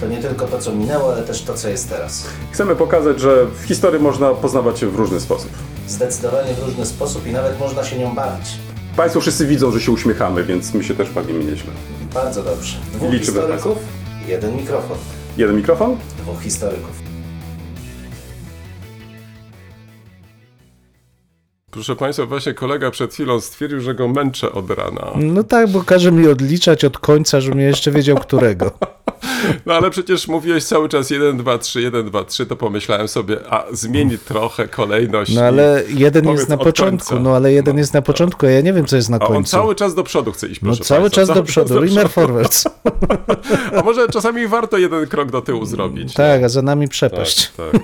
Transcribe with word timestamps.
To 0.00 0.06
nie 0.06 0.18
tylko 0.18 0.46
to, 0.46 0.58
co 0.58 0.72
minęło, 0.72 1.12
ale 1.12 1.22
też 1.22 1.42
to, 1.42 1.54
co 1.54 1.68
jest 1.68 1.88
teraz. 1.88 2.26
Chcemy 2.52 2.76
pokazać, 2.76 3.20
że 3.20 3.46
w 3.46 3.64
historii 3.64 4.00
można 4.00 4.34
poznawać 4.34 4.78
się 4.78 4.86
w 4.86 4.96
różny 4.96 5.20
sposób. 5.20 5.50
Zdecydowanie 5.88 6.54
w 6.54 6.66
różny 6.66 6.86
sposób 6.86 7.26
i 7.26 7.32
nawet 7.32 7.60
można 7.60 7.84
się 7.84 7.98
nią 7.98 8.14
bawić. 8.14 8.46
Państwo 8.96 9.20
wszyscy 9.20 9.46
widzą, 9.46 9.70
że 9.72 9.80
się 9.80 9.92
uśmiechamy, 9.92 10.44
więc 10.44 10.74
my 10.74 10.84
się 10.84 10.94
też 10.94 11.10
bawimy 11.10 11.44
nieźle. 11.44 11.72
Bardzo 12.14 12.42
dobrze. 12.42 12.76
Dwóch 12.94 13.12
Liczymy 13.12 13.40
historyków, 13.40 13.78
jeden 14.26 14.56
mikrofon. 14.56 14.96
Jeden 15.36 15.56
mikrofon? 15.56 15.96
Dwóch 16.18 16.42
historyków. 16.42 17.00
Proszę 21.70 21.96
Państwa, 21.96 22.26
właśnie 22.26 22.54
kolega 22.54 22.90
przed 22.90 23.14
chwilą 23.14 23.40
stwierdził, 23.40 23.80
że 23.80 23.94
go 23.94 24.08
męczę 24.08 24.52
od 24.52 24.70
rana. 24.70 25.12
No 25.16 25.44
tak, 25.44 25.68
bo 25.68 25.82
każe 25.82 26.12
mi 26.12 26.28
odliczać 26.28 26.84
od 26.84 26.98
końca, 26.98 27.40
żebym 27.40 27.60
ja 27.60 27.68
jeszcze 27.68 27.90
wiedział 27.90 28.16
którego. 28.16 28.70
No 29.66 29.74
ale 29.74 29.90
przecież 29.90 30.28
mówiłeś 30.28 30.64
cały 30.64 30.88
czas 30.88 31.10
1, 31.10 31.36
2, 31.36 31.58
3, 31.58 31.80
1, 31.82 32.06
2, 32.06 32.24
3, 32.24 32.46
to 32.46 32.56
pomyślałem 32.56 33.08
sobie, 33.08 33.36
a 33.52 33.64
zmieni 33.72 34.18
trochę 34.18 34.68
kolejność. 34.68 35.34
No 35.34 35.42
ale 35.42 35.82
jeden 35.88 36.28
jest 36.28 36.48
na 36.48 36.56
początku, 36.56 37.20
no 37.20 37.36
ale 37.36 37.52
jeden 37.52 37.78
jest 37.78 37.94
na 37.94 38.02
początku, 38.02 38.46
a 38.46 38.50
ja 38.50 38.60
nie 38.60 38.72
wiem, 38.72 38.86
co 38.86 38.96
jest 38.96 39.08
na 39.08 39.16
A 39.16 39.20
on 39.26 39.32
końcu. 39.34 39.50
cały 39.50 39.74
czas 39.74 39.94
do 39.94 40.02
przodu 40.04 40.32
chce 40.32 40.46
iść, 40.48 40.60
No 40.62 40.66
proszę 40.66 40.84
cały 40.84 41.00
państwa. 41.00 41.20
czas 41.20 41.36
do 41.36 41.42
przodu, 41.42 41.80
Rimmer 41.80 42.08
forwards. 42.10 42.64
A 43.76 43.82
może 43.82 44.08
czasami 44.08 44.46
warto 44.46 44.78
jeden 44.78 45.06
krok 45.06 45.30
do 45.30 45.42
tyłu 45.42 45.64
zrobić. 45.66 46.14
Tak, 46.14 46.42
a 46.42 46.48
za 46.48 46.62
nami 46.62 46.86
tak, 46.86 46.92
przepaść. 46.92 47.52
tak. 47.56 47.80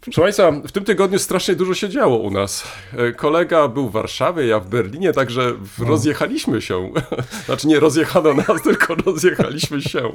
Proszę 0.00 0.20
Państwa, 0.22 0.50
w 0.50 0.72
tym 0.72 0.84
tygodniu 0.84 1.18
strasznie 1.18 1.54
dużo 1.54 1.74
się 1.74 1.88
działo 1.88 2.16
u 2.16 2.30
nas. 2.30 2.64
E, 2.96 3.12
Kolega 3.12 3.68
był 3.68 3.88
w 3.88 3.92
Warszawie, 3.92 4.46
ja 4.46 4.60
w 4.60 4.68
Berlinie, 4.68 5.12
także 5.12 5.52
w- 5.52 5.80
rozjechaliśmy 5.88 6.62
się. 6.62 6.92
Znaczy 7.46 7.68
nie 7.68 7.80
rozjechano 7.80 8.34
nas, 8.34 8.62
tylko 8.64 8.94
rozjechaliśmy 8.94 9.82
się. 9.82 10.12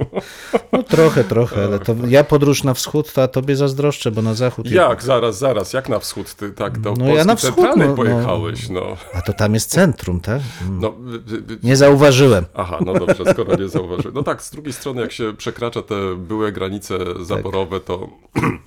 No 0.71 0.83
trochę, 0.83 1.23
trochę, 1.23 1.63
ale 1.63 1.79
to 1.79 1.95
ja 2.07 2.23
podróż 2.23 2.63
na 2.63 2.73
wschód, 2.73 3.13
to 3.13 3.23
a 3.23 3.27
tobie 3.27 3.55
zazdroszczę, 3.55 4.11
bo 4.11 4.21
na 4.21 4.33
zachód... 4.33 4.71
Jak? 4.71 5.03
Zaraz, 5.03 5.37
zaraz. 5.37 5.73
Jak 5.73 5.89
na 5.89 5.99
wschód? 5.99 6.33
Ty 6.33 6.51
tak 6.51 6.79
do 6.79 6.89
No 6.89 6.95
Polski 6.95 7.15
ja 7.17 7.25
na 7.25 7.35
wschód, 7.35 7.55
centralnej 7.55 7.87
no, 7.87 7.95
no. 7.95 8.03
pojechałeś, 8.03 8.69
no. 8.69 8.97
A 9.13 9.21
to 9.21 9.33
tam 9.33 9.53
jest 9.53 9.69
centrum, 9.69 10.19
tak? 10.19 10.41
Mm. 10.61 10.79
no. 10.81 10.93
Nie 11.63 11.75
zauważyłem. 11.75 12.45
Aha, 12.53 12.79
no 12.85 12.93
dobrze, 12.93 13.23
skoro 13.33 13.55
nie 13.55 13.69
zauważyłem. 13.69 14.15
No 14.15 14.23
tak, 14.23 14.41
z 14.41 14.51
drugiej 14.51 14.73
strony, 14.73 15.01
jak 15.01 15.11
się 15.11 15.33
przekracza 15.37 15.81
te 15.81 16.15
były 16.15 16.51
granice 16.51 16.97
zaborowe, 17.21 17.79
to 17.79 18.09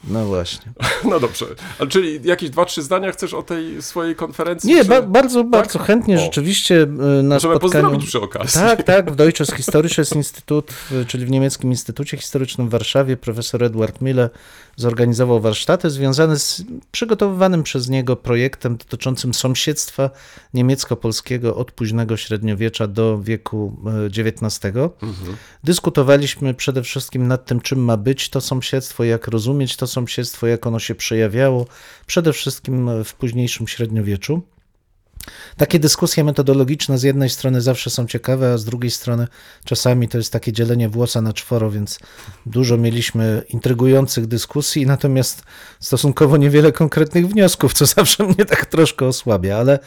No 0.09 0.25
właśnie. 0.27 0.73
no 1.09 1.21
dobrze. 1.21 1.47
Ale 1.79 1.89
czyli 1.89 2.21
jakieś 2.25 2.51
dwa, 2.51 2.65
trzy 2.65 2.83
zdania 2.83 3.13
chcesz 3.13 3.35
o 3.35 3.43
tej 3.43 3.83
swojej 3.83 4.17
konferencji? 4.17 4.71
Nie, 4.75 4.83
czy... 4.83 4.89
ba 4.89 5.03
bardzo, 5.03 5.45
bardzo 5.45 5.79
chętnie 5.79 6.17
O. 6.17 6.19
rzeczywiście 6.19 6.83
y, 6.83 6.87
na 7.23 7.35
Możemy 7.35 7.39
spotkaniu... 7.39 7.61
pozdrowić 7.61 8.07
przy 8.07 8.21
okazji. 8.21 8.61
Tak, 8.61 8.83
tak, 8.83 9.11
w 9.11 9.17
Deutsches 9.17 9.55
Historisches 9.55 10.13
Institut, 10.13 10.73
czyli 11.07 11.27
w 11.27 11.31
niemieckim 11.31 11.71
Instytucie 11.71 12.17
Historycznym 12.17 12.69
w 12.69 12.71
Warszawie, 12.71 13.17
profesor 13.17 13.65
Edward 13.65 14.01
Mille 14.01 14.31
zorganizował 14.79 15.41
warsztaty 15.41 15.91
związane 15.91 16.39
z 16.39 16.63
przygotowywanym 16.91 17.63
przez 17.63 17.89
niego 17.89 18.17
projektem 18.17 18.77
dotyczącym 18.77 19.35
sąsiedztwa 19.35 20.11
niemiecko-polskiego 20.55 21.57
od 21.57 21.73
późnego 21.73 22.17
średniowiecza 22.17 22.87
do 22.87 23.23
wieku 23.23 23.77
e, 23.87 24.07
XIX. 24.07 24.61
Dyskutowaliśmy 25.65 26.55
przede 26.55 26.83
wszystkim 26.83 27.29
nad 27.29 27.47
tym, 27.47 27.61
czym 27.61 27.79
ma 27.85 27.97
być 27.97 28.31
to 28.31 28.41
sąsiedztwo, 28.41 29.05
jak 29.05 29.29
rozumieć 29.29 29.77
to 29.77 29.87
sąsiedztwo, 29.87 30.47
jak 30.47 30.67
ono 30.67 30.79
się 30.79 30.95
przejawiało, 30.95 31.67
przede 32.07 32.33
wszystkim 32.33 33.05
w 33.05 33.15
późniejszym 33.15 33.69
średniowieczu. 33.69 34.43
Takie 35.57 35.79
dyskusje 35.79 36.25
metodologiczne 36.25 36.99
z 36.99 37.03
jednej 37.03 37.31
strony 37.31 37.61
zawsze 37.61 37.91
są 37.91 38.07
ciekawe, 38.07 38.53
a 38.53 38.59
z 38.59 38.65
drugiej 38.65 38.91
strony 38.91 39.29
czasami 39.65 40.09
to 40.09 40.19
jest 40.19 40.33
takie 40.33 40.53
dzielenie 40.53 40.89
włosa 40.89 41.21
na 41.21 41.33
czworo, 41.33 41.71
więc 41.71 41.99
dużo 42.47 42.77
mieliśmy 42.77 43.43
intrygujących 43.49 44.27
dyskusji, 44.27 44.87
natomiast 44.87 45.43
stosunkowo 45.81 46.37
niewiele 46.37 46.73
konkretnych 46.73 47.29
wniosków, 47.29 47.75
co 47.75 47.87
zawsze 47.97 48.25
mnie 48.25 48.45
tak 48.45 48.67
troszkę 48.67 49.07
osłabia, 49.07 49.57
ale 49.57 49.79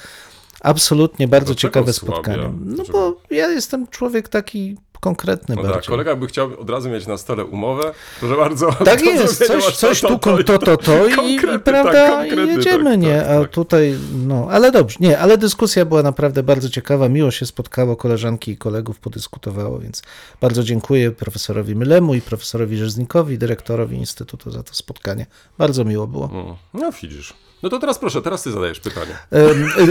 absolutnie 0.61 1.27
bardzo 1.27 1.55
ciekawe 1.55 1.94
spotkanie. 1.94 2.38
No 2.66 2.75
Dlaczego? 2.75 2.99
bo 2.99 3.35
ja 3.35 3.47
jestem 3.47 3.88
człowiek 3.88 4.29
taki 4.29 4.77
konkretny 5.01 5.55
No 5.55 5.63
tak, 5.63 5.85
kolega 5.85 6.16
by 6.16 6.27
chciał 6.27 6.59
od 6.59 6.69
razu 6.69 6.89
mieć 6.89 7.07
na 7.07 7.17
stole 7.17 7.45
umowę. 7.45 7.94
Proszę 8.19 8.35
bardzo. 8.35 8.72
Tak 8.85 9.01
jest, 9.01 9.47
coś, 9.47 9.75
coś 9.77 10.01
to, 10.01 10.07
tu, 10.19 10.44
to, 10.44 10.44
to, 10.44 10.59
to, 10.59 10.77
to 10.77 11.07
i, 11.07 11.35
i 11.35 11.39
prawda, 11.39 11.91
tak, 11.91 12.27
i 12.31 12.47
jedziemy, 12.47 12.91
tak, 12.91 12.99
nie? 12.99 13.17
tak, 13.17 13.27
A 13.27 13.39
tak. 13.41 13.51
tutaj, 13.51 13.95
no, 14.27 14.47
ale 14.51 14.72
dobrze, 14.72 14.97
nie, 14.99 15.19
ale 15.19 15.38
dyskusja 15.38 15.85
była 15.85 16.03
naprawdę 16.03 16.44
bardzo 16.44 16.69
ciekawa, 16.69 17.09
miło 17.09 17.31
się 17.31 17.45
spotkało, 17.45 17.95
koleżanki 17.95 18.51
i 18.51 18.57
kolegów 18.57 18.99
podyskutowało, 18.99 19.79
więc 19.79 20.01
bardzo 20.41 20.63
dziękuję 20.63 21.11
profesorowi 21.11 21.75
Mylemu 21.75 22.13
i 22.16 22.22
profesorowi 22.22 22.78
Rzeznikowi, 22.78 23.38
dyrektorowi 23.38 23.97
Instytutu 23.97 24.51
za 24.51 24.63
to 24.63 24.73
spotkanie. 24.73 25.25
Bardzo 25.57 25.85
miło 25.85 26.07
było. 26.07 26.29
Mm, 26.33 26.55
No 26.73 26.91
widzisz. 27.01 27.33
No 27.63 27.69
to 27.69 27.79
teraz 27.79 27.99
proszę, 27.99 28.22
teraz 28.22 28.44
ty 28.44 28.51
zadajesz 28.51 28.79
pytanie. 28.79 29.11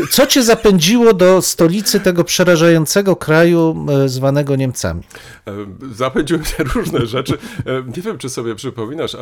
Y, 0.03 0.07
Co 0.11 0.27
cię 0.27 0.43
zapędziło 0.43 1.15
do 1.15 1.43
stolicy 1.43 2.01
tego 2.01 2.25
przerażającego 2.25 3.17
kraju 3.17 3.87
e, 4.05 4.09
zwanego 4.09 4.57
Niemcami? 4.57 5.03
E, 5.47 5.53
Zapędziły 5.95 6.41
mnie 6.41 6.71
różne 6.75 7.07
rzeczy. 7.07 7.39
E, 7.67 7.83
Nie 7.97 8.03
wiem, 8.03 8.19
czy 8.19 8.29
sobie 8.31 8.55
przypominasz, 8.55 9.17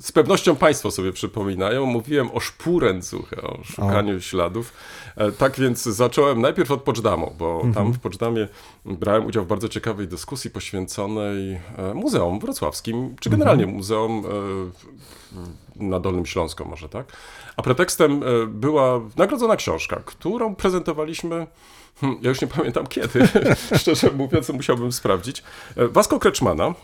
z 0.00 0.12
pewnością 0.12 0.56
Państwo 0.56 0.90
sobie 0.90 1.12
przypominają. 1.12 1.86
Mówiłem 1.86 2.30
o 2.30 2.40
szpurencuche, 2.40 3.42
o 3.42 3.58
szukaniu 3.64 4.20
śladów. 4.20 4.72
E, 5.16 5.32
Tak 5.32 5.56
więc 5.60 5.82
zacząłem 5.82 6.40
najpierw 6.40 6.70
od 6.70 6.82
Poczdamу, 6.82 7.34
bo 7.38 7.62
tam 7.74 7.92
w 7.92 7.98
Poczdamie 7.98 8.48
brałem 8.84 9.26
udział 9.26 9.44
w 9.44 9.48
bardzo 9.48 9.68
ciekawej 9.68 10.08
dyskusji 10.08 10.50
poświęconej 10.50 11.60
muzeum 11.94 12.38
wrocławskim, 12.40 13.16
czy 13.20 13.30
generalnie 13.30 13.66
muzeum 13.66 14.22
e, 14.26 15.40
na 15.76 16.00
Dolnym 16.00 16.26
Śląsku 16.26 16.64
może, 16.64 16.88
tak? 16.88 17.06
A 17.60 17.62
pretekstem 17.62 18.22
e, 18.22 18.46
była 18.46 19.00
nagrodzona 19.16 19.56
książka, 19.56 20.02
którą 20.06 20.54
prezentowaliśmy 20.54 21.46
Hmm, 22.00 22.18
Ja 22.22 22.28
już 22.28 22.40
nie 22.40 22.46
pamiętam 22.46 22.86
kiedy, 22.86 23.28
szczerze 23.80 24.10
mówiąc, 24.10 24.48
musiałbym 24.48 24.92
sprawdzić. 24.92 25.42
E, 25.76 25.88
Wasko 25.88 26.18
Kreczmana, 26.18 26.64
mm, 26.64 26.74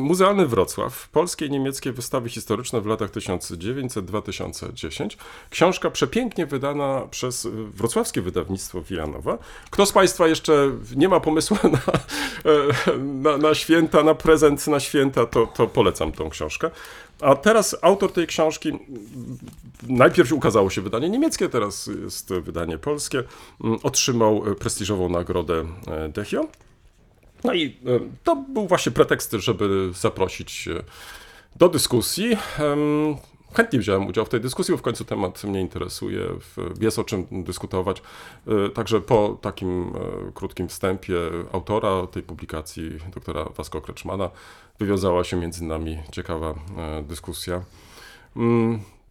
Muzealny 0.00 0.46
Wrocław, 0.46 1.08
polskie 1.08 1.46
i 1.46 1.50
niemieckie 1.50 1.92
wystawy 1.92 2.28
historyczne 2.28 2.80
w 2.80 2.86
latach 2.86 3.10
1900-2010. 3.10 5.16
Książka 5.50 5.90
przepięknie 5.90 6.46
wydana 6.46 7.02
przez 7.10 7.46
e, 7.46 7.50
wrocławskie 7.50 8.22
wydawnictwo 8.22 8.82
Wilanowa. 8.82 9.38
Kto 9.70 9.86
z 9.86 9.92
Państwa 9.92 10.28
jeszcze 10.28 10.70
nie 10.96 11.08
ma 11.08 11.20
pomysłu 11.20 11.56
na, 11.72 11.80
na, 12.98 13.36
na 13.36 13.54
święta, 13.54 14.02
na 14.02 14.14
prezent 14.14 14.66
na 14.66 14.80
święta, 14.80 15.26
to, 15.26 15.46
to 15.46 15.66
polecam 15.66 16.12
tą 16.12 16.30
książkę. 16.30 16.70
A 17.20 17.34
teraz 17.34 17.76
autor 17.82 18.12
tej 18.12 18.26
książki 18.26 18.72
najpierw 19.88 20.32
ukazało 20.32 20.70
się 20.70 20.82
wydanie 20.82 21.10
niemieckie, 21.10 21.48
teraz 21.48 21.90
jest 22.02 22.32
wydanie 22.32 22.78
polskie. 22.78 23.22
Mm, 23.64 23.78
Otrzymał 23.82 24.50
e, 24.50 24.54
prestiżową 24.54 25.08
nagrodę 25.08 25.64
e, 25.86 26.08
Dechio. 26.08 26.48
No 27.44 27.54
i 27.54 27.66
e, 27.66 28.00
to 28.24 28.36
był 28.36 28.66
właśnie 28.66 28.92
pretekst, 28.92 29.32
żeby 29.32 29.90
zaprosić 29.94 30.68
do 31.56 31.68
dyskusji. 31.68 32.36
Chętnie 33.54 33.78
wziąłem 33.78 34.06
udział 34.06 34.24
w 34.24 34.28
tej 34.28 34.40
dyskusji, 34.40 34.72
bo 34.72 34.78
w 34.78 34.82
końcu 34.82 35.04
temat 35.04 35.44
mnie 35.44 35.60
interesuje, 35.60 36.20
jest 36.80 36.98
o 36.98 37.04
czym 37.04 37.26
dyskutować. 37.30 38.02
E, 38.46 38.70
Także 38.70 39.00
po 39.00 39.38
takim 39.40 39.92
e, 40.28 40.32
krótkim 40.34 40.68
wstępie 40.68 41.16
autora 41.52 42.06
tej 42.06 42.22
publikacji, 42.22 42.98
doktora 43.14 43.44
Wasko 43.44 43.80
Kreczmana, 43.80 44.30
wywiązała 44.78 45.24
się 45.24 45.36
między 45.36 45.64
nami 45.64 45.98
ciekawa 46.12 46.54
e, 46.76 47.02
dyskusja. 47.02 47.62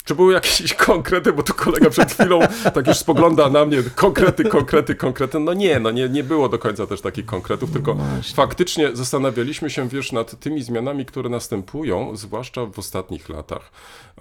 Czy 0.07 0.15
były 0.15 0.33
jakieś 0.33 0.73
konkrety, 0.93 1.33
bo 1.33 1.43
tu 1.43 1.53
kolega 1.53 1.89
przed 1.89 2.11
chwilą 2.11 2.39
tak 2.73 2.87
już 2.87 2.97
spogląda 2.97 3.49
na 3.49 3.65
mnie, 3.65 3.83
konkrety, 3.95 4.43
konkrety, 4.43 4.95
konkrety. 4.95 5.39
No 5.39 5.53
nie, 5.53 5.79
no 5.79 5.91
nie, 5.91 6.09
nie 6.09 6.23
było 6.23 6.49
do 6.49 6.59
końca 6.59 6.87
też 6.87 7.01
takich 7.01 7.25
konkretów, 7.25 7.71
tylko 7.71 7.97
faktycznie 8.35 8.95
zastanawialiśmy 8.95 9.69
się, 9.69 9.89
wiesz, 9.89 10.11
nad 10.11 10.39
tymi 10.39 10.63
zmianami, 10.63 11.05
które 11.05 11.29
następują, 11.29 12.15
zwłaszcza 12.15 12.65
w 12.65 12.79
ostatnich 12.79 13.29
latach. 13.29 13.71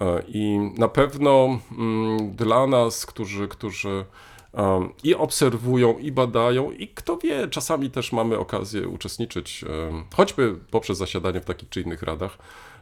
E, 0.01 0.23
I 0.27 0.59
na 0.77 0.87
pewno 0.87 1.59
mm, 1.77 2.35
dla 2.35 2.67
nas, 2.67 3.05
którzy, 3.05 3.47
którzy 3.47 4.05
um, 4.53 4.89
i 5.03 5.15
obserwują, 5.15 5.97
i 5.97 6.11
badają, 6.11 6.71
i 6.71 6.87
kto 6.87 7.17
wie, 7.17 7.47
czasami 7.47 7.91
też 7.91 8.11
mamy 8.11 8.37
okazję 8.37 8.87
uczestniczyć, 8.87 9.63
em, 9.63 10.03
choćby 10.15 10.55
poprzez 10.71 10.97
zasiadanie 10.97 11.41
w 11.41 11.45
takich 11.45 11.69
czy 11.69 11.81
innych 11.81 12.03
radach, 12.03 12.37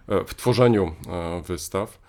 e, 0.07 0.25
w 0.25 0.35
tworzeniu 0.35 0.91
e, 1.07 1.41
wystaw. 1.41 2.04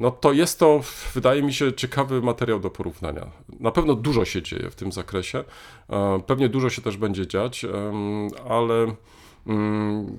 No 0.00 0.10
to 0.10 0.32
jest 0.32 0.58
to, 0.58 0.80
wydaje 1.14 1.42
mi 1.42 1.52
się, 1.52 1.72
ciekawy 1.72 2.22
materiał 2.22 2.60
do 2.60 2.70
porównania. 2.70 3.26
Na 3.60 3.70
pewno 3.70 3.94
dużo 3.94 4.24
się 4.24 4.42
dzieje 4.42 4.70
w 4.70 4.74
tym 4.74 4.92
zakresie, 4.92 5.44
e, 5.90 6.20
pewnie 6.26 6.48
dużo 6.48 6.70
się 6.70 6.82
też 6.82 6.96
będzie 6.96 7.26
dziać, 7.26 7.66
ale 8.48 8.94
mm, 9.46 10.18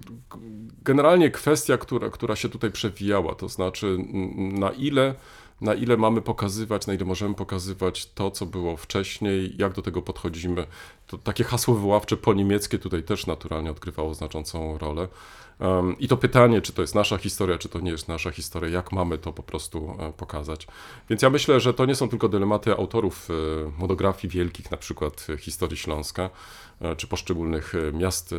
generalnie 0.84 1.32
kwestia, 1.32 1.78
która, 1.78 2.10
która 2.10 2.36
się 2.36 2.50
tutaj 2.50 2.72
przewijała, 2.72 3.36
to 3.36 3.50
znaczy 3.50 3.88
mm, 3.88 4.60
na 4.60 4.70
ile, 4.70 5.16
na 5.62 5.74
ile 5.74 5.98
mamy 5.98 6.22
pokazywać, 6.22 6.88
na 6.88 6.94
ile 6.94 7.06
możemy 7.06 7.36
pokazywać 7.36 8.06
to, 8.06 8.32
co 8.32 8.46
było 8.46 8.78
wcześniej, 8.78 9.56
jak 9.58 9.74
do 9.74 9.82
tego 9.82 10.02
podchodzimy. 10.02 10.68
To 11.08 11.18
takie 11.18 11.44
hasło 11.44 11.76
wywoławcze 11.76 12.18
po 12.18 12.34
niemieckie 12.34 12.80
tutaj 12.80 13.04
też 13.04 13.28
naturalnie 13.28 13.72
odgrywało 13.72 14.14
znaczącą 14.14 14.78
rolę. 14.78 15.08
Um, 15.62 16.00
I 16.00 16.08
to 16.08 16.18
pytanie, 16.18 16.62
czy 16.62 16.74
to 16.74 16.82
jest 16.82 16.96
nasza 16.96 17.18
historia, 17.18 17.58
czy 17.58 17.70
to 17.70 17.80
nie 17.80 17.92
jest 17.92 18.08
nasza 18.08 18.32
historia, 18.32 18.70
jak 18.70 18.92
mamy 18.92 19.18
to 19.18 19.34
po 19.34 19.44
prostu 19.44 19.96
e, 20.00 20.14
pokazać. 20.14 20.68
Więc 21.10 21.22
ja 21.22 21.30
myślę, 21.30 21.60
że 21.60 21.74
to 21.74 21.86
nie 21.86 21.96
są 21.96 22.10
tylko 22.10 22.30
dylematy 22.30 22.72
autorów 22.72 23.30
e, 23.30 23.34
monografii 23.80 24.32
wielkich, 24.32 24.72
na 24.72 24.78
przykład 24.78 25.28
historii 25.40 25.78
Śląska, 25.78 26.30
e, 26.82 26.96
czy 26.96 27.08
poszczególnych 27.08 27.74
miast, 27.94 28.36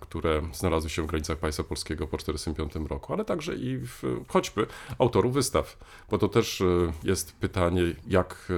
które 0.00 0.42
znalazły 0.52 0.90
się 0.90 1.02
w 1.02 1.06
granicach 1.06 1.38
państwa 1.38 1.64
polskiego 1.64 2.06
po 2.06 2.16
1945 2.16 2.90
roku, 2.90 3.12
ale 3.12 3.24
także 3.24 3.54
i 3.54 3.78
w, 3.78 4.02
choćby 4.28 4.66
autorów 4.98 5.34
wystaw, 5.34 5.78
bo 6.10 6.18
to 6.18 6.28
też 6.28 6.62
jest 7.04 7.32
pytanie, 7.36 7.82
jak 8.06 8.52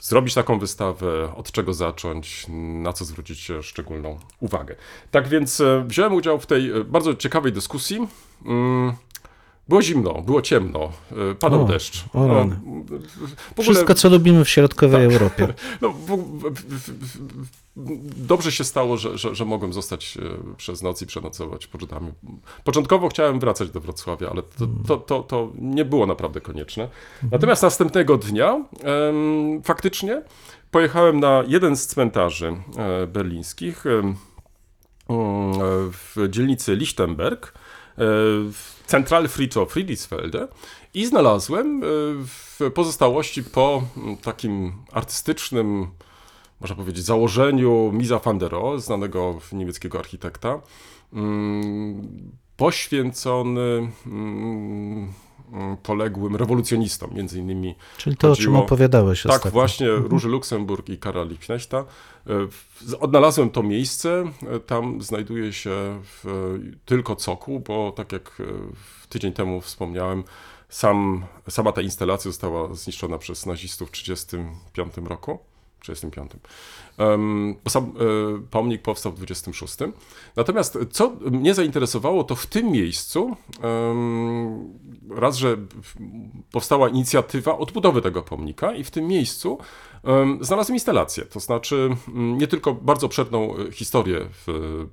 zrobić 0.00 0.34
taką 0.34 0.58
wystawę, 0.58 1.36
od 1.36 1.52
czego 1.52 1.74
zacząć, 1.74 2.46
na 2.82 2.92
co 2.92 3.04
zwrócić 3.04 3.50
e, 3.50 3.62
szczególną 3.62 4.18
uwagę. 4.40 4.76
Tak 5.10 5.28
więc 5.28 5.60
e, 5.60 5.84
wziąłem 5.86 6.14
udział 6.14 6.40
w 6.40 6.46
tej 6.46 6.70
e, 6.70 6.84
bardzo 6.84 7.14
ciekawej 7.14 7.52
dyskusji. 7.52 8.08
Było 9.70 9.82
zimno, 9.82 10.22
było 10.22 10.42
ciemno, 10.42 10.92
e, 11.30 11.34
padał 11.34 11.62
O, 11.62 11.64
deszcz. 11.64 12.04
o 12.14 12.26
No, 12.26 12.40
ogóle- 12.40 12.56
Wszystko, 13.62 13.94
co 13.94 14.08
lubimy 14.08 14.44
w 14.44 14.48
środkowej 14.48 15.06
Tak. 15.08 15.12
Europie. 15.12 15.54
no, 15.82 15.94
dobrze 18.16 18.52
się 18.52 18.64
stało, 18.64 18.96
że, 18.96 19.18
że, 19.18 19.34
że 19.34 19.44
mogłem 19.44 19.72
zostać 19.72 20.16
e, 20.16 20.54
przez 20.56 20.82
noc 20.82 21.02
i 21.02 21.06
przenocować 21.06 21.66
Poczdamie. 21.66 22.12
Początkowo 22.64 23.08
chciałem 23.08 23.40
wracać 23.40 23.70
do 23.70 23.80
Wrocławia, 23.80 24.30
ale 24.30 24.42
to, 24.42 24.66
to, 24.88 24.96
to, 24.96 25.22
to 25.22 25.52
nie 25.58 25.84
było 25.84 26.06
naprawdę 26.06 26.40
konieczne. 26.40 26.88
Natomiast 27.30 27.62
następnego 27.62 28.16
dnia 28.16 28.64
em, 28.82 29.62
faktycznie 29.62 30.22
pojechałem 30.70 31.20
na 31.20 31.44
jeden 31.46 31.76
z 31.76 31.86
cmentarzy 31.86 32.56
e, 32.76 33.06
berlińskich 33.06 33.86
em, 33.86 34.14
w 35.92 36.16
dzielnicy 36.30 36.76
Lichtenberg, 36.76 37.52
w 38.00 38.84
Zentralfriedhof 38.88 39.72
Friedrichsfelde 39.72 40.48
i 40.94 41.06
znalazłem 41.06 41.82
e, 41.84 41.86
w 42.26 42.70
pozostałości 42.74 43.42
po 43.42 43.82
mm, 43.96 44.16
takim 44.16 44.72
artystycznym, 44.92 45.86
można 46.60 46.76
powiedzieć, 46.76 47.04
założeniu 47.04 47.90
Misa 47.92 48.18
van 48.18 48.38
der 48.38 48.50
Rohe, 48.50 48.80
znanego 48.80 49.38
niemieckiego 49.52 49.98
architekta, 49.98 50.60
mm, 51.12 52.32
poświęcony 52.56 53.90
mm, 54.06 55.12
poległym 55.82 56.36
rewolucjonistom, 56.36 57.10
między 57.14 57.38
innymi 57.38 57.74
Czyli 57.96 58.16
to, 58.16 58.30
o 58.32 58.36
czym 58.36 58.44
Chodziło- 58.44 58.64
opowiadałeś 58.64 59.22
tak, 59.22 59.32
ostatnio. 59.32 59.50
właśnie, 59.50 59.88
Róży 59.90 60.28
Luksemburg 60.28 60.88
i 60.88 60.98
Karla 60.98 61.24
Liebknechta. 61.24 61.78
E, 61.78 62.32
Odnalazłem 63.00 63.50
to 63.50 63.62
miejsce, 63.62 64.24
e, 64.56 64.60
tam 64.60 65.02
znajduje 65.02 65.52
się 65.52 66.02
tylko 66.84 67.16
cokół, 67.16 67.60
bo 67.60 67.92
tak 67.92 68.12
jak 68.12 68.40
e, 68.40 68.44
tydzień 69.08 69.32
temu 69.32 69.60
wspomniałem, 69.60 70.24
sam, 70.68 71.24
sama 71.48 71.72
ta 71.72 71.80
instalacja 71.82 72.30
została 72.30 72.74
zniszczona 72.74 73.18
przez 73.18 73.46
nazistów 73.46 73.88
w 73.88 73.92
1935 73.92 75.08
roku. 75.08 75.38
35. 75.80 76.32
Um, 76.98 77.56
sam 77.68 77.84
e, 77.84 77.90
pomnik 78.50 78.82
powstał 78.82 79.12
w 79.12 79.14
26. 79.16 79.76
Natomiast 80.36 80.78
co 80.90 81.12
mnie 81.30 81.54
zainteresowało, 81.54 82.24
to 82.24 82.34
w 82.34 82.46
tym 82.46 82.70
miejscu 82.70 83.36
em, 83.62 84.78
raz, 85.10 85.36
że 85.36 85.56
powstała 86.52 86.88
inicjatywa 86.88 87.58
odbudowy 87.58 88.02
tego 88.02 88.22
pomnika 88.22 88.74
i 88.74 88.84
w 88.84 88.90
tym 88.90 89.06
miejscu 89.06 89.58
em, 90.04 90.38
znalazłem 90.40 90.76
instalację, 90.76 91.24
to 91.24 91.40
znaczy 91.40 91.96
nie 92.14 92.46
tylko 92.46 92.74
bardzo 92.74 93.06
obszerną 93.06 93.56
e, 93.56 93.72
historię 93.72 94.20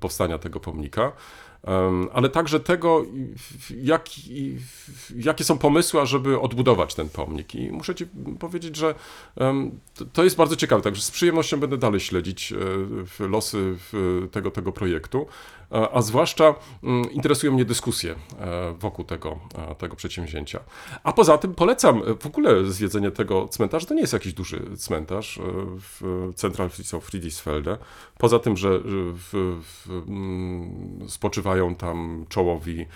powstania 0.00 0.38
tego 0.38 0.60
pomnika, 0.60 1.12
ale 2.12 2.28
także 2.28 2.60
tego, 2.60 3.04
jak, 3.82 4.06
jakie 5.16 5.44
są 5.44 5.58
pomysły, 5.58 6.00
ażeby 6.00 6.40
odbudować 6.40 6.94
ten 6.94 7.08
pomnik. 7.08 7.54
I 7.54 7.72
muszę 7.72 7.94
Ci 7.94 8.06
powiedzieć, 8.38 8.76
że 8.76 8.94
to- 10.12 10.24
jest 10.24 10.36
bardzo 10.36 10.56
ciekawe, 10.56 10.82
także 10.82 11.02
z 11.02 11.10
przyjemnością 11.10 11.60
będę 11.60 11.76
dalej 11.78 12.00
śledzić 12.00 12.52
e, 13.20 13.28
losy 13.28 13.76
tego, 14.32 14.50
tego 14.50 14.72
projektu, 14.72 15.26
a, 15.70 15.90
a 15.90 16.02
zwłaszcza 16.02 16.54
mm, 16.82 17.12
interesują 17.12 17.52
mnie 17.52 17.64
dyskusje 17.64 18.14
e, 18.40 18.72
wokół 18.78 19.04
tego, 19.04 19.38
e, 19.70 19.74
tego 19.74 19.96
przedsięwzięcia. 19.96 20.60
A 21.02 21.12
poza 21.12 21.38
tym 21.38 21.54
polecam 21.54 22.02
e, 22.02 22.14
w 22.14 22.26
ogóle 22.26 22.64
zwiedzenie 22.64 23.10
tego 23.10 23.48
cmentarza. 23.48 23.86
To 23.86 23.94
nie 23.94 24.00
jest 24.00 24.12
jakiś 24.12 24.32
duży 24.32 24.76
cmentarz 24.76 25.38
e, 25.38 25.42
w 25.76 26.32
Zentralfriedhof 26.36 27.04
Friedrichsfelde. 27.04 27.78
Poza 28.18 28.38
tym, 28.38 28.56
że 28.56 28.68
e, 28.68 28.80
w, 28.82 29.60
w, 29.62 29.90
mm, 30.08 31.08
spoczywają 31.08 31.74
tam 31.74 32.26
czołowi 32.28 32.86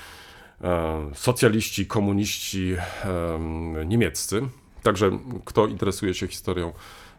e, 0.61 1.11
socjaliści, 1.15 1.87
komuniści 1.87 2.75
e, 3.05 3.85
niemieccy. 3.87 4.49
Także 4.83 5.19
kto 5.45 5.67
interesuje 5.67 6.15
się 6.15 6.29
historią 6.29 6.73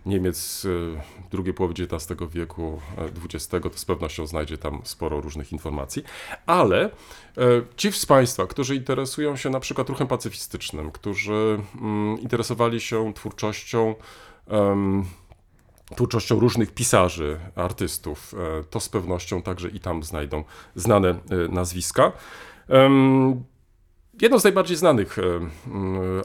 Niemiec 0.06 0.66
e, 0.66 1.30
drugiej 1.32 1.54
połowy 1.54 1.74
XIX 1.74 2.22
wieku, 2.32 2.82
XX, 3.26 3.50
to 3.64 3.78
z 3.78 3.86
pewnością 3.86 4.28
znajdzie 4.28 4.58
tam 4.58 4.82
sporo 4.84 5.22
różnych 5.22 5.52
informacji. 5.52 6.04
Ale 6.46 6.86
e, 6.86 6.90
ci 7.78 7.92
z 7.92 8.06
Państwa, 8.06 8.48
którzy 8.48 8.76
interesują 8.76 9.36
się 9.36 9.50
na 9.50 9.60
przykład 9.60 9.90
ruchem 9.90 10.08
pacyfistycznym, 10.08 10.92
którzy 10.92 11.60
mm, 11.82 12.20
interesowali 12.20 12.82
się 12.82 13.14
twórczością, 13.14 13.96
twórczością 15.96 16.40
różnych 16.40 16.74
pisarzy, 16.74 17.40
artystów, 17.56 18.36
to 18.70 18.80
z 18.80 18.90
pewnością 18.90 19.42
także 19.42 19.70
i 19.70 19.80
tam 19.80 20.04
znajdą 20.04 20.44
znane 20.76 21.16
nazwiska. 21.50 22.12
Jedną 24.22 24.40
z 24.40 24.44
najbardziej 24.44 24.78
znanych 24.78 25.20
e, 25.20 25.24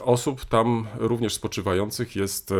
osób 0.03 0.45
tam 0.45 0.87
również 0.97 1.33
spoczywających 1.33 2.15
jest 2.15 2.51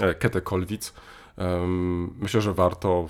e, 0.00 0.14
Kete 0.14 0.40
Kolwitz. 0.40 0.92
Em, 1.36 2.14
Myślę, 2.20 2.40
że 2.40 2.54
warto 2.54 3.08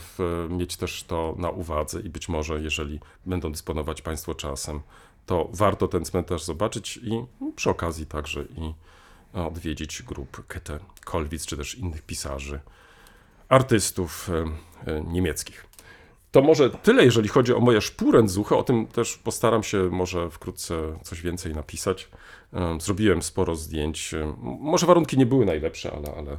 mieć 0.48 0.76
też 0.76 1.04
to 1.04 1.34
na 1.38 1.50
uwadze 1.50 2.00
i 2.00 2.08
być 2.08 2.28
może, 2.28 2.60
jeżeli 2.62 3.00
będą 3.26 3.52
dysponować 3.52 4.02
Państwo 4.02 4.34
czasem, 4.34 4.80
to 5.26 5.48
warto 5.52 5.88
ten 5.88 6.04
cmentarz 6.04 6.44
zobaczyć 6.44 6.96
i 6.96 7.24
przy 7.56 7.70
okazji 7.70 8.06
także 8.06 8.42
i 8.42 8.74
e, 9.34 9.46
odwiedzić 9.46 10.02
grup 10.02 10.46
Kete 10.46 10.78
Kolwitz, 11.04 11.46
czy 11.46 11.56
też 11.56 11.74
innych 11.74 12.02
pisarzy, 12.02 12.60
artystów 13.48 14.30
e, 14.30 14.92
e, 14.92 15.00
niemieckich. 15.00 15.66
To 16.34 16.42
może 16.42 16.70
tyle, 16.70 17.04
jeżeli 17.04 17.28
chodzi 17.28 17.54
o 17.54 17.60
moje 17.60 17.80
szpurenzuchy. 17.80 18.56
O 18.56 18.62
tym 18.62 18.86
też 18.86 19.18
postaram 19.18 19.62
się 19.62 19.90
może 19.90 20.30
wkrótce 20.30 20.98
coś 21.02 21.22
więcej 21.22 21.54
napisać. 21.54 22.08
Em, 22.52 22.80
Zrobiłem 22.80 23.22
sporo 23.22 23.56
zdjęć. 23.56 24.14
Może 24.60 24.86
warunki 24.86 25.18
nie 25.18 25.26
były 25.26 25.44
najlepsze, 25.46 25.92
ale, 25.96 26.14
ale 26.16 26.38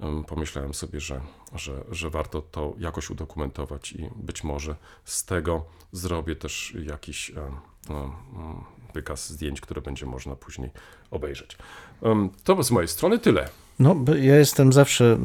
em, 0.00 0.24
pomyślałem 0.24 0.74
sobie, 0.74 1.00
że, 1.00 1.20
że, 1.54 1.84
że 1.90 2.10
warto 2.10 2.42
to 2.42 2.74
jakoś 2.78 3.10
udokumentować 3.10 3.92
i 3.92 4.10
być 4.16 4.44
może 4.44 4.76
z 5.04 5.24
tego 5.24 5.64
zrobię 5.92 6.36
też 6.36 6.74
jakiś 6.82 7.32
wykaz 8.94 9.30
zdjęć, 9.30 9.60
które 9.60 9.80
będzie 9.80 10.06
można 10.06 10.36
później 10.36 10.70
obejrzeć. 11.10 11.56
To 12.44 12.62
z 12.62 12.70
mojej 12.70 12.88
strony 12.88 13.18
tyle. 13.18 13.48
No, 13.78 13.94
bo 13.94 14.14
ja 14.14 14.36
jestem 14.36 14.72
zawsze 14.72 15.18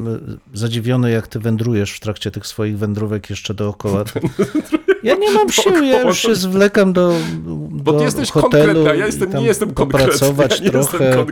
zadziwiony, 0.54 1.10
jak 1.10 1.26
ty 1.28 1.38
wędrujesz 1.38 1.92
w 1.92 2.00
trakcie 2.00 2.30
tych 2.30 2.46
swoich 2.46 2.78
wędrówek 2.78 3.30
jeszcze 3.30 3.54
dookoła. 3.54 4.04
Ja 5.02 5.14
nie 5.14 5.32
mam 5.32 5.50
sił, 5.50 5.82
ja 5.84 6.00
już 6.00 6.18
się 6.18 6.34
zwlekam 6.34 6.92
do, 6.92 7.14
Bo 7.70 7.92
do 7.92 7.98
ty 7.98 8.04
jesteś 8.04 8.30
hotelu 8.30 8.50
konkretny, 8.52 8.90
a 8.90 8.94
ja 8.94 9.06
jestem, 9.06 9.34
nie 9.34 9.46
jestem 9.46 9.74
konkretny. 9.74 10.08
popracować 10.08 10.58
Ja 10.60 10.64
nie 10.64 10.70
trochę. 10.70 11.26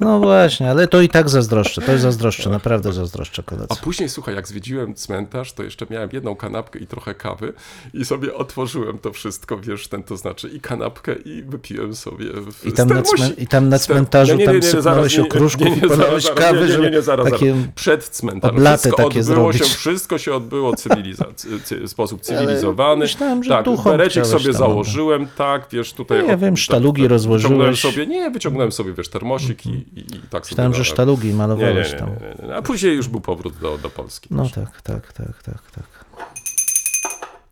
No 0.00 0.18
właśnie, 0.18 0.70
ale 0.70 0.88
to 0.88 1.00
i 1.00 1.08
tak 1.08 1.28
zazdroszczę, 1.28 1.80
to 1.80 1.92
jest 1.92 2.02
zazdroszczę, 2.02 2.50
naprawdę 2.50 2.92
zazdroszczę 2.92 3.42
A 3.46 3.50
koledze. 3.50 3.76
później, 3.82 4.08
słuchaj, 4.08 4.34
jak 4.34 4.48
zwiedziłem 4.48 4.94
cmentarz, 4.94 5.52
to 5.52 5.62
jeszcze 5.62 5.86
miałem 5.90 6.10
jedną 6.12 6.36
kanapkę 6.36 6.78
i 6.78 6.86
trochę 6.86 7.14
kawy 7.14 7.52
i 7.94 8.04
sobie 8.04 8.34
otworzyłem 8.34 8.98
to 8.98 9.12
wszystko, 9.12 9.58
wiesz, 9.58 9.88
ten 9.88 10.02
to 10.02 10.16
znaczy 10.16 10.48
i 10.48 10.60
kanapkę 10.60 11.14
i 11.14 11.42
wypiłem 11.42 11.94
sobie 11.94 12.26
w 12.32 12.66
I 12.66 12.72
tam, 12.72 12.88
na, 12.88 13.02
cmen, 13.02 13.32
I 13.38 13.46
tam 13.46 13.68
na 13.72 13.78
cmentarzu 13.78 14.32
Nie, 14.32 14.38
nie, 14.38 14.44
tam 14.44 14.54
nie, 14.54 14.60
nie, 14.60 14.66
sypnąłeś 14.66 15.18
okruszków 15.18 15.66
nie, 15.66 15.70
nie, 15.70 15.76
i 15.76 15.80
polałeś 15.80 16.24
zaraz, 16.24 16.38
ciekawy, 16.38 16.60
nie, 16.60 16.66
nie, 16.66 16.72
żeby 16.72 17.02
zaraz, 17.02 17.30
takie. 17.30 17.54
Przed 17.74 18.08
cmentarzem. 18.08 18.56
oblaty 18.56 18.78
Wszystko 18.78 19.02
takie 19.02 19.20
odbyło 19.20 19.52
się, 19.52 19.58
zrobić. 19.58 19.74
wszystko 19.76 20.18
się 20.18 20.34
odbyło 20.34 20.72
w 20.72 21.88
sposób 21.88 22.20
cywilizowany. 22.20 23.00
myślałem, 23.00 23.44
że 23.44 23.50
tak, 23.50 23.66
berecik 23.84 24.26
sobie 24.26 24.44
tam, 24.44 24.52
założyłem, 24.52 25.26
tak, 25.36 25.66
wiesz, 25.72 25.92
tutaj... 25.92 26.18
No 26.22 26.28
ja 26.28 26.36
wiem, 26.36 26.54
tak, 26.54 26.62
sztalugi 26.62 27.02
tak, 27.02 27.10
rozłożyłeś. 27.10 27.80
Sobie, 27.80 28.06
nie, 28.06 28.30
wyciągnąłem 28.30 28.72
sobie, 28.72 28.92
wiesz, 28.92 29.08
termosik 29.08 29.66
i, 29.66 29.70
i, 29.70 30.04
tak 30.30 30.46
sobie... 30.46 30.54
Myślałem, 30.54 30.74
że 30.74 30.84
sztalugi 30.84 31.32
malowałeś 31.32 31.92
tam. 31.92 32.10
A 32.54 32.62
później 32.62 32.96
już 32.96 33.08
był 33.08 33.20
powrót 33.20 33.56
do, 33.56 33.78
do 33.78 33.90
Polski. 33.90 34.28
No 34.30 34.48
tak, 34.54 34.82
tak, 34.82 35.12
tak, 35.12 35.42
tak, 35.42 35.70
tak. 35.74 36.01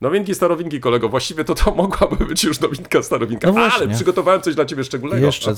Nowinki, 0.01 0.35
starowinki, 0.35 0.81
kolego. 0.81 1.09
Właściwie 1.09 1.45
to 1.45 1.55
to 1.55 1.75
mogłaby 1.83 2.27
być 2.27 2.45
już 2.45 2.61
nowinka, 2.61 3.03
starowinka. 3.03 3.53
No 3.53 3.61
ale 3.61 3.89
przygotowałem 3.89 4.43
coś 4.43 4.55
dla 4.55 4.65
ciebie 4.65 4.85
szczególnego. 4.85 5.27
Jeszcze, 5.27 5.55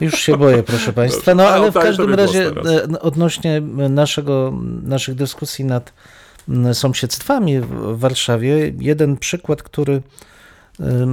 już 0.00 0.14
się 0.14 0.36
boję, 0.36 0.62
proszę 0.62 0.92
Państwa. 1.02 1.34
No 1.34 1.48
Ale 1.48 1.70
w 1.70 1.74
każdym 1.74 2.14
razie 2.14 2.46
e, 2.46 3.00
odnośnie 3.00 3.60
naszego, 3.90 4.52
naszych 4.82 5.14
dyskusji 5.14 5.64
nad 5.64 5.92
sąsiedztwami 6.72 7.60
w 7.60 7.98
Warszawie, 7.98 8.72
jeden 8.78 9.16
przykład, 9.16 9.62
który 9.62 10.02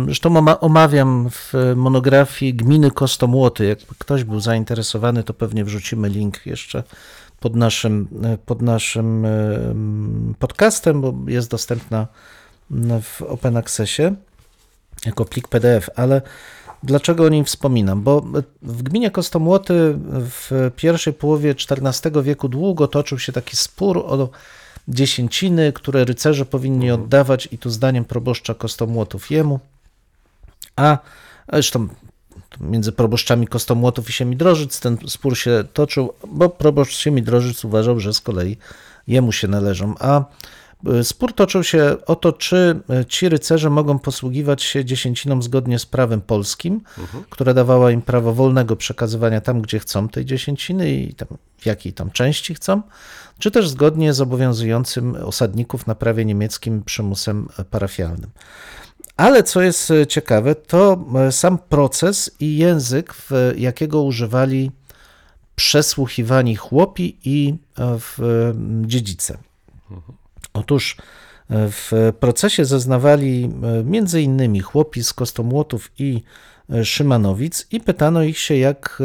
zresztą 0.06 0.38
oma- 0.38 0.60
omawiam 0.60 1.30
w 1.30 1.54
monografii 1.76 2.54
Gminy 2.54 2.92
Kostomłoty. 2.92 3.66
Jakby 3.66 3.86
ktoś 3.98 4.24
był 4.24 4.40
zainteresowany, 4.40 5.24
to 5.24 5.34
pewnie 5.34 5.66
wrzucimy 5.66 6.10
link 6.10 6.46
jeszcze 6.46 6.84
pod 7.40 7.56
naszym, 7.56 8.08
e, 8.24 8.38
pod 8.38 8.62
naszym 8.62 9.26
em, 9.26 10.36
podcastem, 10.40 11.02
bo 11.02 11.14
jest 11.28 11.52
dostępna 11.52 12.08
w 13.02 13.22
Open 13.22 13.58
Accessie 13.58 14.04
jako 15.06 15.26
plik 15.26 15.48
PDF, 15.48 15.90
ale 15.96 16.22
dlaczego 16.84 17.26
o 17.26 17.30
nim 17.30 17.46
wspominam? 17.46 18.04
Bo 18.04 18.22
w 18.62 18.84
gminie 18.84 19.12
Kostomłoty 19.12 19.96
w 20.10 20.72
pierwszej 20.76 21.14
połowie 21.14 21.56
XIV 21.70 22.24
wieku 22.24 22.50
długo 22.50 22.88
toczył 22.88 23.20
się 23.20 23.32
taki 23.32 23.58
spór 23.58 23.98
o 23.98 24.30
dziesięciny, 24.88 25.74
które 25.74 26.06
rycerze 26.06 26.46
powinni 26.46 26.92
oddawać 26.92 27.48
i 27.52 27.58
tu 27.58 27.70
zdaniem 27.70 28.06
proboszcza 28.06 28.54
Kostomłotów 28.54 29.32
jemu, 29.32 29.60
a 30.76 30.98
zresztą 31.54 31.88
między 32.60 32.92
proboszczami 32.92 33.48
Kostomłotów 33.48 34.10
i 34.10 34.14
Siemidrożyc 34.14 34.80
ten 34.80 34.98
spór 35.08 35.38
się 35.38 35.64
toczył, 35.74 36.14
bo 36.28 36.50
proboszcz 36.50 36.98
Siemidrożyc 36.98 37.66
uważał, 37.66 38.00
że 38.00 38.14
z 38.14 38.22
kolei 38.22 38.58
jemu 39.08 39.32
się 39.32 39.48
należą, 39.48 39.96
a 40.00 40.24
Spór 41.04 41.34
toczył 41.34 41.64
się 41.64 41.96
o 42.06 42.16
to, 42.16 42.34
czy 42.34 42.80
y, 43.02 43.06
ci 43.06 43.30
rycerze 43.30 43.70
mogą 43.70 44.00
posługiwać 44.00 44.64
się 44.64 44.86
dziesięciną 44.86 45.42
zgodnie 45.42 45.80
z 45.80 45.86
prawem 45.86 46.22
polskim, 46.22 46.82
które 47.30 47.54
dawało 47.54 47.90
im 47.90 48.02
prawo 48.02 48.34
wolnego 48.34 48.76
przekazywania 48.76 49.42
tam, 49.42 49.62
gdzie 49.62 49.80
chcą 49.80 50.10
tej 50.10 50.26
dziesięciny 50.26 50.92
i 50.92 51.14
tam, 51.14 51.28
w 51.58 51.66
jakiej 51.66 51.94
tam 51.94 52.12
części 52.12 52.56
chcą, 52.56 52.82
czy 53.40 53.52
też 53.52 53.70
zgodnie 53.70 54.14
z 54.14 54.22
obowiązującym 54.22 55.16
osadników 55.16 55.88
na 55.88 55.96
prawie 55.96 56.26
niemieckim 56.26 56.84
przymusem 56.84 57.48
e, 57.60 57.66
parafialnym. 57.66 58.30
Ale 59.18 59.44
co 59.44 59.62
jest 59.62 59.92
e, 59.92 60.08
ciekawe, 60.08 60.56
to 60.56 61.06
e, 61.16 61.32
sam 61.32 61.58
proces 61.58 62.32
i 62.40 62.58
język, 62.58 63.14
w 63.14 63.54
jakiego 63.58 64.02
używali 64.02 64.72
przesłuchiwani 65.56 66.56
chłopi 66.56 67.18
i 67.24 67.56
e, 67.78 68.00
w 68.00 68.20
e, 68.20 68.88
dziedzice. 68.88 69.38
Otóż 70.54 70.96
e, 71.50 71.70
w 71.72 72.14
procesie 72.20 72.66
zeznawali 72.66 73.50
e, 73.64 73.84
między 73.84 74.22
innymi 74.22 74.60
chłopi 74.60 75.04
z 75.04 75.14
Kostomłotów 75.14 75.92
i 76.00 76.24
e, 76.70 76.86
Szymanowic 76.86 77.68
i 77.72 77.80
pytano 77.80 78.24
ich 78.24 78.38
się, 78.40 78.58
jak, 78.58 79.02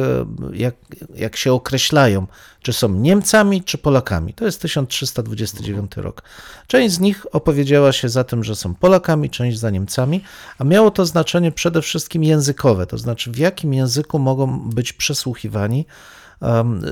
jak, 0.53 0.75
jak 1.15 1.37
się 1.37 1.53
określają, 1.53 2.27
czy 2.63 2.73
są 2.73 2.89
Niemcami, 2.89 3.63
czy 3.63 3.79
Polakami. 3.79 4.35
To 4.35 4.45
jest 4.45 4.61
1329 4.61 5.97
rok. 5.97 6.23
Część 6.67 6.95
z 6.95 7.01
nich 7.01 7.27
opowiedziała 7.33 7.93
się 7.93 8.09
za 8.09 8.25
tym, 8.25 8.45
że 8.45 8.57
są 8.57 8.75
Polakami, 8.75 9.31
część 9.31 9.59
za 9.59 9.71
Niemcami, 9.71 10.25
a 10.59 10.65
miało 10.65 10.91
to 10.91 11.07
znaczenie 11.07 11.53
przede 11.53 11.83
wszystkim 11.83 12.25
językowe, 12.25 12.87
to 12.87 12.99
znaczy 12.99 13.31
w 13.31 13.39
jakim 13.39 13.75
języku 13.75 14.19
mogą 14.19 14.71
być 14.71 14.93
przesłuchiwani. 14.93 15.87
Um, 16.41 16.83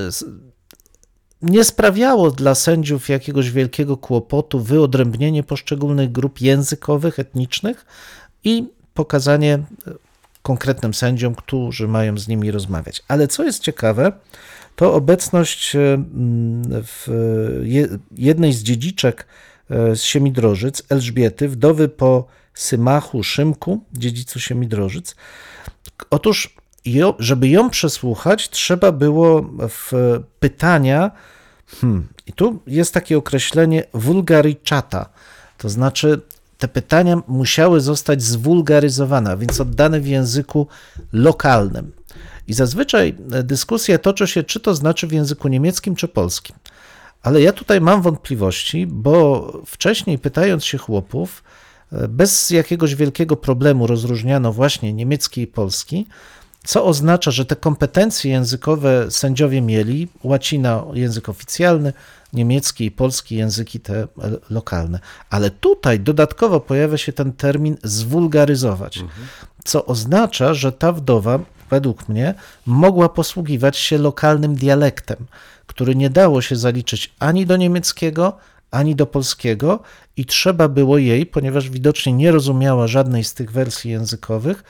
nie 1.43 1.63
sprawiało 1.63 2.31
dla 2.31 2.55
sędziów 2.55 3.09
jakiegoś 3.09 3.51
wielkiego 3.51 3.97
kłopotu 3.97 4.59
wyodrębnienie 4.59 5.43
poszczególnych 5.43 6.11
grup 6.11 6.41
językowych, 6.41 7.19
etnicznych 7.19 7.85
i 8.43 8.67
pokazanie 8.93 9.53
e, 9.53 9.63
konkretnym 10.41 10.93
sędziom, 10.93 11.35
którzy 11.35 11.87
mają 11.87 12.17
z 12.17 12.27
nimi 12.27 12.51
rozmawiać. 12.51 13.03
Ale 13.07 13.27
co 13.27 13.43
jest 13.43 13.63
ciekawe, 13.63 14.11
to 14.75 14.93
obecność 14.93 15.75
e, 15.75 15.79
mm, 15.93 16.83
je- 17.63 17.97
jednej 18.11 18.53
z 18.53 18.63
dziedziczek 18.63 19.27
e, 19.69 19.95
z 19.95 20.03
Siemidrożyc, 20.03 20.83
Elżbiety, 20.89 21.49
wdowy 21.49 21.89
po 21.89 22.27
Symachu 22.53 23.23
Szymku, 23.23 23.83
dziedzicu 23.93 24.39
Siemidrożyc. 24.39 25.15
Otóż, 26.09 26.55
żeby 27.19 27.47
ją 27.47 27.69
przesłuchać, 27.69 28.49
trzeba 28.49 28.91
było 28.91 29.49
w 29.69 29.91
pytania, 30.39 31.11
hmm, 31.81 32.07
i 32.27 32.33
tu 32.33 32.59
jest 32.67 32.93
takie 32.93 33.17
określenie 33.17 33.83
vulgaricata, 33.93 35.09
to 35.57 35.69
znaczy 35.69 36.21
te 36.57 36.67
pytania 36.67 37.21
musiały 37.27 37.81
zostać 37.81 38.23
zwulgaryzowane, 38.23 39.37
więc 39.37 39.61
oddane 39.61 39.99
w 39.99 40.07
języku 40.07 40.67
lokalnym. 41.13 41.91
I 42.47 42.53
zazwyczaj 42.53 43.15
e, 43.31 43.43
dyskusja 43.43 43.97
toczy 43.97 44.27
się, 44.27 44.43
czy 44.43 44.59
to 44.59 44.75
znaczy 44.75 45.07
w 45.07 45.11
języku 45.11 45.47
niemieckim, 45.47 45.95
czy 45.95 46.07
polskim. 46.07 46.55
Ale 47.21 47.41
ja 47.41 47.53
tutaj 47.53 47.81
mam 47.81 48.01
wątpliwości, 48.01 48.87
bo 48.87 49.51
wcześniej 49.65 50.19
pytając 50.19 50.65
się 50.65 50.77
chłopów, 50.77 51.43
e, 51.91 52.07
bez 52.07 52.49
jakiegoś 52.49 52.95
wielkiego 52.95 53.35
problemu 53.35 53.87
rozróżniano 53.87 54.53
właśnie 54.53 54.93
niemiecki 54.93 55.41
i 55.41 55.47
polski, 55.47 56.07
co 56.63 56.85
oznacza, 56.85 57.31
że 57.31 57.45
te 57.45 57.55
kompetencje 57.55 58.31
językowe 58.31 59.11
sędziowie 59.11 59.61
mieli, 59.61 60.07
łacina 60.23 60.83
język 60.93 61.29
oficjalny, 61.29 61.93
niemiecki 62.33 62.85
i 62.85 62.91
polski 62.91 63.35
języki 63.35 63.79
te 63.79 64.07
lokalne. 64.49 64.99
Ale 65.29 65.51
tutaj 65.51 65.99
dodatkowo 65.99 66.59
pojawia 66.59 66.97
się 66.97 67.13
ten 67.13 67.33
termin 67.33 67.77
zwulgaryzować, 67.83 69.03
co 69.63 69.85
oznacza, 69.85 70.53
że 70.53 70.71
ta 70.71 70.91
wdowa, 70.91 71.39
według 71.69 72.09
mnie, 72.09 72.33
mogła 72.65 73.09
posługiwać 73.09 73.77
się 73.77 73.97
lokalnym 73.97 74.55
dialektem, 74.55 75.25
który 75.67 75.95
nie 75.95 76.09
dało 76.09 76.41
się 76.41 76.55
zaliczyć 76.55 77.13
ani 77.19 77.45
do 77.45 77.57
niemieckiego, 77.57 78.37
ani 78.71 78.95
do 78.95 79.05
polskiego 79.05 79.79
i 80.17 80.25
trzeba 80.25 80.67
było 80.67 80.97
jej, 80.97 81.25
ponieważ 81.25 81.69
widocznie 81.69 82.13
nie 82.13 82.31
rozumiała 82.31 82.87
żadnej 82.87 83.23
z 83.23 83.33
tych 83.33 83.51
wersji 83.51 83.91
językowych, 83.91 84.63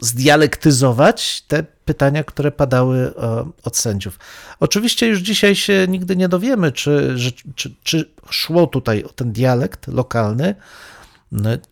zdialektyzować 0.00 1.42
te 1.42 1.64
pytania, 1.84 2.24
które 2.24 2.50
padały 2.52 2.98
e, 2.98 3.50
od 3.64 3.76
sędziów. 3.76 4.18
Oczywiście 4.60 5.06
już 5.06 5.18
dzisiaj 5.18 5.56
się 5.56 5.86
nigdy 5.88 6.16
nie 6.16 6.28
dowiemy, 6.28 6.72
czy, 6.72 7.16
czy, 7.54 7.74
czy 7.82 8.10
szło 8.30 8.66
tutaj 8.66 9.04
o 9.04 9.08
ten 9.08 9.32
dialekt 9.32 9.88
lokalny, 9.88 10.54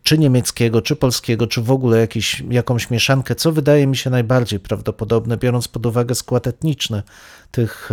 czy 0.03 0.17
niemieckiego, 0.17 0.81
czy 0.81 0.95
polskiego, 0.95 1.47
czy 1.47 1.61
w 1.61 1.71
ogóle 1.71 1.99
jakiś, 1.99 2.43
jakąś 2.49 2.89
mieszankę, 2.89 3.35
co 3.35 3.51
wydaje 3.51 3.87
mi 3.87 3.97
się 3.97 4.09
najbardziej 4.09 4.59
prawdopodobne, 4.59 5.37
biorąc 5.37 5.67
pod 5.67 5.85
uwagę 5.85 6.15
skład 6.15 6.47
etniczny 6.47 7.03
tych 7.51 7.89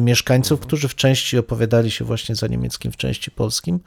mieszkańców, 0.00 0.60
którzy 0.60 0.88
w 0.88 0.94
części 0.94 1.38
opowiadali 1.38 1.90
się 1.90 2.04
właśnie 2.04 2.34
za 2.34 2.46
niemieckim, 2.46 2.92
w 2.92 2.96
części 2.96 3.30
polskim. 3.30 3.80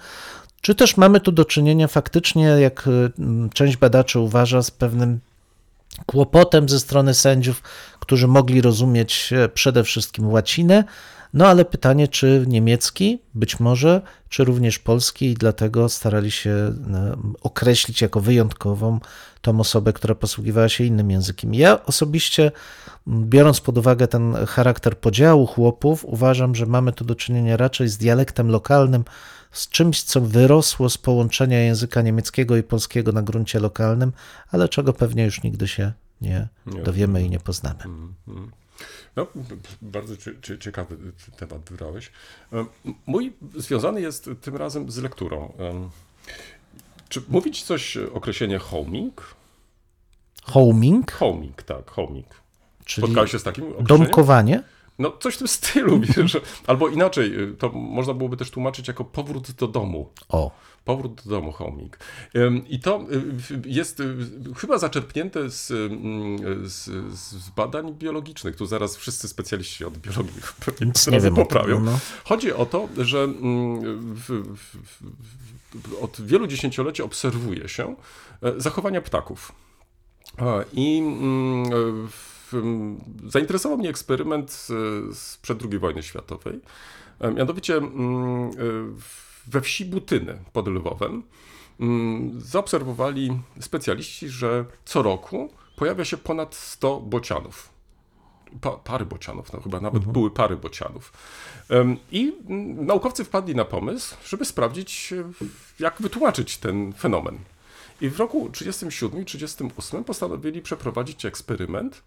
Czy 0.61 0.75
też 0.75 0.97
mamy 0.97 1.19
tu 1.19 1.31
do 1.31 1.45
czynienia 1.45 1.87
faktycznie, 1.87 2.43
jak 2.43 2.89
część 3.53 3.77
badaczy 3.77 4.19
uważa, 4.19 4.61
z 4.61 4.71
pewnym 4.71 5.19
kłopotem 6.05 6.69
ze 6.69 6.79
strony 6.79 7.13
sędziów, 7.13 7.63
którzy 7.99 8.27
mogli 8.27 8.61
rozumieć 8.61 9.33
e, 9.33 9.49
przede 9.49 9.83
wszystkim 9.83 10.31
łacinę, 10.31 10.83
no 11.33 11.47
ale 11.47 11.65
pytanie, 11.65 12.07
czy 12.07 12.45
niemiecki, 12.47 13.21
być 13.35 13.59
może, 13.59 14.01
czy 14.29 14.43
również 14.43 14.79
polski, 14.79 15.25
i 15.25 15.33
dlatego 15.33 15.89
starali 15.89 16.31
się 16.31 16.49
e, 16.49 16.73
określić 17.41 18.01
jako 18.01 18.19
wyjątkową 18.19 18.99
tą 19.41 19.59
osobę, 19.59 19.93
która 19.93 20.15
posługiwała 20.15 20.69
się 20.69 20.83
innym 20.83 21.11
językiem. 21.11 21.53
Ja 21.53 21.85
osobiście, 21.85 22.51
biorąc 23.07 23.61
pod 23.61 23.77
uwagę 23.77 24.07
ten 24.07 24.45
charakter 24.45 24.97
podziału 24.97 25.47
chłopów, 25.47 26.05
uważam, 26.05 26.55
że 26.55 26.65
mamy 26.65 26.93
tu 26.93 27.05
do 27.05 27.15
czynienia 27.15 27.57
raczej 27.57 27.87
z 27.87 27.97
dialektem 27.97 28.49
lokalnym, 28.49 29.03
z 29.51 29.69
czymś, 29.69 30.03
co 30.03 30.21
wyrosło 30.21 30.89
z 30.89 30.97
połączenia 30.97 31.59
języka 31.59 32.01
niemieckiego 32.01 32.57
i 32.57 32.63
polskiego 32.63 33.11
na 33.11 33.21
gruncie 33.21 33.59
lokalnym, 33.59 34.11
ale 34.51 34.69
czego 34.69 34.93
pewnie 34.93 35.25
już 35.25 35.43
nigdy 35.43 35.67
się 35.67 35.91
nie 36.21 36.47
Nie. 36.65 36.83
dowiemy 36.83 37.23
i 37.23 37.29
nie 37.29 37.39
poznamy. 37.39 37.79
No, 39.15 39.25
b- 39.35 39.41
b- 39.55 39.55
bardzo 39.81 40.17
cie- 40.17 40.35
cie- 40.41 40.57
ciekawy 40.59 40.97
temat 41.37 41.61
wybrałeś. 41.69 42.11
Em, 42.53 42.65
Mój 43.05 43.33
związany 43.55 44.01
jest 44.01 44.29
tym 44.41 44.55
razem 44.55 44.91
z 44.91 44.97
lekturą. 44.97 45.53
Czy 47.09 47.21
mówi 47.29 47.51
ci 47.51 47.63
coś 47.65 47.97
określenie 47.97 48.59
homing? 48.59 49.35
Homing, 50.43 51.11
Homing, 51.11 51.63
tak, 51.63 51.91
homing. 51.91 52.25
Czyli 52.85 53.07
Spotkałeś 53.07 53.31
się 53.31 53.39
z 53.39 53.43
takim 53.43 53.63
określeniem? 53.63 53.87
domkowanie? 53.87 54.63
No 54.99 55.11
coś 55.19 55.35
w 55.35 55.37
tym 55.37 55.47
stylu, 55.47 55.99
wiesz. 56.17 56.37
Albo 56.67 56.89
inaczej, 56.89 57.39
y, 57.41 57.53
to 57.53 57.69
można 57.69 58.13
byłoby 58.13 58.37
też 58.37 58.51
tłumaczyć 58.51 58.87
jako 58.87 59.05
powrót 59.05 59.51
do 59.51 59.67
domu. 59.67 60.09
O, 60.29 60.51
Powrót 60.85 61.21
do 61.25 61.29
domu, 61.29 61.51
homing. 61.51 61.97
I 62.69 62.79
to 62.79 63.01
y, 63.11 63.19
w- 63.19 63.65
jest 63.65 63.99
y, 63.99 64.15
chyba 64.57 64.77
zaczerpnięte 64.77 65.49
z, 65.49 65.71
ym, 65.71 66.37
z, 66.69 66.85
z 67.13 67.49
badań 67.49 67.93
biologicznych. 67.93 68.55
Tu 68.55 68.65
zaraz 68.65 68.95
wszyscy 68.97 69.27
specjaliści 69.27 69.85
od 69.85 69.97
biologii 69.97 70.41
pewnie 70.65 70.91
tym, 71.21 71.35
poprawią. 71.35 71.79
no. 71.79 71.99
Chodzi 72.23 72.53
o 72.53 72.65
to, 72.65 72.89
że 72.97 73.19
mm, 73.23 74.15
w, 74.15 74.23
w, 74.57 74.77
w, 74.85 76.03
od 76.03 76.21
wielu 76.21 76.47
dziesięcioleci 76.47 77.01
obserwuje 77.01 77.69
się 77.69 77.95
e, 78.43 78.53
zachowania 78.57 79.01
ptaków. 79.01 79.51
I 80.73 80.97
mm, 80.97 81.65
w, 81.65 81.73
mm, 81.73 82.07
zainteresował 83.27 83.77
mnie 83.77 83.89
eksperyment 83.89 84.51
z- 84.51 85.17
sprzed 85.17 85.59
II 85.71 85.79
wojny 85.79 86.03
światowej. 86.03 86.59
E, 87.19 87.31
Mianowicie 87.31 87.75
mm, 87.77 88.49
e, 88.49 88.51
we 89.47 89.61
wsi 89.61 89.85
Butyny 89.85 90.39
pod 90.53 90.67
Lwowem 90.67 91.23
mm, 91.79 92.41
zaobserwowali 92.41 93.39
specjaliści, 93.61 94.29
że 94.29 94.65
co 94.85 95.01
roku 95.01 95.49
pojawia 95.75 96.05
się 96.05 96.17
ponad 96.17 96.55
100 96.55 96.99
bocianów. 96.99 97.69
Pa, 98.61 98.71
pary 98.71 99.05
bocianów, 99.05 99.53
no 99.53 99.61
chyba 99.61 99.79
nawet 99.81 100.05
były 100.05 100.31
pary 100.31 100.57
bocianów. 100.57 101.13
I 102.11 102.33
mm, 102.49 102.85
naukowcy 102.85 103.25
wpadli 103.25 103.55
na 103.55 103.65
pomysł, 103.65 104.15
żeby 104.25 104.45
sprawdzić, 104.45 105.13
e, 105.13 105.23
jak 105.79 106.01
wytłumaczyć 106.01 106.57
ten 106.57 106.93
fenomen. 106.93 107.37
I 108.01 108.09
w 108.09 108.19
roku 108.19 108.49
37 108.51 109.21
i 109.21 109.25
38 109.25 110.03
postanowili 110.03 110.61
przeprowadzić 110.61 111.25
eksperyment, 111.25 112.03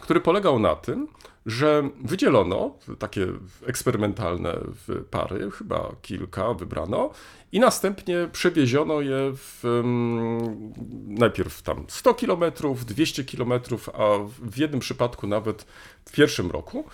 który 0.00 0.20
polegał 0.20 0.58
na 0.58 0.76
tym, 0.76 1.08
że 1.46 1.88
wydzielono 2.04 2.78
takie 2.98 3.26
eksperymentalne 3.66 4.58
pary, 5.10 5.50
chyba 5.50 5.92
kilka 6.02 6.54
wybrano, 6.54 7.10
i 7.52 7.60
następnie 7.60 8.28
przewieziono 8.32 9.00
je 9.00 9.32
w, 9.36 9.64
mm, 9.64 10.72
najpierw 11.06 11.62
tam 11.62 11.84
100 11.88 12.14
km, 12.14 12.42
200 12.86 13.24
km, 13.24 13.52
a 13.94 14.04
w 14.38 14.58
jednym 14.58 14.80
przypadku 14.80 15.26
nawet 15.26 15.66
w 16.04 16.12
pierwszym 16.12 16.50
roku 16.50 16.84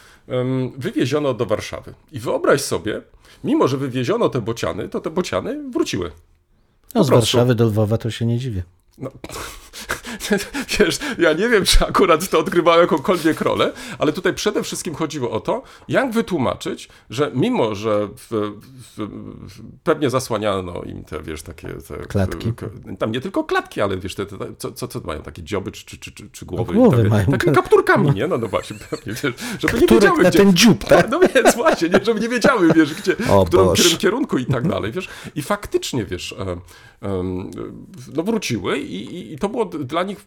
wywieziono 0.76 1.34
do 1.34 1.46
Warszawy. 1.46 1.94
I 2.12 2.20
wyobraź 2.20 2.60
sobie, 2.60 3.02
mimo 3.44 3.68
że 3.68 3.76
wywieziono 3.76 4.28
te 4.28 4.40
bociany, 4.40 4.88
to 4.88 5.00
te 5.00 5.10
bociany 5.10 5.70
wróciły. 5.70 6.10
No 6.94 7.04
z 7.04 7.08
prostu. 7.08 7.36
Warszawy 7.36 7.54
do 7.54 7.64
Lwowa 7.64 7.98
to 7.98 8.10
się 8.10 8.26
nie 8.26 8.38
dziwię. 8.38 8.62
No, 8.98 9.10
wiesz, 10.78 10.98
ja 11.18 11.32
nie 11.32 11.48
wiem, 11.48 11.64
czy 11.64 11.86
akurat 11.86 12.28
to 12.28 12.38
odgrywało 12.38 12.80
jakąkolwiek 12.80 13.40
rolę, 13.40 13.72
ale 13.98 14.12
tutaj 14.12 14.34
przede 14.34 14.62
wszystkim 14.62 14.94
chodziło 14.94 15.30
o 15.30 15.40
to, 15.40 15.62
jak 15.88 16.12
wytłumaczyć, 16.12 16.88
że 17.10 17.30
mimo, 17.34 17.74
że 17.74 18.08
w, 18.16 18.52
w, 18.96 19.08
pewnie 19.84 20.10
zasłaniano 20.10 20.82
im 20.82 21.04
te, 21.04 21.22
wiesz, 21.22 21.42
takie... 21.42 21.68
Te, 21.68 21.96
Klatki. 21.96 22.52
Tam 22.98 23.12
nie 23.12 23.20
tylko 23.20 23.44
klatki, 23.44 23.80
ale 23.80 23.96
wiesz, 23.98 24.14
te, 24.14 24.26
te, 24.26 24.36
co, 24.58 24.72
co, 24.72 24.88
co 24.88 25.00
mają, 25.00 25.22
takie 25.22 25.42
dzioby 25.42 25.72
czy, 25.72 25.86
czy, 25.86 26.12
czy, 26.12 26.30
czy, 26.30 26.46
głowy? 26.46 26.74
No, 26.74 26.80
głowy 26.80 27.10
takie, 27.10 27.30
takie 27.30 27.52
kapturkami, 27.52 28.10
nie? 28.10 28.26
No, 28.26 28.38
no 28.38 28.48
właśnie, 28.48 28.76
pewnie, 28.90 29.12
wiesz, 29.12 29.34
żeby 29.58 29.80
nie 29.80 29.86
Turek 29.86 30.02
wiedziały, 30.02 30.22
na 30.22 30.30
gdzie... 30.30 30.38
ten 30.38 30.56
dziób, 30.56 30.84
tak? 30.88 31.10
No 31.10 31.20
więc 31.34 31.56
właśnie, 31.56 31.88
nie, 31.88 32.00
żeby 32.04 32.20
nie 32.20 32.28
wiedziały, 32.28 32.72
wiesz, 32.72 32.94
gdzie, 32.94 33.16
O 33.30 33.44
w 33.44 33.48
którym, 33.48 33.68
którym 33.72 33.98
kierunku 33.98 34.38
i 34.38 34.46
tak 34.46 34.68
dalej, 34.68 34.92
wiesz. 34.92 35.08
I 35.34 35.42
faktycznie, 35.42 36.04
wiesz, 36.04 36.32
e, 36.32 36.56
no 38.14 38.22
wróciły 38.22 38.78
i, 38.78 38.94
i, 38.94 39.32
i 39.32 39.38
to 39.38 39.48
było 39.48 39.64
dla 39.64 40.02
nich 40.02 40.19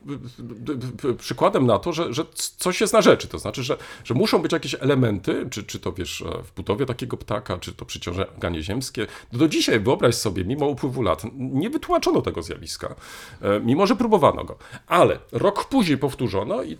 przykładem 1.17 1.65
na 1.65 1.79
to, 1.79 1.93
że, 1.93 2.13
że 2.13 2.25
coś 2.57 2.81
jest 2.81 2.93
na 2.93 3.01
rzeczy, 3.01 3.27
to 3.27 3.39
znaczy, 3.39 3.63
że, 3.63 3.77
że 4.03 4.13
muszą 4.13 4.41
być 4.41 4.51
jakieś 4.51 4.75
elementy, 4.75 5.47
czy, 5.51 5.63
czy 5.63 5.79
to, 5.79 5.93
wiesz, 5.93 6.21
e, 6.21 6.43
w 6.43 6.53
budowie 6.55 6.85
takiego 6.85 7.17
ptaka, 7.17 7.57
czy 7.57 7.73
to 7.73 7.85
przyciąganie 7.85 8.61
ziemskie. 8.61 9.07
Do 9.33 9.47
dzisiaj, 9.47 9.79
wyobraź 9.79 10.15
sobie, 10.15 10.45
mimo 10.45 10.67
upływu 10.67 11.01
lat, 11.01 11.23
nie 11.33 11.69
wytłumaczono 11.69 12.21
tego 12.21 12.41
zjawiska, 12.41 12.95
e, 13.41 13.59
mimo 13.59 13.87
że 13.87 13.95
próbowano 13.95 14.43
go. 14.43 14.57
Ale 14.87 15.19
rok 15.31 15.65
później 15.65 15.97
powtórzono 15.97 16.63
i 16.63 16.77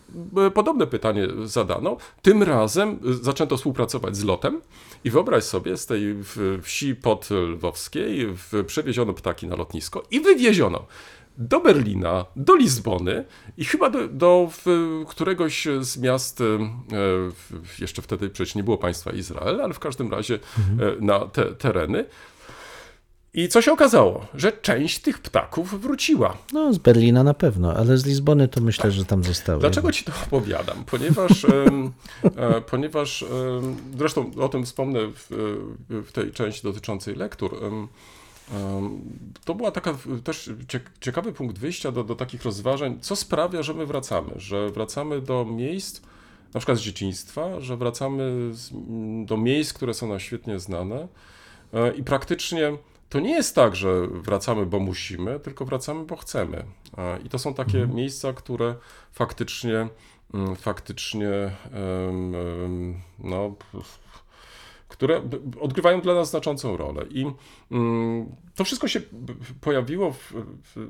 e, 0.47 0.51
podobne 0.51 0.87
pytanie 0.87 1.27
zadano. 1.43 1.97
Tym 2.21 2.43
razem 2.43 2.99
zaczęto 3.21 3.57
współpracować 3.57 4.17
z 4.17 4.23
lotem 4.23 4.61
i 5.03 5.09
wyobraź 5.09 5.43
sobie, 5.43 5.77
z 5.77 5.85
tej 5.85 6.15
wsi 6.61 6.95
podlwowskiej 6.95 8.27
przewieziono 8.67 9.13
ptaki 9.13 9.47
na 9.47 9.55
lotnisko 9.55 10.03
i 10.11 10.19
wywieziono 10.21 10.85
do 11.37 11.59
Berlina, 11.59 12.25
do 12.35 12.55
i 13.57 13.65
chyba 13.65 13.89
do, 13.89 14.07
do 14.07 14.49
któregoś 15.07 15.67
z 15.79 15.97
miast, 15.97 16.41
e, 16.41 16.43
jeszcze 17.79 18.01
wtedy 18.01 18.29
przecież 18.29 18.55
nie 18.55 18.63
było 18.63 18.77
państwa 18.77 19.11
Izrael, 19.11 19.61
ale 19.61 19.73
w 19.73 19.79
każdym 19.79 20.11
razie 20.11 20.35
e, 20.35 20.39
na 21.05 21.19
te 21.19 21.45
tereny. 21.45 22.05
I 23.35 23.47
co 23.47 23.61
się 23.61 23.71
okazało? 23.71 24.25
Że 24.35 24.51
część 24.51 24.99
tych 24.99 25.19
ptaków 25.19 25.81
wróciła. 25.81 26.37
No 26.51 26.73
z 26.73 26.77
Berlina 26.77 27.23
na 27.23 27.33
pewno, 27.33 27.73
ale 27.73 27.97
z 27.97 28.05
Lizbony 28.05 28.47
to 28.47 28.61
myślę, 28.61 28.91
że 28.91 29.05
tam 29.05 29.23
zostały. 29.23 29.59
Dlaczego 29.59 29.91
ci 29.91 30.05
to 30.05 30.11
opowiadam? 30.27 30.83
Ponieważ, 30.85 31.45
e, 31.45 32.61
ponieważ 32.61 33.25
zresztą 33.97 34.31
o 34.39 34.49
tym 34.49 34.65
wspomnę 34.65 34.99
w, 35.07 35.27
w 35.89 36.11
tej 36.11 36.31
części 36.31 36.63
dotyczącej 36.63 37.15
lektur. 37.15 37.59
To 39.45 39.55
była 39.55 39.71
taka 39.71 39.97
też 40.23 40.51
cie- 40.67 40.79
ciekawy 41.01 41.33
punkt 41.33 41.57
wyjścia 41.57 41.91
do, 41.91 42.03
do 42.03 42.15
takich 42.15 42.43
rozważań, 42.43 42.97
co 43.01 43.15
sprawia, 43.15 43.63
że 43.63 43.73
my 43.73 43.85
wracamy, 43.85 44.31
że 44.35 44.69
wracamy 44.69 45.21
do 45.21 45.45
miejsc, 45.45 46.01
na 46.53 46.59
przykład 46.59 46.77
z 46.77 46.81
dzieciństwa, 46.81 47.59
że 47.59 47.77
wracamy 47.77 48.49
z, 48.53 48.71
do 49.25 49.37
miejsc, 49.37 49.73
które 49.73 49.93
są 49.93 50.07
nam 50.07 50.19
świetnie 50.19 50.59
znane 50.59 51.07
e, 51.73 51.93
i 51.93 52.03
praktycznie 52.03 52.77
to 53.09 53.19
nie 53.19 53.31
jest 53.31 53.55
tak, 53.55 53.75
że 53.75 54.07
wracamy, 54.07 54.65
bo 54.65 54.79
musimy, 54.79 55.39
tylko 55.39 55.65
wracamy, 55.65 56.05
bo 56.05 56.15
chcemy. 56.15 56.65
E, 56.97 57.19
I 57.19 57.29
to 57.29 57.39
są 57.39 57.53
takie 57.53 57.87
miejsca, 57.87 58.33
które 58.33 58.75
faktycznie, 59.11 59.87
mm, 60.33 60.55
faktycznie, 60.55 61.29
no, 63.19 63.55
które 64.93 65.21
odgrywają 65.61 66.01
dla 66.01 66.13
nas 66.13 66.29
znaczącą 66.29 66.77
rolę. 66.77 67.05
I 67.09 67.25
mm, 67.71 68.35
to 68.55 68.63
wszystko 68.63 68.87
się 68.87 69.01
pojawiło 69.61 70.11
w, 70.11 70.33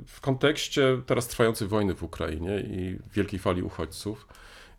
w, 0.05 0.21
kontekście 0.21 1.01
teraz 1.05 1.27
trwającej 1.27 1.67
wojny 1.67 1.95
w 1.95 2.03
Ukrainie 2.03 2.59
i 2.59 2.99
wielkiej 3.13 3.39
fali 3.39 3.63
uchodźców. 3.63 4.27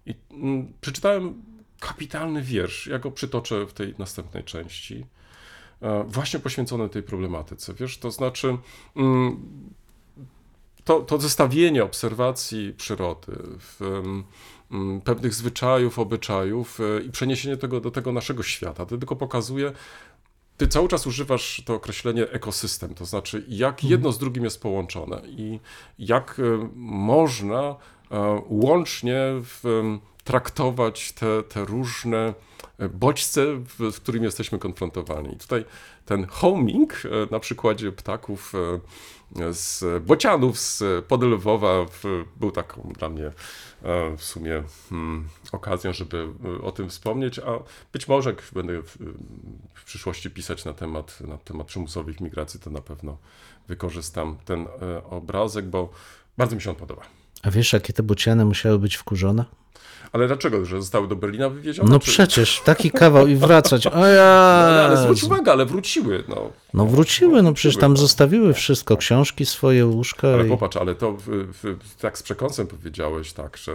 I 0.06 0.14
mm, 0.30 0.72
przeczytałem 0.80 1.42
kapitalny 1.80 2.42
wiersz, 2.42 2.86
ja 2.86 2.98
go 2.98 3.10
przytoczę 3.10 3.66
w 3.66 3.72
tej 3.72 3.94
następnej 3.98 4.44
części, 4.44 5.06
e, 5.82 6.04
właśnie 6.08 6.40
poświęcony 6.40 6.88
tej 6.88 7.02
problematyce. 7.02 7.74
Wiesz, 7.74 7.98
to 7.98 8.10
znaczy 8.10 8.56
mm, 8.96 9.40
to, 10.84 11.00
to 11.00 11.18
zestawienie 11.18 11.84
obserwacji 11.84 12.74
przyrody, 12.76 13.32
w, 13.58 14.02
pewnych 15.04 15.34
zwyczajów, 15.34 15.98
obyczajów 15.98 16.80
e, 16.80 17.02
i 17.02 17.10
przeniesienie 17.10 17.56
tego 17.56 17.80
do 17.80 17.90
tego 17.90 18.12
naszego 18.12 18.42
świata, 18.42 18.86
to 18.86 18.98
tylko 18.98 19.16
pokazuje, 19.16 19.72
ty 20.56 20.68
cały 20.68 20.88
czas 20.88 21.06
używasz 21.06 21.62
to 21.66 21.74
określenie 21.74 22.30
ekosystem, 22.30 22.94
to 22.94 23.04
znaczy 23.04 23.44
jak 23.48 23.84
jedno 23.84 24.12
z 24.12 24.18
drugim 24.18 24.44
jest 24.44 24.62
połączone 24.62 25.22
i 25.26 25.60
jak 25.98 26.38
e, 26.38 26.68
można 26.74 27.60
e, 28.10 28.42
łącznie 28.48 29.18
w, 29.26 29.82
traktować 30.24 31.12
te, 31.12 31.42
te 31.42 31.64
różne 31.64 32.34
bodźce, 32.78 33.46
w, 33.56 33.92
z 33.92 34.00
którymi 34.00 34.24
jesteśmy 34.24 34.58
konfrontowani. 34.58 35.34
I 35.34 35.36
tutaj 35.36 35.64
ten 36.04 36.26
homing 36.26 37.02
e, 37.04 37.08
na 37.30 37.40
przykładzie 37.40 37.92
ptaków 37.92 38.52
e, 38.54 39.54
z 39.54 40.04
bocianów 40.04 40.58
z 40.58 41.04
Podlwowa 41.04 41.86
był 42.36 42.50
taką 42.50 42.92
dla 42.98 43.08
mnie 43.08 43.26
e, 43.26 43.32
w 44.16 44.24
sumie 44.24 44.62
hmm, 44.90 45.28
okazją, 45.52 45.92
żeby 45.92 46.28
o 46.62 46.72
tym 46.72 46.90
wspomnieć, 46.90 47.38
a 47.38 47.58
być 47.92 48.08
może 48.08 48.34
będę 48.52 48.82
w, 48.82 48.96
w 49.74 49.84
przyszłości 49.84 50.30
pisać 50.30 50.64
na 50.64 50.72
temat, 50.72 51.20
na 51.20 51.38
temat 51.38 51.66
przymusowych 51.66 52.20
migracji, 52.20 52.60
to 52.60 52.70
na 52.70 52.80
pewno 52.80 53.16
wykorzystam 53.68 54.36
ten 54.44 54.66
obrazek, 55.10 55.64
bo 55.64 55.88
bardzo 56.36 56.56
mi 56.56 56.62
się 56.62 56.70
on 56.70 56.76
podoba. 56.76 57.23
A 57.44 57.50
wiesz, 57.50 57.72
jakie 57.72 57.92
te 57.92 58.02
bociany 58.02 58.44
musiały 58.44 58.78
być 58.78 58.96
wkurzone? 58.96 59.44
Ale 60.12 60.26
dlaczego? 60.26 60.64
Że 60.64 60.80
zostały 60.80 61.08
do 61.08 61.16
Berlina 61.16 61.48
wywiezione? 61.48 61.90
No 61.90 61.98
czy- 61.98 62.10
przecież, 62.10 62.60
taki 62.64 62.90
kawał 62.90 63.26
i 63.26 63.34
wracać. 63.36 63.86
O 63.86 63.90
No, 63.90 63.96
ale, 63.96 64.96
zwróć 65.02 65.22
ja. 65.22 65.26
uwagę, 65.26 65.52
ale 65.52 65.66
wróciły. 65.66 66.24
No, 66.28 66.50
No 66.74 66.86
wróciły, 66.86 67.42
no 67.42 67.52
przecież 67.52 67.76
tam 67.80 67.92
no. 67.92 67.98
zostawiły 67.98 68.54
wszystko, 68.54 68.96
książki 68.96 69.46
swoje, 69.46 69.86
łóżka. 69.86 70.28
Ale 70.28 70.46
i... 70.46 70.48
popatrz, 70.48 70.76
ale 70.76 70.94
to 70.94 71.12
w, 71.12 71.22
w, 71.62 71.96
tak 72.00 72.18
z 72.18 72.22
przekąsem 72.22 72.66
powiedziałeś, 72.66 73.32
tak, 73.32 73.56
że 73.56 73.72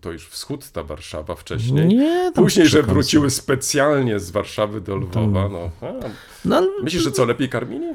to 0.00 0.12
już 0.12 0.26
wschód 0.28 0.70
ta 0.70 0.82
Warszawa 0.82 1.34
wcześniej. 1.34 1.86
Nie, 1.86 2.32
Później, 2.34 2.66
że 2.68 2.82
wróciły 2.82 3.30
specjalnie 3.30 4.20
z 4.20 4.30
Warszawy 4.30 4.80
do 4.80 4.96
Lwowa. 4.96 5.48
No. 5.48 5.70
A, 5.82 5.92
No, 6.44 6.66
myślisz, 6.82 7.02
że 7.02 7.12
co, 7.12 7.24
lepiej 7.24 7.48
karmili? 7.48 7.86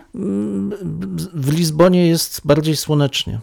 w 1.33 1.53
Lizbonie 1.53 2.07
jest 2.07 2.41
bardziej 2.45 2.75
słonecznie. 2.75 3.39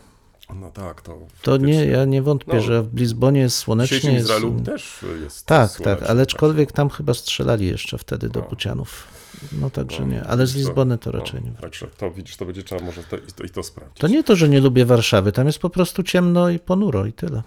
No 0.54 0.70
tak, 0.70 1.02
to. 1.02 1.18
To 1.42 1.56
nie, 1.56 1.86
ja 1.86 2.04
nie 2.04 2.22
wątpię, 2.22 2.54
No, 2.54 2.60
że 2.60 2.82
w 2.82 2.94
Lizbonie 2.96 3.40
jest 3.40 3.56
W 3.56 3.60
słonecznie. 3.60 4.12
Jest... 4.12 4.24
Izraelu 4.24 4.60
też 4.64 5.04
jest. 5.22 5.46
Tak, 5.46 5.70
słonecznie, 5.70 6.00
tak, 6.00 6.10
ale 6.10 6.22
aczkolwiek 6.22 6.72
tam 6.72 6.90
chyba 6.90 7.14
strzelali 7.14 7.66
jeszcze 7.66 7.98
wtedy 7.98 8.28
do 8.28 8.40
No. 8.40 8.48
Bucianów. 8.48 9.04
No 9.52 9.70
także 9.70 10.00
No, 10.00 10.06
nie, 10.06 10.24
ale 10.24 10.46
z 10.46 10.54
Lizbony 10.54 10.98
to 10.98 11.10
no, 11.12 11.18
raczej 11.18 11.42
nie. 11.42 11.50
Także 11.50 11.86
to 11.86 12.10
widzisz, 12.10 12.36
to 12.36 12.46
będzie 12.46 12.62
trzeba 12.62 12.84
może 12.84 13.04
to, 13.04 13.16
i, 13.16 13.32
to, 13.36 13.44
i 13.44 13.50
to 13.50 13.62
sprawdzić. 13.62 13.98
To 13.98 14.08
nie 14.08 14.24
to, 14.24 14.36
że 14.36 14.48
nie 14.48 14.60
lubię 14.60 14.84
Warszawy, 14.84 15.32
tam 15.32 15.46
jest 15.46 15.58
po 15.58 15.70
prostu 15.70 16.02
ciemno 16.02 16.50
i 16.50 16.58
ponuro 16.58 17.06
i 17.06 17.12
tyle. 17.12 17.42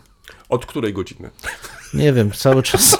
Od 0.50 0.66
której 0.66 0.94
godziny? 0.94 1.30
Nie 1.94 2.14
wiem, 2.14 2.32
cały 2.32 2.64
czas. 2.64 2.98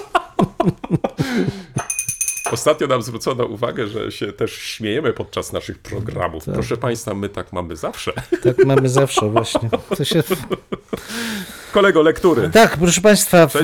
Ostatnio 2.52 2.86
nam 2.86 3.02
zwrócono 3.02 3.44
uwagę, 3.44 3.86
że 3.86 4.12
się 4.12 4.32
też 4.32 4.52
śmiejemy 4.52 5.12
podczas 5.12 5.52
naszych 5.52 5.78
programów. 5.78 6.44
Tak. 6.44 6.54
Proszę 6.54 6.76
Państwa, 6.76 7.14
my 7.14 7.28
tak 7.28 7.52
mamy 7.52 7.76
zawsze. 7.76 8.12
Tak 8.42 8.64
mamy 8.64 8.88
zawsze 8.88 9.30
właśnie. 9.30 9.70
To 9.96 10.04
się... 10.04 10.22
Kolego, 11.72 12.02
lektury. 12.02 12.50
Tak, 12.52 12.76
proszę 12.76 13.00
Państwa, 13.00 13.46
w, 13.46 13.54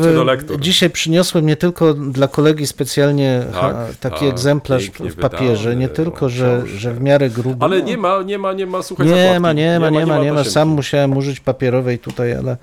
dzisiaj 0.58 0.90
przyniosłem 0.90 1.46
nie 1.46 1.56
tylko 1.56 1.94
dla 1.94 2.28
kolegi 2.28 2.66
specjalnie 2.66 3.44
Tak, 3.52 3.76
taki 4.00 4.20
tak, 4.20 4.28
egzemplarz 4.28 4.90
w 4.90 5.16
papierze, 5.16 5.76
nie 5.76 5.88
tylko, 5.88 6.28
że, 6.28 6.62
że 6.66 6.94
w 6.94 7.00
miarę 7.00 7.30
grubo. 7.30 7.64
Ale 7.64 7.82
nie 7.82 7.96
ma, 7.96 8.22
nie 8.22 8.38
ma, 8.38 8.52
nie 8.52 8.66
ma, 8.66 8.82
słuchaj, 8.82 9.06
Nie 9.06 9.12
zakładki. 9.12 9.40
ma, 9.40 9.52
nie 9.52 9.80
ma, 9.80 9.90
nie 9.90 10.06
ma, 10.06 10.18
nie 10.18 10.32
ma. 10.32 10.38
tasiemki. 10.38 10.50
Sam 10.54 10.68
musiałem 10.68 11.16
użyć 11.16 11.40
papierowej 11.40 11.98
tutaj, 11.98 12.32
ale, 12.32 12.56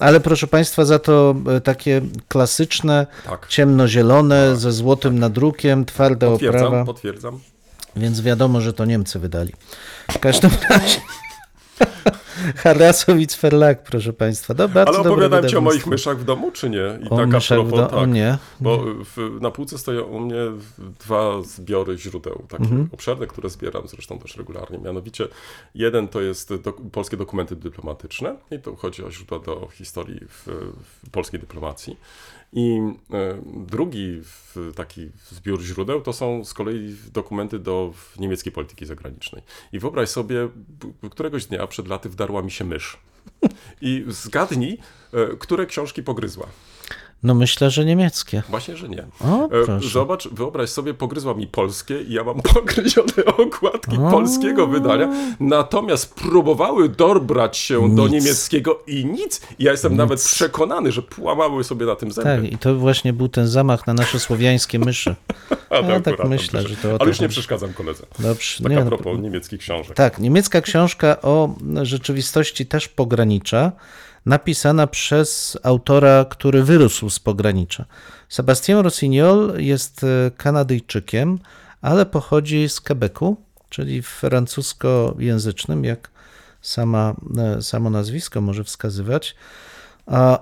ale 0.00 0.20
proszę 0.20 0.46
Państwa, 0.46 0.84
za 0.84 0.98
to 0.98 1.34
e, 1.56 1.60
takie 1.60 2.00
klasyczne, 2.28 3.06
Tak. 3.26 3.46
ciemnozielone, 3.48 4.56
ze 4.56 4.72
złotym 4.72 5.18
nadrukiem, 5.18 5.84
twarda 5.84 6.26
Potwierdzam, 6.26 6.66
oprawa, 6.66 6.84
potwierdzam. 6.84 7.40
więc 7.96 8.20
wiadomo, 8.20 8.60
że 8.60 8.72
to 8.72 8.84
Niemcy 8.84 9.18
wydali. 9.18 9.52
W 10.12 10.18
każdym 10.18 10.50
razie 10.70 11.00
Harasowic 12.56 13.36
Verlag, 13.36 13.82
proszę 13.82 14.12
Państwa. 14.12 14.54
No, 14.58 14.68
bardzo 14.68 15.00
Ale 15.00 15.10
opowiadałem 15.10 15.48
ci 15.48 15.56
o 15.56 15.60
moich 15.60 15.86
myszach 15.86 16.18
w 16.18 16.24
domu, 16.24 16.50
czy 16.52 16.70
nie? 16.70 16.98
I 17.06 17.08
O 17.10 17.16
tak 17.16 17.28
myszach 17.28 17.58
propos, 17.58 17.78
do- 17.80 17.90
o 17.96 18.00
tak. 18.00 18.10
nie. 18.10 18.38
Bo 18.60 18.84
w, 19.04 19.38
na 19.40 19.50
półce 19.50 19.78
stoją 19.78 20.02
u 20.04 20.20
mnie 20.20 20.36
dwa 21.00 21.42
zbiory 21.42 21.98
źródeł, 21.98 22.44
takie 22.48 22.64
Mhm. 22.64 22.88
obszerne, 22.92 23.26
które 23.26 23.50
zbieram 23.50 23.88
zresztą 23.88 24.18
też 24.18 24.36
regularnie. 24.36 24.78
Mianowicie 24.78 25.28
jeden 25.74 26.08
to 26.08 26.20
jest 26.20 26.54
do, 26.54 26.72
polskie 26.72 27.16
dokumenty 27.16 27.56
dyplomatyczne 27.56 28.36
i 28.50 28.58
to 28.58 28.76
chodzi 28.76 29.04
o 29.04 29.10
źródła 29.10 29.38
do 29.38 29.68
historii 29.72 30.20
w, 30.28 30.46
w 31.04 31.10
polskiej 31.10 31.40
dyplomacji. 31.40 31.96
I 32.54 32.80
e, 33.12 33.42
drugi 33.66 34.20
taki 34.74 35.10
zbiór 35.30 35.62
źródeł 35.62 36.00
to 36.00 36.12
są 36.12 36.44
z 36.44 36.54
kolei 36.54 36.96
dokumenty 37.12 37.58
do 37.58 37.94
niemieckiej 38.18 38.52
polityki 38.52 38.86
zagranicznej. 38.86 39.42
I 39.72 39.78
wyobraź 39.78 40.08
sobie, 40.08 40.48
któregoś 41.10 41.46
dnia 41.46 41.66
przed 41.66 41.88
laty 41.88 42.08
wdarła 42.08 42.42
mi 42.42 42.50
się 42.50 42.64
mysz. 42.64 42.98
I 43.80 44.04
zgadnij, 44.08 44.78
e, 45.12 45.36
które 45.36 45.66
książki 45.66 46.02
pogryzła. 46.02 46.46
No 47.24 47.34
myślę, 47.34 47.70
że 47.70 47.84
niemieckie. 47.84 48.42
Właśnie, 48.48 48.76
że 48.76 48.88
nie. 48.88 49.04
O, 49.20 49.44
E, 49.44 49.64
proszę. 49.64 49.88
Zobacz, 49.88 50.28
wyobraź 50.28 50.70
sobie, 50.70 50.94
pogryzła 50.94 51.34
mi 51.34 51.46
polskie 51.46 52.02
i 52.02 52.12
ja 52.12 52.24
mam 52.24 52.42
pogryzione 52.54 53.24
okładki 53.38 53.96
O. 53.96 54.10
polskiego 54.10 54.66
wydania, 54.66 55.12
natomiast 55.40 56.14
próbowały 56.14 56.88
dobrać 56.88 57.56
się 57.56 57.94
do 57.94 58.02
Nic. 58.08 58.12
niemieckiego 58.12 58.82
i 58.86 59.06
nic. 59.06 59.40
Ja 59.58 59.72
jestem 59.72 59.96
nawet 59.96 60.20
przekonany, 60.24 60.92
że 60.92 61.02
połamały 61.02 61.64
sobie 61.64 61.86
na 61.86 61.96
tym 61.96 62.12
zęby. 62.12 62.30
Tak, 62.42 62.52
i 62.52 62.58
to 62.58 62.74
właśnie 62.74 63.12
był 63.12 63.28
ten 63.28 63.48
zamach 63.48 63.86
na 63.86 63.94
nasze 63.94 64.20
słowiańskie 64.20 64.78
myszy. 64.78 65.14
A 65.70 65.82
no, 65.82 66.00
tak 66.00 66.24
myślę, 66.28 66.68
że 66.68 66.76
to 66.76 66.88
Ale 67.00 67.08
już 67.08 67.20
nie 67.20 67.28
przeszkadzam 67.28 67.72
koledze. 67.72 68.06
Dobrze, 68.18 68.62
Tak 68.62 68.72
nie, 68.72 68.78
a 68.78 68.84
no, 68.84 68.86
propos 68.86 69.18
niemieckich 69.20 69.60
książek. 69.60 69.96
Tak, 69.96 70.18
niemiecka 70.18 70.60
książka 70.60 71.22
o 71.22 71.54
rzeczywistości 71.82 72.66
też 72.66 72.88
pogranicza, 72.88 73.72
napisana 74.26 74.86
przez 74.86 75.58
autora, 75.62 76.24
który 76.24 76.62
wyrósł 76.62 77.10
z 77.10 77.18
pogranicza. 77.18 77.84
Sebastian 78.28 78.78
Rossignol 78.78 79.52
jest 79.56 80.04
e, 80.04 80.30
Kanadyjczykiem, 80.36 81.38
ale 81.82 82.06
pochodzi 82.06 82.68
z 82.68 82.80
Quebecu, 82.80 83.36
czyli 83.68 84.02
francuskojęzycznym, 84.02 85.84
jak 85.84 86.10
sama, 86.62 87.14
e, 87.38 87.62
samo 87.62 87.90
nazwisko 87.90 88.40
może 88.40 88.64
wskazywać. 88.64 89.36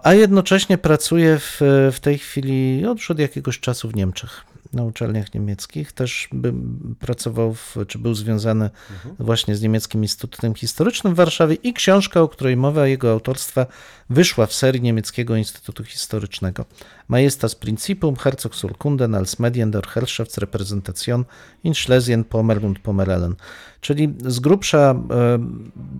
A, 0.02 0.14
jednocześnie 0.14 0.78
pracuje 0.78 1.38
w, 1.38 1.56
w 1.92 2.00
tej 2.00 2.18
chwili 2.18 2.80
już 2.80 3.10
od 3.10 3.18
jakiegoś 3.18 3.60
czasu 3.60 3.88
w 3.88 3.94
Niemczech, 3.94 4.44
na 4.72 4.82
uczelniach 4.82 5.34
niemieckich. 5.34 5.92
Też 5.92 6.28
by, 6.32 6.52
pracował, 7.00 7.54
w, 7.54 7.76
czy 7.88 7.98
był 7.98 8.14
związany 8.14 8.70
właśnie 9.18 9.56
z 9.56 9.62
Niemieckim 9.62 10.02
Instytutem 10.02 10.54
Historycznym 10.54 11.14
w 11.14 11.16
Warszawie 11.16 11.54
i 11.54 11.72
książka, 11.72 12.20
o 12.20 12.28
której 12.28 12.56
mowa 12.56 12.86
jego 12.86 13.10
autorstwa, 13.10 13.66
wyszła 14.10 14.46
w 14.46 14.52
serii 14.52 14.82
Niemieckiego 14.82 15.36
Instytutu 15.36 15.84
Historycznego. 15.84 16.64
Majestas 17.08 17.54
Principum, 17.54 18.16
Herzogsurkunden 18.16 19.14
als 19.14 19.38
Medien 19.38 19.70
der 19.70 19.86
Herrschaftsrepräsentation 19.86 21.24
in 21.64 21.74
Schlesien, 21.74 22.24
Pommern 22.24 22.64
und 22.64 22.78
Pomerellen. 22.78 23.34
Czyli 23.80 24.14
z 24.26 24.40
grubsza 24.40 24.90
e, 24.90 25.38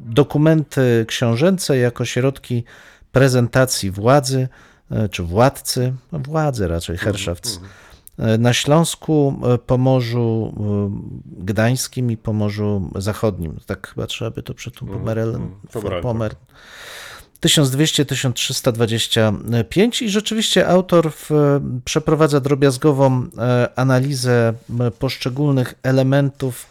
dokumenty 0.05 1.05
książęce 1.09 1.79
jako 1.79 2.05
środki 2.05 2.65
prezentacji 3.13 3.91
władzy, 3.91 4.49
e, 4.91 5.09
czy 5.09 5.23
władcy, 5.23 5.93
władzy 6.13 6.69
raczej, 6.69 6.99
Herrschafts, 6.99 7.57
e, 7.57 7.91
na 8.39 8.53
Śląsku, 8.53 9.41
e, 9.55 9.59
Pomorzu 9.59 10.55
e, 10.57 10.91
Gdańskim 11.45 12.11
i 12.11 12.17
Pomorzu 12.17 12.91
Zachodnim. 12.95 13.61
Tak 13.67 13.89
chyba 13.89 14.07
trzeba 14.07 14.31
by 14.31 14.43
to 14.43 14.55
przy 14.55 14.71
tym 14.71 14.89
Pomerellen, 14.89 15.43
mhm. 15.43 15.61
Pomerellen, 15.73 16.03
Pomer. 16.03 16.35
1200-1325 17.43 20.03
i 20.03 20.11
rzeczywiście 20.11 20.69
autor 20.69 21.13
w, 21.13 21.31
przeprowadza 21.85 22.41
drobiazgową 22.41 23.27
e, 23.39 23.69
analizę 23.77 24.55
poszczególnych 24.99 25.75
elementów 25.83 26.67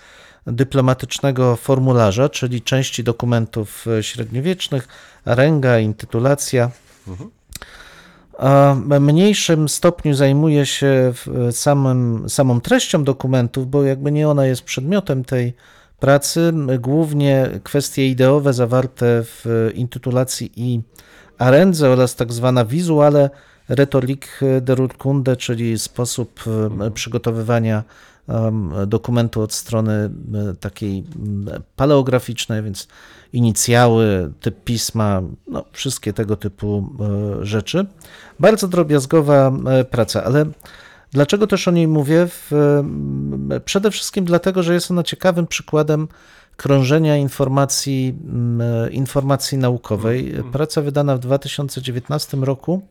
dyplomatycznego 0.48 1.56
formularza, 1.56 2.30
czyli 2.30 2.62
części 2.62 3.04
dokumentów 3.04 3.86
e, 3.88 4.04
średniowiecznych, 4.04 4.88
ręga, 5.26 5.80
intytulacja. 5.80 6.72
W 7.08 7.28
mniejszym 8.99 9.69
stopniu 9.69 10.13
zajmuje 10.13 10.65
się 10.65 11.13
samym, 11.51 12.30
samą 12.30 12.62
treścią 12.62 13.04
dokumentów, 13.04 13.69
bo 13.69 13.84
jakby 13.84 14.12
nie 14.12 14.30
ona 14.30 14.45
jest 14.45 14.63
przedmiotem 14.63 15.23
tej 15.23 15.54
pracy. 15.99 16.54
Głównie 16.80 17.49
kwestie 17.63 18.10
ideowe 18.10 18.54
zawarte 18.54 19.06
w 19.23 19.71
intytulacji 19.75 20.51
i 20.56 20.82
arendze 21.38 21.89
oraz 21.89 22.15
tak 22.15 22.34
zwana 22.34 22.65
wizuale 22.65 23.30
retorik 23.69 24.39
der 24.62 24.82
Urkunde, 24.82 25.36
czyli 25.36 25.80
sposób 25.80 26.39
e, 26.82 26.91
przygotowywania 26.91 27.84
dokumentu 28.88 29.41
od 29.41 29.53
strony 29.53 29.93
e, 29.93 30.10
takiej 30.60 31.03
paleograficznej, 31.75 32.63
więc 32.63 32.88
inicjały, 33.34 34.34
typ 34.41 34.63
pisma, 34.63 35.21
no, 35.47 35.65
wszystkie 35.71 36.13
tego 36.13 36.36
typu 36.36 36.89
e, 37.41 37.45
rzeczy. 37.45 37.86
Bardzo 38.39 38.67
drobiazgowa 38.67 39.51
e, 39.67 39.84
praca, 39.84 40.23
ale 40.23 40.45
dlaczego 41.12 41.47
też 41.47 41.67
o 41.67 41.71
niej 41.71 41.88
mówię? 41.88 42.27
Przede 43.65 43.91
wszystkim 43.91 44.25
dlatego, 44.25 44.63
że 44.63 44.73
jest 44.73 44.91
ona 44.91 45.03
ciekawym 45.03 45.47
przykładem 45.47 46.07
krążenia 46.57 47.17
informacji, 47.17 48.15
informacji 48.91 49.57
naukowej. 49.57 50.34
Praca 50.51 50.81
wydana 50.81 51.15
w 51.15 51.19
2019 51.19 52.38
roku. 52.38 52.81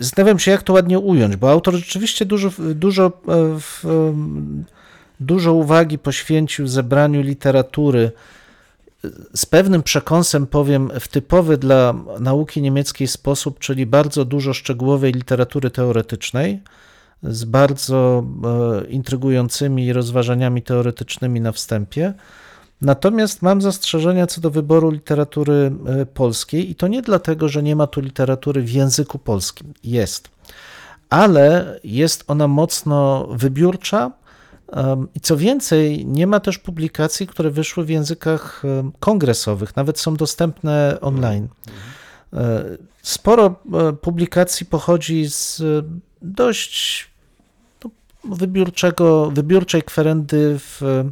E, 0.00 0.04
Zastanawiam 0.04 0.38
się, 0.38 0.50
jak 0.50 0.62
to 0.62 0.72
ładnie 0.72 0.98
ująć, 0.98 1.36
bo 1.36 1.50
autor 1.50 1.74
rzeczywiście 1.74 2.26
dużo, 2.26 2.50
dużo, 2.74 3.12
e, 3.28 3.88
em, 3.90 4.64
dużo 5.20 5.52
uwagi 5.52 5.98
poświęcił 5.98 6.66
zebraniu 6.66 7.20
literatury 7.20 8.12
z 9.34 9.46
pewnym 9.46 9.82
przekąsem 9.82 10.46
powiem 10.46 10.90
w 11.00 11.08
typowy 11.08 11.58
dla 11.58 11.94
nauki 12.20 12.62
niemieckiej 12.62 13.08
sposób, 13.08 13.58
czyli 13.58 13.86
bardzo 13.86 14.24
dużo 14.24 14.54
szczegółowej 14.54 15.12
literatury 15.12 15.70
teoretycznej 15.70 16.60
z 17.22 17.44
bardzo 17.44 18.24
e, 18.44 18.86
intrygującymi 18.86 19.92
rozważaniami 19.92 20.62
teoretycznymi 20.62 21.40
na 21.40 21.52
wstępie. 21.52 22.14
Natomiast 22.80 23.42
mam 23.42 23.62
zastrzeżenia 23.62 24.26
co 24.26 24.40
do 24.40 24.50
wyboru 24.50 24.90
literatury 24.90 25.72
e, 25.86 26.06
polskiej 26.06 26.70
i 26.70 26.74
to 26.74 26.88
nie 26.88 27.02
dlatego, 27.02 27.48
że 27.48 27.62
nie 27.62 27.76
ma 27.76 27.86
tu 27.86 28.00
literatury 28.00 28.62
w 28.62 28.70
języku 28.70 29.18
polskim. 29.18 29.74
Jest. 29.84 30.28
Ale 31.10 31.80
jest 31.84 32.24
ona 32.26 32.48
mocno 32.48 33.26
wybiórcza, 33.30 34.12
I 35.14 35.20
co 35.20 35.36
więcej, 35.36 36.06
nie 36.06 36.26
ma 36.26 36.40
też 36.40 36.58
publikacji, 36.58 37.26
które 37.26 37.50
wyszły 37.50 37.84
w 37.84 37.88
językach 37.88 38.62
kongresowych, 39.00 39.76
nawet 39.76 40.00
są 40.00 40.16
dostępne 40.16 40.98
online. 41.00 41.48
E, 42.32 42.64
Sporo 43.02 43.54
e, 43.72 43.92
publikacji 43.92 44.66
pochodzi 44.66 45.26
z 45.28 45.62
dość 46.22 47.08
no, 47.84 47.90
wybiórczego, 48.36 49.30
wybiórczej 49.30 49.82
kwerendy 49.82 50.58
w 50.58 51.04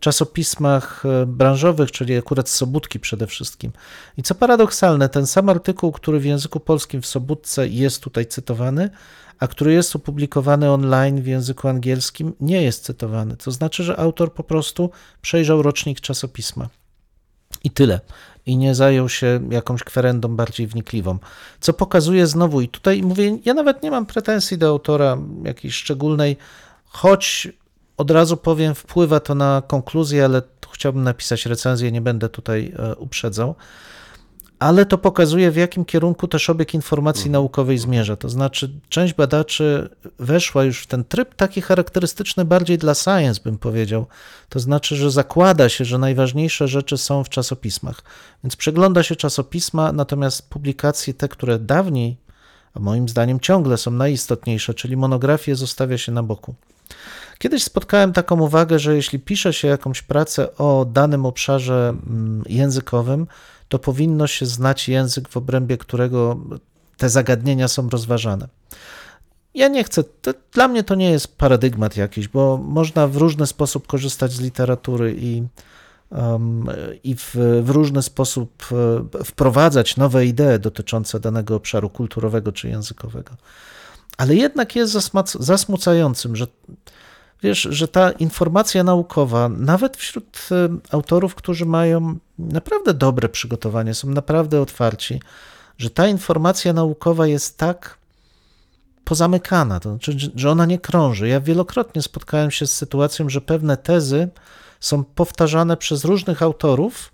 czasopismach 0.00 1.04
e, 1.06 1.26
branżowych, 1.26 1.92
czyli 1.92 2.16
akurat 2.16 2.48
Sobótki 2.48 3.00
przede 3.00 3.26
wszystkim. 3.26 3.72
I 4.16 4.22
co 4.22 4.34
paradoksalne, 4.34 5.08
ten 5.08 5.26
sam 5.26 5.48
artykuł, 5.48 5.92
który 5.92 6.20
w 6.20 6.24
języku 6.24 6.60
polskim 6.60 7.02
w 7.02 7.06
Sobótce 7.06 7.68
jest 7.68 8.02
tutaj 8.02 8.26
cytowany, 8.26 8.90
a 9.38 9.48
który 9.48 9.72
jest 9.72 9.96
opublikowany 9.96 10.72
online 10.72 11.22
w 11.22 11.26
języku 11.26 11.68
angielskim, 11.68 12.32
nie 12.40 12.62
jest 12.62 12.84
cytowany. 12.84 13.36
To 13.36 13.50
znaczy, 13.50 13.82
że 13.82 13.96
autor 13.96 14.34
po 14.34 14.44
prostu 14.44 14.90
przejrzał 15.22 15.62
rocznik 15.62 16.00
czasopisma. 16.00 16.68
I 17.64 17.70
tyle. 17.70 18.00
I 18.46 18.56
nie 18.56 18.74
zajął 18.74 19.08
się 19.08 19.40
jakąś 19.50 19.84
kwerendą 19.84 20.36
bardziej 20.36 20.66
wnikliwą. 20.66 21.18
Co 21.60 21.72
pokazuje 21.72 22.26
znowu, 22.26 22.60
i 22.60 22.68
tutaj 22.68 23.02
mówię, 23.02 23.38
ja 23.44 23.54
nawet 23.54 23.82
nie 23.82 23.90
mam 23.90 24.06
pretensji 24.06 24.58
do 24.58 24.68
autora 24.68 25.18
jakiejś 25.44 25.74
szczególnej, 25.74 26.36
choć 26.84 27.48
od 27.98 28.10
razu 28.10 28.36
powiem, 28.36 28.74
wpływa 28.74 29.20
to 29.20 29.34
na 29.34 29.62
konkluzję, 29.66 30.24
ale 30.24 30.42
chciałbym 30.72 31.02
napisać 31.02 31.46
recenzję, 31.46 31.92
nie 31.92 32.00
będę 32.00 32.28
tutaj 32.28 32.72
e, 32.78 32.94
uprzedzał. 32.96 33.54
Ale 34.58 34.86
to 34.86 34.98
pokazuje, 34.98 35.50
w 35.50 35.56
jakim 35.56 35.84
kierunku 35.84 36.28
też 36.28 36.50
obieg 36.50 36.74
informacji 36.74 37.30
naukowej 37.30 37.78
zmierza. 37.78 38.16
To 38.16 38.28
znaczy, 38.28 38.70
część 38.88 39.14
badaczy 39.14 39.88
weszła 40.18 40.64
już 40.64 40.80
w 40.80 40.86
ten 40.86 41.04
tryb 41.04 41.34
taki 41.34 41.60
charakterystyczny 41.60 42.44
bardziej 42.44 42.78
dla 42.78 42.94
science, 42.94 43.40
bym 43.44 43.58
powiedział. 43.58 44.06
To 44.48 44.60
znaczy, 44.60 44.96
że 44.96 45.10
zakłada 45.10 45.68
się, 45.68 45.84
że 45.84 45.98
najważniejsze 45.98 46.68
rzeczy 46.68 46.98
są 46.98 47.24
w 47.24 47.28
czasopismach. 47.28 48.02
Więc 48.44 48.56
przegląda 48.56 49.02
się 49.02 49.16
czasopisma, 49.16 49.92
natomiast 49.92 50.50
publikacje, 50.50 51.14
te, 51.14 51.28
które 51.28 51.58
dawniej, 51.58 52.16
a 52.74 52.80
moim 52.80 53.08
zdaniem 53.08 53.40
ciągle 53.40 53.76
są 53.76 53.90
najistotniejsze, 53.90 54.74
czyli 54.74 54.96
monografie, 54.96 55.56
zostawia 55.56 55.98
się 55.98 56.12
na 56.12 56.22
boku. 56.22 56.54
Kiedyś 57.38 57.64
spotkałem 57.64 58.12
taką 58.12 58.40
uwagę, 58.40 58.78
że 58.78 58.96
jeśli 58.96 59.18
pisze 59.18 59.52
się 59.52 59.68
jakąś 59.68 60.02
pracę 60.02 60.56
o 60.56 60.86
danym 60.92 61.26
obszarze 61.26 61.88
mm, 61.88 62.42
językowym, 62.48 63.26
to 63.68 63.78
powinno 63.78 64.26
się 64.26 64.46
znać 64.46 64.88
język, 64.88 65.28
w 65.28 65.36
obrębie 65.36 65.78
którego 65.78 66.36
te 66.96 67.08
zagadnienia 67.08 67.68
są 67.68 67.88
rozważane. 67.88 68.48
Ja 69.54 69.68
nie 69.68 69.84
chcę, 69.84 70.04
to, 70.04 70.34
dla 70.52 70.68
mnie 70.68 70.82
to 70.84 70.94
nie 70.94 71.10
jest 71.10 71.36
paradygmat 71.36 71.96
jakiś, 71.96 72.28
bo 72.28 72.56
można 72.56 73.06
w 73.06 73.16
różny 73.16 73.46
sposób 73.46 73.86
korzystać 73.86 74.32
z 74.32 74.40
literatury 74.40 75.16
i, 75.18 75.42
um, 76.10 76.66
i 77.04 77.16
w, 77.16 77.34
w 77.62 77.70
różny 77.70 78.02
sposób 78.02 78.66
e, 79.20 79.24
wprowadzać 79.24 79.96
nowe 79.96 80.26
idee 80.26 80.60
dotyczące 80.60 81.20
danego 81.20 81.56
obszaru 81.56 81.90
kulturowego 81.90 82.52
czy 82.52 82.68
językowego. 82.68 83.36
Ale 84.16 84.34
jednak 84.34 84.76
jest 84.76 84.92
zasmucającym, 85.40 86.36
że 86.36 86.46
wiesz, 87.42 87.68
że 87.70 87.88
ta 87.88 88.10
informacja 88.10 88.84
naukowa, 88.84 89.48
nawet 89.48 89.96
wśród 89.96 90.48
e, 90.50 90.68
autorów, 90.90 91.34
którzy 91.34 91.66
mają 91.66 92.18
naprawdę 92.38 92.94
dobre 92.94 93.28
przygotowanie, 93.28 93.94
są 93.94 94.08
naprawdę 94.08 94.60
otwarci, 94.60 95.20
że 95.78 95.90
ta 95.90 96.06
informacja 96.08 96.72
naukowa 96.72 97.26
jest 97.26 97.58
tak 97.58 97.98
pozamykana, 99.04 99.80
to 99.80 99.90
znaczy, 99.90 100.30
że 100.34 100.50
ona 100.50 100.66
nie 100.66 100.78
krąży. 100.78 101.28
Ja 101.28 101.40
wielokrotnie 101.40 102.02
spotkałem 102.02 102.50
się 102.50 102.66
z 102.66 102.74
sytuacją, 102.74 103.28
że 103.28 103.40
pewne 103.40 103.76
tezy 103.76 104.28
są 104.80 105.04
powtarzane 105.04 105.76
przez 105.76 106.04
różnych 106.04 106.42
autorów 106.42 107.12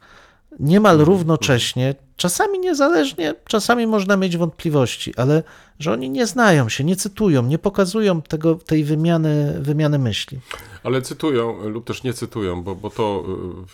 niemal 0.61 0.99
równocześnie, 0.99 1.95
czasami 2.17 2.59
niezależnie, 2.59 3.35
czasami 3.47 3.87
można 3.87 4.17
mieć 4.17 4.37
wątpliwości, 4.37 5.15
ale 5.17 5.43
że 5.79 5.93
oni 5.93 6.11
nie 6.11 6.27
znają 6.27 6.69
się, 6.69 6.85
nie 6.85 6.97
cytują, 6.97 7.43
nie 7.43 7.59
pokazują 7.59 8.23
tego, 8.23 8.55
tej 8.55 8.85
wymiany, 8.85 9.57
wymiany 9.61 9.99
myśli. 9.99 10.41
Ale 10.85 11.03
cytują 11.03 11.69
lub 11.69 11.85
też 11.85 12.03
nie 12.03 12.13
cytują, 12.13 12.63
bo, 12.63 12.75
bo 12.75 12.91
to 12.91 13.25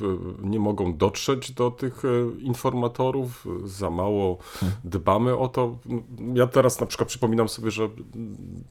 y, 0.00 0.46
nie 0.46 0.58
mogą 0.58 0.96
dotrzeć 0.96 1.52
do 1.52 1.70
tych 1.70 2.04
y, 2.04 2.26
informatorów, 2.40 3.46
za 3.64 3.90
mało 3.90 4.38
dbamy 4.84 5.36
o 5.36 5.48
to. 5.48 5.78
Ja 6.34 6.46
teraz 6.46 6.80
na 6.80 6.86
przykład 6.86 7.08
przypominam 7.08 7.48
sobie, 7.48 7.70
że 7.70 7.88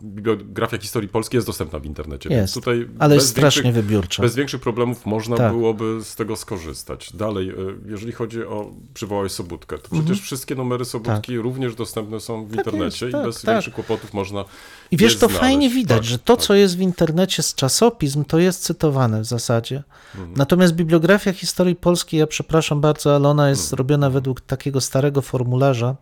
bibliografia 0.03 0.77
historii 0.77 1.09
polskiej 1.09 1.37
jest 1.37 1.47
dostępna 1.47 1.79
w 1.79 1.85
internecie. 1.85 2.29
Jest, 2.29 2.53
tutaj 2.53 2.87
ale 2.99 3.15
jest 3.15 3.29
strasznie 3.29 3.71
wybiórcza. 3.71 4.23
Bez 4.23 4.35
większych 4.35 4.61
problemów 4.61 5.05
można 5.05 5.37
Tak. 5.37 5.51
byłoby 5.51 5.99
z 6.03 6.15
tego 6.15 6.35
skorzystać. 6.35 7.15
Dalej, 7.15 7.49
y, 7.49 7.55
jeżeli 7.85 8.11
chodzi 8.11 8.43
o, 8.43 8.71
przywołałeś 8.93 9.31
Sobótkę, 9.31 9.77
to 9.77 9.89
przecież 9.89 10.21
wszystkie 10.21 10.55
numery 10.55 10.85
Sobótki 10.85 11.37
również 11.37 11.75
dostępne 11.75 12.19
są 12.19 12.45
w 12.45 12.55
internecie 12.55 13.05
jest, 13.05 13.11
tak, 13.17 13.23
i 13.23 13.25
bez 13.25 13.41
tak. 13.41 13.55
większych 13.55 13.73
kłopotów 13.73 14.13
można 14.13 14.45
I 14.91 14.97
wiesz, 14.97 15.13
to 15.13 15.19
znaleźć. 15.19 15.39
fajnie 15.39 15.69
widać, 15.69 15.97
Tak, 15.97 16.05
że 16.05 16.19
to, 16.19 16.35
tak. 16.35 16.45
co 16.45 16.53
jest 16.53 16.77
w 16.77 16.81
internecie 16.81 17.43
z 17.43 17.55
czasopism, 17.55 18.25
to 18.25 18.39
jest 18.39 18.63
cytowane 18.63 19.21
w 19.21 19.25
zasadzie. 19.25 19.83
Mhm. 20.15 20.33
Natomiast 20.37 20.73
bibliografia 20.73 21.33
historii 21.33 21.75
polskiej, 21.75 22.19
ja 22.19 22.27
przepraszam 22.27 22.81
bardzo, 22.81 23.15
ale 23.15 23.29
ona 23.29 23.49
jest 23.49 23.63
Mhm. 23.63 23.77
robiona 23.77 24.09
według 24.09 24.41
takiego 24.41 24.81
starego 24.81 25.21
formularza 25.21 25.95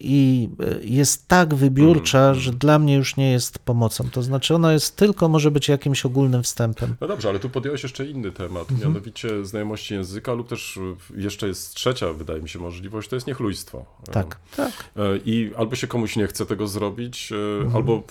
i 0.00 0.48
e, 0.60 0.84
jest 0.84 1.28
tak 1.28 1.54
wybiórcza, 1.54 2.18
Mhm. 2.18 2.40
że 2.40 2.52
dla 2.52 2.78
mnie 2.78 2.94
już 2.94 3.16
nie 3.16 3.32
jest 3.32 3.58
pomocą. 3.58 4.08
To 4.10 4.22
znaczy, 4.22 4.54
ona 4.54 4.72
jest 4.72 4.96
tylko, 4.96 5.28
może 5.28 5.50
być 5.50 5.68
jakimś 5.68 6.06
ogólnym 6.06 6.42
wstępem. 6.42 6.96
No 7.00 7.08
dobrze, 7.08 7.28
ale 7.28 7.38
tu 7.38 7.50
podjąłeś 7.50 7.82
jeszcze 7.82 8.06
inny 8.06 8.32
temat, 8.32 8.70
Mhm. 8.70 8.80
mianowicie 8.90 9.44
znajomości 9.44 9.94
języka 9.94 10.32
lub 10.32 10.48
też 10.48 10.78
jeszcze 11.16 11.48
jest 11.48 11.74
trzecia, 11.74 12.12
wydaje 12.12 12.42
mi 12.42 12.48
się, 12.48 12.58
możliwość, 12.58 13.08
to 13.08 13.16
jest 13.16 13.26
niechlujstwo. 13.26 13.84
Tak, 14.12 14.38
tak. 14.56 14.72
E, 14.96 15.00
I 15.24 15.50
albo 15.56 15.76
się 15.76 15.86
komuś 15.86 16.16
nie 16.16 16.26
chce 16.26 16.46
tego 16.46 16.68
zrobić, 16.68 17.32
e, 17.32 17.36
Mhm. 17.56 17.76
albo 17.76 18.02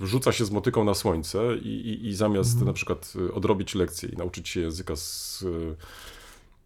wrzuca 0.00 0.32
się 0.32 0.44
z 0.44 0.50
motyką 0.50 0.84
na 0.84 0.94
słońce 0.94 1.38
i, 1.62 1.68
i, 1.68 2.06
i 2.06 2.14
zamiast 2.14 2.50
Mhm. 2.50 2.66
na 2.66 2.72
przykład 2.72 3.12
odrobić 3.34 3.74
lekcję 3.74 4.08
i 4.08 4.16
nauczyć 4.16 4.48
się 4.48 4.60
języka 4.60 4.96
z... 4.96 5.44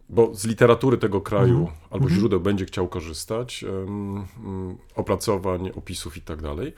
Bo 0.08 0.34
z 0.34 0.44
literatury 0.44 0.98
tego 0.98 1.20
kraju 1.20 1.58
Mhm. 1.58 1.76
albo 1.90 2.08
źródeł 2.10 2.40
będzie 2.40 2.64
chciał 2.64 2.88
korzystać, 2.88 3.64
mm, 3.64 4.26
opracowań, 4.94 5.70
opisów 5.74 6.16
i 6.16 6.20
tak 6.20 6.42
dalej. 6.42 6.74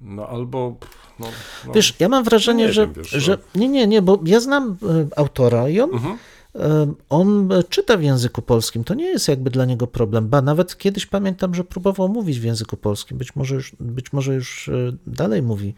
No 0.00 0.28
albo. 0.28 0.76
No, 1.20 1.26
no, 1.66 1.72
Wiesz, 1.72 1.94
ja 1.98 2.08
mam 2.08 2.24
wrażenie, 2.24 2.66
nie 2.66 2.72
że, 2.72 2.86
wiem, 2.86 2.94
wiesz, 2.94 3.10
że. 3.10 3.38
Nie, 3.54 3.68
nie, 3.68 3.86
nie, 3.86 4.02
bo 4.02 4.18
ja 4.24 4.40
znam 4.40 4.76
e, 4.82 5.06
autora 5.16 5.68
i 5.68 5.80
on, 5.80 5.90
Mhm. 5.90 6.18
e, 6.54 6.92
on 7.08 7.48
czyta 7.68 7.96
w 7.96 8.02
języku 8.02 8.42
polskim. 8.42 8.84
To 8.84 8.94
nie 8.94 9.04
jest 9.06 9.28
jakby 9.28 9.50
dla 9.50 9.64
niego 9.64 9.86
problem. 9.86 10.28
Ba, 10.28 10.42
nawet 10.42 10.78
kiedyś 10.78 11.06
pamiętam, 11.06 11.54
że 11.54 11.64
próbował 11.64 12.08
mówić 12.08 12.40
w 12.40 12.44
języku 12.44 12.76
polskim. 12.76 13.18
Być 13.18 13.36
może 13.36 13.54
już, 13.54 13.72
być 13.80 14.12
może 14.12 14.34
już 14.34 14.68
e, 14.68 14.72
dalej 15.06 15.42
mówi. 15.42 15.74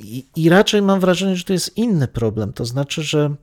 I, 0.00 0.24
I 0.36 0.48
raczej 0.48 0.82
mam 0.82 1.00
wrażenie, 1.00 1.36
że 1.36 1.44
to 1.44 1.52
jest 1.52 1.76
inny 1.76 2.08
problem. 2.08 2.52
To 2.52 2.64
znaczy, 2.64 3.02
że 3.02 3.34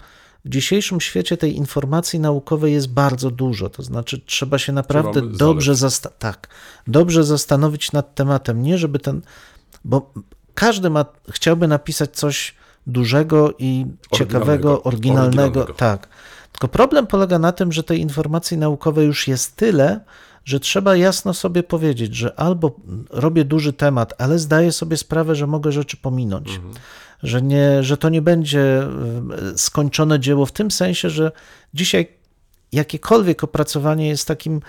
w 0.48 0.50
dzisiejszym 0.50 1.02
świecie 1.02 1.38
tej 1.38 1.56
informacji 1.56 2.20
naukowej 2.20 2.74
jest 2.74 2.94
bardzo 2.94 3.32
dużo. 3.32 3.70
To 3.70 3.84
znaczy, 3.84 4.22
trzeba 4.26 4.58
się 4.58 4.74
naprawdę 4.74 5.22
Trzeba 5.22 5.38
dobrze, 5.38 5.74
zasta- 5.76 6.10
tak, 6.20 6.48
dobrze 6.88 7.24
zastanowić 7.24 7.92
nad 7.92 8.16
tematem. 8.16 8.64
Nie, 8.64 8.78
żeby 8.78 9.00
ten. 9.00 9.22
Bo 9.86 10.14
każdy 10.54 10.90
ma, 10.90 11.06
chciałby 11.30 11.68
napisać 11.68 12.16
coś 12.16 12.56
dużego 12.88 13.54
i 13.60 13.86
ciekawego, 14.14 14.84
oryginalnego. 14.84 15.42
Oryginalnego. 15.42 15.74
Tak. 15.74 16.08
Tylko 16.52 16.68
problem 16.68 17.08
polega 17.08 17.40
na 17.40 17.52
tym, 17.52 17.72
że 17.72 17.84
tej 17.84 18.00
informacji 18.00 18.58
naukowej 18.58 19.08
już 19.08 19.28
jest 19.28 19.56
tyle, 19.56 20.00
że 20.46 20.60
trzeba 20.60 20.96
jasno 20.96 21.34
sobie 21.34 21.64
powiedzieć, 21.64 22.16
że 22.16 22.40
albo 22.40 22.76
robię 23.10 23.46
duży 23.46 23.74
temat, 23.74 24.14
ale 24.18 24.40
zdaję 24.40 24.72
sobie 24.72 24.98
sprawę, 24.98 25.36
że 25.36 25.48
mogę 25.48 25.72
rzeczy 25.72 25.98
pominąć. 25.98 26.60
Że, 27.24 27.42
nie, 27.42 27.84
że 27.84 27.98
to 27.98 28.10
nie 28.10 28.22
będzie 28.22 28.60
e, 28.62 28.88
skończone 29.58 30.20
dzieło 30.20 30.46
w 30.46 30.52
tym 30.52 30.72
sensie, 30.72 31.10
że 31.10 31.32
dzisiaj 31.74 32.08
jakiekolwiek 32.72 33.44
opracowanie 33.44 34.08
jest 34.08 34.28
takim 34.28 34.62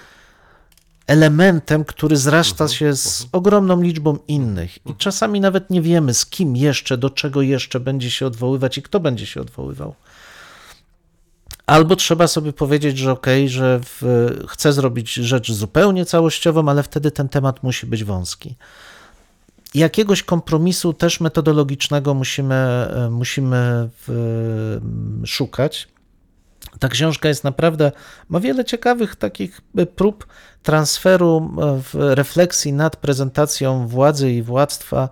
elementem, 1.06 1.84
który 1.84 2.16
zrasta 2.16 2.68
się 2.68 2.96
z 2.96 3.26
ogromną 3.32 3.82
liczbą 3.82 4.18
innych. 4.28 4.86
I 4.86 4.94
czasami 4.94 5.40
nawet 5.40 5.70
nie 5.70 5.82
wiemy, 5.82 6.14
z 6.14 6.26
kim 6.26 6.56
jeszcze, 6.56 6.98
do 6.98 7.10
czego 7.10 7.42
jeszcze 7.42 7.80
będzie 7.80 8.10
się 8.10 8.26
odwoływać 8.26 8.78
i 8.78 8.82
kto 8.82 9.00
będzie 9.00 9.26
się 9.26 9.40
odwoływał. 9.40 9.94
Albo 11.66 11.96
trzeba 11.96 12.28
sobie 12.28 12.52
powiedzieć, 12.52 12.98
że 12.98 13.12
okej, 13.12 13.48
że 13.48 13.80
w, 13.84 14.28
chcę 14.48 14.72
zrobić 14.72 15.14
rzecz 15.14 15.52
zupełnie 15.52 16.04
całościową, 16.04 16.68
ale 16.68 16.82
wtedy 16.82 17.10
ten 17.10 17.28
temat 17.28 17.62
musi 17.62 17.86
być 17.86 18.04
wąski. 18.04 18.54
Jakiegoś 19.78 20.22
kompromisu 20.22 20.92
też 20.92 21.20
metodologicznego 21.20 22.14
musimy, 22.14 22.54
e, 22.54 23.08
musimy 23.10 23.88
w, 24.06 24.78
szukać. 25.26 25.88
Ta 26.78 26.88
książka 26.88 27.28
jest 27.28 27.44
naprawdę, 27.44 27.92
ma 28.28 28.40
wiele 28.40 28.64
ciekawych 28.64 29.16
takich 29.16 29.60
e, 29.76 29.86
prób 29.86 30.26
transferu 30.62 31.50
refleksji 31.94 32.72
nad 32.72 32.96
prezentacją 32.96 33.88
władzy 33.88 34.32
i 34.32 34.42
władztwa, 34.42 35.08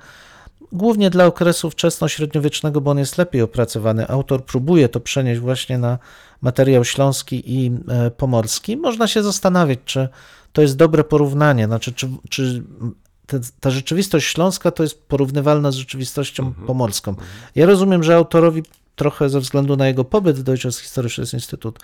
głównie 0.72 1.10
dla 1.10 1.26
okresu 1.26 1.70
wczesno-średniowiecznego, 1.70 2.80
bo 2.80 2.90
on 2.90 2.98
jest 2.98 3.18
lepiej 3.18 3.42
opracowany. 3.42 4.08
Autor 4.08 4.44
próbuje 4.44 4.88
to 4.88 5.00
przenieść 5.00 5.40
właśnie 5.40 5.78
na 5.78 5.98
materiał 6.40 6.84
śląski 6.84 7.42
i 7.46 7.72
e, 7.88 8.10
pomorski. 8.10 8.76
Można 8.76 9.06
się 9.08 9.22
zastanawiać, 9.22 9.78
czy 9.84 10.08
to 10.52 10.62
jest 10.62 10.76
dobre 10.76 11.04
porównanie, 11.04 11.66
znaczy, 11.66 11.92
czy, 11.92 12.08
czy 12.30 12.62
te, 13.26 13.40
ta 13.60 13.70
rzeczywistość 13.70 14.26
śląska 14.26 14.70
to 14.70 14.82
jest 14.82 15.02
porównywalna 15.08 15.70
z 15.70 15.74
rzeczywistością 15.74 16.52
pomorską. 16.52 17.14
Ja 17.54 17.66
rozumiem, 17.66 18.02
że 18.02 18.16
autorowi 18.16 18.62
trochę 18.96 19.28
ze 19.28 19.40
względu 19.40 19.76
na 19.76 19.86
jego 19.86 20.04
pobyt 20.04 20.36
w 20.38 20.42
Deutsches 20.42 20.78
Historisches 20.78 21.34
Institut 21.34 21.78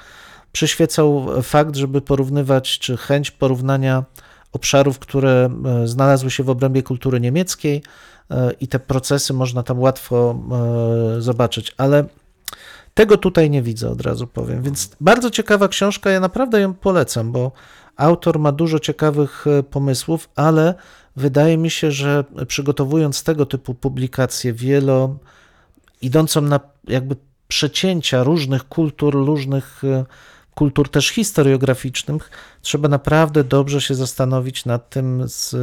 przyświecał 0.53 1.27
fakt, 1.43 1.77
żeby 1.77 2.01
porównywać, 2.01 2.79
czy 2.79 2.97
chęć 2.97 3.31
porównania 3.31 4.05
obszarów, 4.53 4.99
które 4.99 5.51
e, 5.65 5.87
znalazły 5.87 6.31
się 6.31 6.43
w 6.43 6.51
obrębie 6.51 6.83
kultury 6.83 7.21
niemieckiej 7.21 7.83
e, 8.31 8.53
i 8.61 8.69
te 8.69 8.79
procesy 8.79 9.33
można 9.33 9.63
tam 9.63 9.81
łatwo 9.81 10.39
e, 11.17 11.21
zobaczyć, 11.21 11.75
ale 11.77 12.05
tego 12.95 13.17
tutaj 13.17 13.51
nie 13.51 13.63
widzę, 13.63 13.91
od 13.91 14.01
razu 14.01 14.27
powiem. 14.27 14.63
Więc 14.63 14.91
bardzo 15.01 15.31
ciekawa 15.31 15.69
książka, 15.69 16.11
ja 16.11 16.21
naprawdę 16.21 16.61
ją 16.61 16.75
polecam, 16.75 17.33
bo 17.33 17.53
autor 18.03 18.39
ma 18.39 18.53
dużo 18.53 18.79
ciekawych 18.79 19.47
e, 19.47 19.63
pomysłów, 19.63 20.29
ale 20.37 20.75
wydaje 21.17 21.59
mi 21.59 21.71
się, 21.71 21.91
że 21.91 22.25
przygotowując 22.49 23.23
tego 23.23 23.47
typu 23.47 23.75
publikację 23.75 24.53
wielo, 24.53 25.17
idącą 26.03 26.41
na 26.41 26.61
jakby 26.89 27.17
przecięcia 27.49 28.23
różnych 28.23 28.69
kultur, 28.69 29.15
różnych 29.15 29.85
e, 29.85 30.05
kultur 30.55 30.89
też 30.89 31.09
historiograficznych, 31.09 32.31
trzeba 32.63 32.89
naprawdę 32.89 33.45
dobrze 33.45 33.81
się 33.81 33.95
zastanowić 33.95 34.65
nad 34.65 34.91
tym, 34.91 35.29
z, 35.29 35.55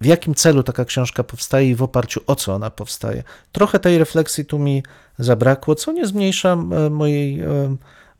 w 0.00 0.06
jakim 0.06 0.34
celu 0.34 0.62
taka 0.62 0.84
książka 0.84 1.24
powstaje 1.24 1.70
i 1.70 1.74
w 1.74 1.82
oparciu 1.82 2.20
o 2.26 2.34
co 2.34 2.54
ona 2.54 2.70
powstaje. 2.70 3.22
Trochę 3.52 3.78
tej 3.78 3.98
refleksji 3.98 4.44
tu 4.44 4.58
mi 4.58 4.82
zabrakło, 5.18 5.74
co 5.74 5.92
nie 5.92 6.06
zmniejsza 6.06 6.52
e, 6.52 6.90
mojej, 6.90 7.40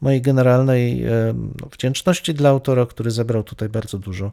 mojej 0.00 0.22
generalnej 0.22 1.04
e, 1.04 1.10
no, 1.60 1.68
wdzięczności 1.72 2.34
dla 2.34 2.50
autora, 2.50 2.86
który 2.86 3.10
zebrał 3.10 3.42
tutaj 3.42 3.68
bardzo 3.68 3.98
dużo 3.98 4.32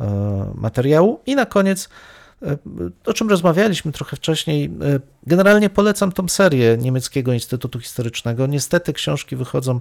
e, 0.00 0.52
materiału. 0.54 1.20
I 1.26 1.34
na 1.34 1.46
koniec, 1.46 1.88
e, 2.42 2.56
o 3.06 3.12
czym 3.12 3.28
rozmawialiśmy 3.28 3.92
trochę 3.92 4.16
wcześniej, 4.16 4.70
generalnie 5.26 5.70
polecam 5.70 6.12
tą 6.12 6.28
serię 6.28 6.76
Niemieckiego 6.78 7.32
Instytutu 7.32 7.80
Historycznego. 7.80 8.46
Niestety 8.46 8.92
książki 8.92 9.36
wychodzą 9.36 9.80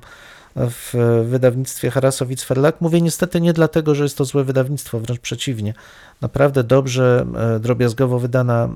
w 0.56 0.94
wydawnictwie 1.26 1.92
Harasowicz 1.92 2.46
Verlag. 2.46 2.82
Mówię 2.82 3.02
niestety 3.02 3.42
nie 3.42 3.54
dlatego, 3.54 3.96
że 3.96 4.04
jest 4.04 4.18
to 4.18 4.26
złe 4.26 4.44
wydawnictwo, 4.44 5.00
wręcz 5.00 5.20
przeciwnie. 5.20 5.74
Naprawdę 6.22 6.64
dobrze, 6.64 7.26
drobiazgowo 7.60 8.20
wydana 8.20 8.70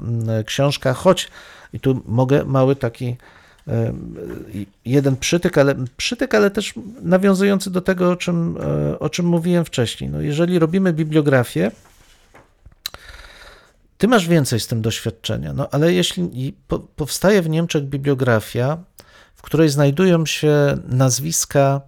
książka, 0.46 0.94
choć 0.94 1.30
i 1.74 1.80
tu 1.80 2.02
mogę 2.06 2.46
mały 2.46 2.76
taki 2.76 3.18
jeden 4.86 5.18
przytyk, 5.18 5.58
ale 5.58 5.76
przytyk, 5.98 6.36
ale 6.36 6.52
też 6.52 6.74
nawiązujący 7.02 7.72
do 7.72 7.82
tego, 7.82 8.12
o 8.12 8.16
czym, 8.16 8.58
e, 8.62 9.00
o 9.00 9.10
czym 9.10 9.26
mówiłem 9.26 9.66
wcześniej. 9.66 10.10
No 10.10 10.22
jeżeli 10.22 10.60
robimy 10.60 10.94
bibliografię, 10.94 11.72
ty 13.98 14.08
masz 14.08 14.28
więcej 14.28 14.60
z 14.60 14.68
tym 14.68 14.82
doświadczenia, 14.82 15.54
no 15.54 15.70
ale 15.72 15.94
jeśli 15.94 16.54
po, 16.68 16.80
powstaje 16.80 17.42
w 17.42 17.50
Niemczech 17.50 17.84
bibliografia, 17.84 18.78
w 19.36 19.42
której 19.42 19.70
znajdują 19.70 20.26
się 20.26 20.78
nazwiska 20.88 21.82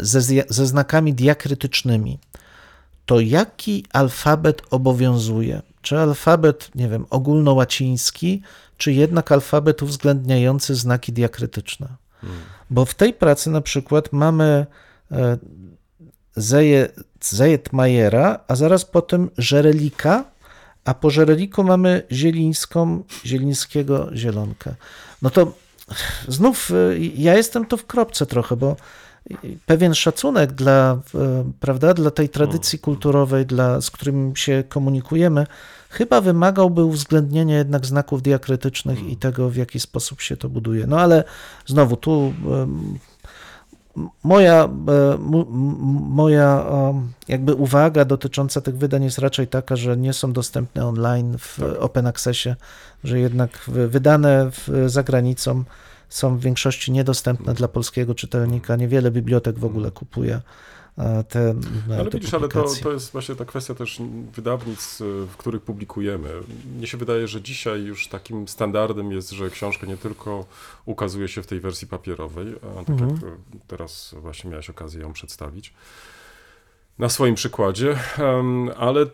ze, 0.00 0.20
ze 0.48 0.66
znakami 0.66 1.14
diakrytycznymi, 1.14 2.18
to 3.06 3.20
jaki 3.20 3.84
alfabet 3.92 4.62
obowiązuje? 4.70 5.62
Czy 5.82 5.98
alfabet, 5.98 6.70
nie 6.74 6.88
wiem, 6.88 7.06
ogólnołaciński, 7.10 8.42
czy 8.76 8.92
jednak 8.92 9.32
alfabet 9.32 9.82
uwzględniający 9.82 10.74
znaki 10.74 11.12
diakrytyczne? 11.12 11.88
Bo 12.70 12.84
w 12.84 12.94
tej 12.94 13.14
pracy 13.14 13.50
na 13.50 13.60
przykład 13.60 14.12
mamy 14.12 14.66
e, 15.12 15.38
Zeje, 16.36 16.88
Zejetmajera, 17.20 18.40
a 18.48 18.56
zaraz 18.56 18.84
potem 18.84 19.30
Żerelika, 19.38 20.24
a 20.84 20.94
po 20.94 21.10
Żereliku 21.10 21.64
mamy 21.64 22.02
Zielińską, 22.12 23.02
Zielińskiego 23.24 24.10
Zielonkę. 24.16 24.74
No 25.22 25.30
to 25.30 25.52
znów 26.28 26.70
y, 26.70 26.98
ja 27.16 27.36
jestem 27.36 27.66
tu 27.66 27.76
w 27.76 27.86
kropce 27.86 28.26
trochę, 28.26 28.56
bo 28.56 28.76
pewien 29.66 29.94
szacunek 29.94 30.52
dla, 30.52 30.98
prawda, 31.60 31.94
dla 31.94 32.10
tej 32.10 32.28
tradycji 32.28 32.78
kulturowej, 32.78 33.46
dla, 33.46 33.80
z 33.80 33.90
którym 33.90 34.36
się 34.36 34.64
komunikujemy, 34.68 35.46
chyba 35.90 36.20
wymagałby 36.20 36.84
uwzględnienia 36.84 37.58
jednak 37.58 37.86
znaków 37.86 38.22
diakrytycznych 38.22 39.08
i 39.08 39.16
tego, 39.16 39.50
w 39.50 39.56
jaki 39.56 39.80
sposób 39.80 40.20
się 40.20 40.36
to 40.36 40.48
buduje. 40.48 40.86
No 40.86 41.00
ale 41.00 41.24
znowu 41.66 41.96
tu 41.96 42.32
moja, 44.22 44.64
e, 44.64 45.18
moja 46.10 46.64
jakby 47.28 47.54
uwaga 47.54 48.04
dotycząca 48.04 48.60
tych 48.60 48.78
wydań 48.78 49.04
jest 49.04 49.18
raczej 49.18 49.48
taka, 49.48 49.76
że 49.76 49.96
nie 49.96 50.12
są 50.12 50.32
dostępne 50.32 50.86
online 50.86 51.38
w 51.38 51.58
Open 51.78 52.06
Accessie, 52.06 52.54
że 53.04 53.20
jednak 53.20 53.50
wydane 53.66 54.50
w, 54.50 54.84
za 54.86 55.02
granicą 55.02 55.64
są 56.10 56.36
w 56.36 56.40
większości 56.40 56.92
niedostępne 56.92 57.54
dla 57.54 57.68
polskiego 57.68 58.14
czytelnika. 58.14 58.76
Niewiele 58.76 59.10
bibliotek 59.10 59.58
w 59.58 59.64
ogóle 59.64 59.90
kupuje 59.90 60.40
e, 60.98 61.24
te, 61.24 61.54
Ale 61.88 62.10
te 62.10 62.18
widzisz, 62.18 62.34
ale 62.34 62.48
to, 62.48 62.64
to 62.82 62.92
jest 62.92 63.12
właśnie 63.12 63.34
ta 63.36 63.44
kwestia 63.44 63.74
też 63.74 64.02
wydawnictw, 64.34 65.00
y, 65.00 65.04
w 65.26 65.36
których 65.36 65.62
publikujemy. 65.62 66.28
Mnie 66.76 66.86
się 66.86 66.98
wydaje, 66.98 67.28
że 67.28 67.42
dzisiaj 67.42 67.82
już 67.82 68.08
takim 68.08 68.48
standardem 68.48 69.12
jest, 69.12 69.30
że 69.30 69.50
książka 69.50 69.86
nie 69.86 69.96
tylko 69.96 70.46
ukazuje 70.86 71.28
się 71.28 71.42
w 71.42 71.46
tej 71.46 71.60
wersji 71.60 71.86
papierowej, 71.88 72.54
a 72.62 72.84
tak 72.84 72.88
Mhm. 72.88 73.10
jak 73.10 73.62
teraz 73.66 74.14
właśnie 74.18 74.50
miałeś 74.50 74.70
okazję 74.70 75.00
ją 75.00 75.12
przedstawić 75.12 75.72
na 77.00 77.08
swoim 77.08 77.34
przykładzie, 77.34 77.96
ale 78.76 79.06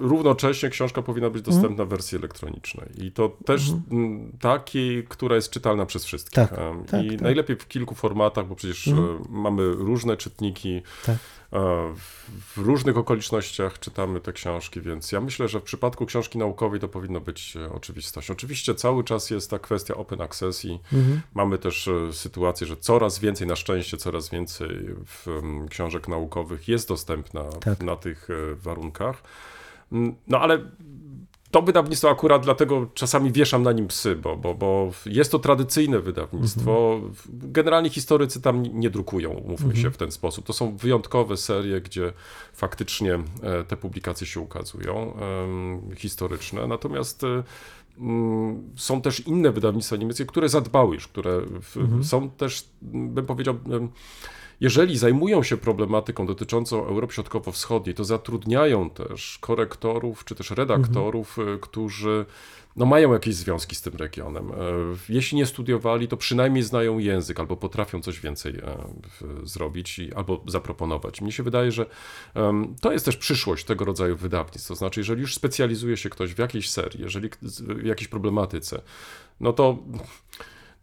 równocześnie 0.00 0.70
książka 0.70 1.02
powinna 1.02 1.30
być 1.30 1.38
Mhm. 1.46 1.56
dostępna 1.56 1.84
w 1.84 1.88
wersji 1.88 2.18
elektronicznej. 2.18 2.88
I 3.06 3.12
to 3.12 3.36
też 3.46 3.72
mm, 3.90 4.32
takiej, 4.40 5.04
która 5.08 5.36
jest 5.36 5.50
czytalna 5.50 5.86
przez 5.86 6.04
wszystkich. 6.04 6.34
Tak, 6.34 6.54
tak, 6.90 7.04
I 7.04 7.08
tak. 7.10 7.20
najlepiej 7.20 7.56
w 7.56 7.68
kilku 7.68 7.94
formatach, 7.94 8.46
bo 8.46 8.54
przecież 8.54 8.88
Mhm. 8.88 9.08
e, 9.16 9.18
mamy 9.30 9.68
różne 9.72 10.16
czytniki, 10.16 10.82
Tak. 11.06 11.16
E, 11.54 11.58
w- 11.96 12.56
różnych 12.56 12.96
okolicznościach 12.98 13.78
czytamy 13.78 14.20
te 14.20 14.32
książki, 14.32 14.80
więc 14.80 15.12
ja 15.12 15.20
myślę, 15.20 15.48
że 15.48 15.60
w 15.60 15.62
przypadku 15.62 16.06
książki 16.06 16.38
naukowej 16.38 16.80
to 16.80 16.88
powinno 16.88 17.20
być 17.20 17.56
e, 17.56 17.72
oczywistość. 17.72 18.30
Oczywiście 18.30 18.74
cały 18.74 19.04
czas 19.04 19.30
jest 19.30 19.50
ta 19.50 19.58
kwestia 19.58 19.94
open 19.94 20.20
access 20.20 20.64
i 20.64 20.80
Mhm. 20.92 21.20
mamy 21.34 21.58
też 21.58 21.88
e, 21.88 22.12
sytuację, 22.12 22.66
że 22.66 22.76
coraz 22.76 23.18
więcej, 23.18 23.46
na 23.46 23.56
szczęście 23.56 23.96
coraz 23.96 24.30
więcej 24.30 24.68
książek 25.70 26.08
naukowych 26.08 26.68
jest 26.68 26.88
dostępna 26.88 27.44
Tak. 27.44 27.82
na 27.82 27.96
tych 27.96 28.28
warunkach. 28.54 29.22
No 30.28 30.40
ale 30.40 30.58
to 31.54 31.62
wydawnictwo 31.62 32.10
akurat 32.10 32.42
dlatego 32.42 32.86
czasami 32.94 33.32
wieszam 33.32 33.62
na 33.62 33.72
nim 33.72 33.86
psy, 33.86 34.16
bo, 34.16 34.36
bo, 34.36 34.54
bo 34.54 34.90
jest 35.06 35.32
to 35.32 35.38
tradycyjne 35.38 36.00
wydawnictwo. 36.00 37.00
Generalnie 37.28 37.90
historycy 37.90 38.42
tam 38.42 38.62
nie- 38.62 38.90
drukują, 38.90 39.30
umówmy 39.30 39.76
się 39.76 39.90
w 39.90 39.96
ten 39.96 40.12
sposób. 40.12 40.46
To 40.46 40.52
są 40.52 40.76
wyjątkowe 40.76 41.36
serie, 41.36 41.80
gdzie 41.80 42.12
faktycznie 42.52 43.14
e, 43.42 43.64
te 43.64 43.76
publikacje 43.76 44.26
się 44.26 44.40
ukazują, 44.40 45.16
historyczne. 45.96 46.66
Natomiast 46.66 47.24
e, 47.24 47.42
mm, 47.98 48.70
są 48.76 49.02
też 49.02 49.20
inne 49.20 49.52
wydawnictwa 49.52 49.96
niemieckie, 49.96 50.26
które 50.26 50.48
zadbały 50.48 50.94
już, 50.94 51.08
które 51.08 51.40
w, 51.40 52.04
są 52.06 52.30
też, 52.30 52.68
bym 52.82 53.26
powiedział, 53.26 53.54
jeżeli 54.60 54.98
zajmują 54.98 55.42
się 55.42 55.56
problematyką 55.56 56.26
dotyczącą 56.26 56.86
Europy 56.86 57.14
Środkowo-Wschodniej, 57.14 57.94
to 57.94 58.04
zatrudniają 58.04 58.90
też 58.90 59.38
korektorów 59.40 60.24
czy 60.24 60.34
też 60.34 60.50
redaktorów, 60.50 61.38
y, 61.38 61.58
którzy 61.60 62.26
no, 62.76 62.86
mają 62.86 63.12
jakieś 63.12 63.34
związki 63.34 63.76
z 63.76 63.82
tym 63.82 63.94
regionem. 63.96 64.50
E, 64.50 64.54
Jeśli 65.08 65.38
nie 65.38 65.46
studiowali, 65.46 66.08
to 66.08 66.16
przynajmniej 66.16 66.62
znają 66.62 66.98
język 66.98 67.40
albo 67.40 67.56
potrafią 67.56 68.02
coś 68.02 68.20
więcej 68.20 68.54
e, 68.54 68.78
zrobić 69.42 70.00
albo 70.16 70.42
zaproponować. 70.46 71.20
Mnie 71.20 71.32
się 71.32 71.42
wydaje, 71.42 71.72
że 71.72 71.86
to 72.80 72.92
jest 72.92 73.04
też 73.04 73.16
przyszłość 73.16 73.64
tego 73.64 73.84
rodzaju 73.84 74.16
wydawnictw. 74.16 74.68
To 74.68 74.74
znaczy, 74.74 75.00
jeżeli 75.00 75.20
już 75.20 75.34
specjalizuje 75.34 75.96
się 75.96 76.10
ktoś 76.10 76.34
w 76.34 76.38
jakiejś 76.38 76.70
serii, 76.70 77.00
jeżeli 77.00 77.30
w 77.60 77.84
jakiejś 77.84 78.08
problematyce, 78.08 78.82
no 79.40 79.52
to 79.52 79.78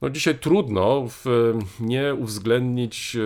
no 0.02 0.10
dzisiaj 0.10 0.40
trudno 0.40 1.06
w, 1.10 1.26
nie 1.80 2.16
uwzględnić 2.16 3.18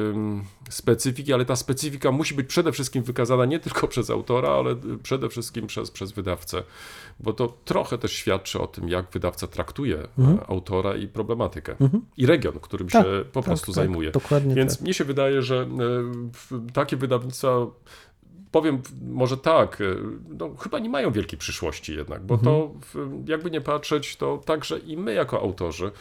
specyfiki, 0.70 1.34
ale 1.34 1.46
ta 1.46 1.56
specyfika 1.56 2.12
musi 2.12 2.36
być 2.36 2.48
przede 2.48 2.72
wszystkim 2.72 3.04
wykazana 3.04 3.46
nie 3.46 3.60
tylko 3.60 3.88
przez 3.88 4.10
autora, 4.10 4.50
ale 4.50 4.72
y, 4.72 4.98
przede 5.04 5.30
wszystkim 5.30 5.68
przez, 5.68 5.92
przez 5.92 6.12
wydawcę, 6.12 6.64
bo 7.20 7.34
to 7.34 7.58
trochę 7.66 7.98
też 7.98 8.14
świadczy 8.14 8.60
o 8.60 8.68
tym, 8.68 8.90
jak 8.90 9.12
wydawca 9.12 9.48
traktuje 9.48 9.98
e, 9.98 10.48
autora 10.48 10.96
i 10.96 11.08
problematykę 11.08 11.76
i 12.18 12.26
region, 12.26 12.60
którym 12.60 12.90
Tak, 12.90 13.06
się 13.06 13.26
po 13.32 13.44
prostu 13.44 13.66
tak, 13.66 13.76
zajmuje. 13.76 14.12
Dokładnie 14.12 14.56
Więc 14.56 14.74
tak. 14.74 14.82
mnie 14.82 14.94
się 14.94 15.04
wydaje, 15.04 15.42
że 15.42 15.68
e, 16.52 16.72
takie 16.74 16.98
wydawnictwa, 16.98 17.68
powiem 18.56 18.82
może 19.12 19.38
tak, 19.38 19.82
e, 19.82 19.84
no, 20.40 20.56
chyba 20.60 20.80
nie 20.80 20.90
mają 20.90 21.12
wielkiej 21.12 21.40
przyszłości 21.40 21.96
jednak, 21.96 22.24
bo 22.24 22.38
to 22.38 22.72
w- 22.94 23.28
jakby 23.30 23.52
nie 23.52 23.62
patrzeć, 23.62 24.16
to 24.16 24.38
także 24.38 24.80
i 24.80 24.98
my 24.98 25.14
jako 25.14 25.40
autorzy 25.42 25.92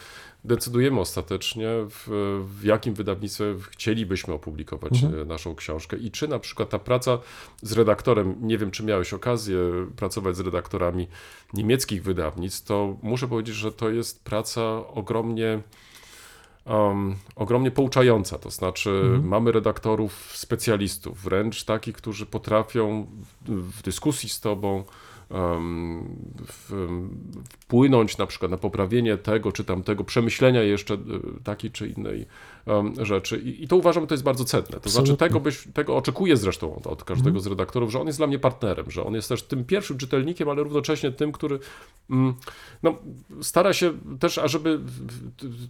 decydujemy 0.43 0.99
ostatecznie, 0.99 1.67
w, 1.89 2.07
w 2.59 2.63
jakim 2.63 2.93
wydawnictwie 2.93 3.45
chcielibyśmy 3.69 4.33
opublikować 4.33 5.03
e, 5.21 5.25
naszą 5.25 5.55
książkę 5.55 5.97
i 5.97 6.11
czy 6.11 6.27
na 6.27 6.39
przykład 6.39 6.69
ta 6.69 6.79
praca 6.79 7.17
z 7.61 7.71
redaktorem, 7.71 8.35
nie 8.41 8.57
wiem 8.57 8.71
czy 8.71 8.83
miałeś 8.83 9.13
okazję 9.13 9.57
pracować 9.95 10.35
z 10.37 10.39
redaktorami 10.39 11.07
niemieckich 11.53 12.03
wydawnictw, 12.03 12.67
to 12.67 12.97
muszę 13.03 13.27
powiedzieć, 13.27 13.55
że 13.55 13.71
to 13.71 13.89
jest 13.89 14.23
praca 14.23 14.87
ogromnie 14.87 15.59
em, 16.65 17.15
ogromnie 17.35 17.71
pouczająca. 17.71 18.37
To 18.37 18.49
znaczy, 18.49 18.89
Mhm. 18.89 19.27
mamy 19.27 19.51
redaktorów 19.51 20.31
specjalistów, 20.33 21.21
wręcz 21.23 21.63
takich, 21.63 21.95
którzy 21.95 22.25
potrafią 22.25 23.07
w, 23.45 23.51
w 23.51 23.81
dyskusji 23.83 24.29
z 24.29 24.39
tobą 24.39 24.83
wpłynąć 27.59 28.17
na 28.17 28.25
przykład 28.25 28.51
na 28.51 28.57
poprawienie 28.57 29.17
tego 29.17 29.51
czy 29.51 29.63
tamtego, 29.63 30.03
przemyślenia 30.03 30.63
jeszcze 30.63 30.93
e, 30.93 30.99
takiej 31.43 31.71
czy 31.71 31.87
innej 31.87 32.25
rzeczy. 33.01 33.37
I, 33.37 33.63
I 33.63 33.67
to 33.67 33.75
uważam, 33.75 34.03
że 34.03 34.07
to 34.07 34.13
jest 34.13 34.23
bardzo 34.23 34.45
cenne. 34.45 34.79
To 34.81 34.89
znaczy, 34.89 35.17
tego, 35.17 35.39
byś, 35.39 35.67
tego 35.73 35.97
oczekuję 35.97 36.37
zresztą 36.37 36.75
od, 36.75 36.87
od 36.87 37.03
każdego 37.03 37.39
z 37.39 37.47
redaktorów, 37.47 37.91
że 37.91 38.01
on 38.01 38.07
jest 38.07 38.19
dla 38.19 38.27
mnie 38.27 38.39
partnerem, 38.39 38.91
że 38.91 39.03
on 39.05 39.13
jest 39.13 39.29
też 39.29 39.43
tym 39.43 39.65
pierwszym 39.65 39.97
czytelnikiem, 39.97 40.49
ale 40.49 40.63
równocześnie 40.63 41.11
tym, 41.11 41.31
który 41.31 41.59
mm, 42.09 42.33
no, 42.83 42.95
stara 43.41 43.73
się 43.73 43.93
też, 44.19 44.37
ażeby 44.37 44.79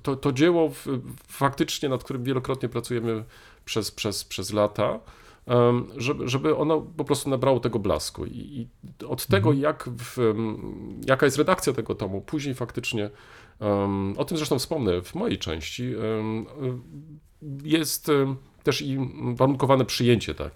to, 0.03 0.15
to 0.15 0.31
dzieło 0.31 0.71
faktycznie, 1.27 1.89
nad 1.89 2.03
którym 2.03 2.23
wielokrotnie 2.23 2.69
pracujemy 2.69 3.23
przez, 3.65 3.91
przez, 3.91 4.23
przez 4.23 4.53
lata, 4.53 4.99
żeby, 5.97 6.27
żeby 6.27 6.55
ono 6.55 6.81
po 6.81 7.05
prostu 7.05 7.29
nabrało 7.29 7.59
tego 7.59 7.79
blasku. 7.79 8.25
I, 8.25 8.67
od 9.07 9.25
tego, 9.25 9.53
jak 9.53 9.89
w, 9.97 10.33
jaka 11.07 11.25
jest 11.25 11.37
redakcja 11.37 11.73
tego 11.73 11.95
tomu, 11.95 12.21
później 12.21 12.55
faktycznie, 12.55 13.09
o 14.17 14.25
tym 14.25 14.37
zresztą 14.37 14.59
wspomnę 14.59 15.01
w 15.01 15.15
mojej 15.15 15.37
części, 15.37 15.93
jest 17.63 18.11
też 18.63 18.81
i 18.81 18.97
warunkowane 19.35 19.85
przyjęcie 19.85 20.35
tak, 20.35 20.51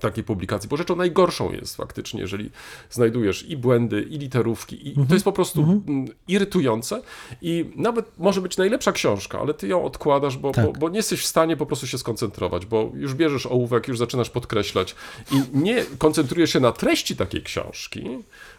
takiej 0.00 0.24
publikacji, 0.24 0.68
bo 0.68 0.76
rzeczą 0.76 0.96
najgorszą 0.96 1.52
jest 1.52 1.76
faktycznie, 1.76 2.20
jeżeli 2.20 2.50
znajdujesz 2.90 3.48
i 3.48 3.56
błędy, 3.56 4.02
i 4.02 4.18
literówki, 4.18 4.88
i 4.88 5.06
to 5.06 5.14
jest 5.14 5.24
po 5.24 5.32
prostu 5.32 5.62
mm, 5.62 6.06
irytujące 6.28 7.02
i 7.42 7.70
nawet 7.76 8.18
może 8.18 8.40
być 8.40 8.56
najlepsza 8.56 8.92
książka, 8.92 9.40
ale 9.40 9.54
ty 9.54 9.68
ją 9.68 9.84
odkładasz, 9.84 10.36
bo, 10.38 10.52
Tak. 10.52 10.64
bo, 10.66 10.72
bo 10.72 10.88
nie 10.88 10.96
jesteś 10.96 11.20
w 11.22 11.26
stanie 11.26 11.56
po 11.56 11.66
prostu 11.66 11.86
się 11.86 11.98
skoncentrować, 11.98 12.66
bo 12.66 12.90
już 12.94 13.14
bierzesz 13.14 13.46
ołówek, 13.46 13.88
już 13.88 13.98
zaczynasz 13.98 14.30
podkreślać 14.30 14.94
i 15.32 15.42
nie 15.58 15.84
koncentrujesz 15.98 16.52
się 16.52 16.60
na 16.60 16.72
treści 16.72 17.16
takiej 17.16 17.42
książki, 17.42 18.08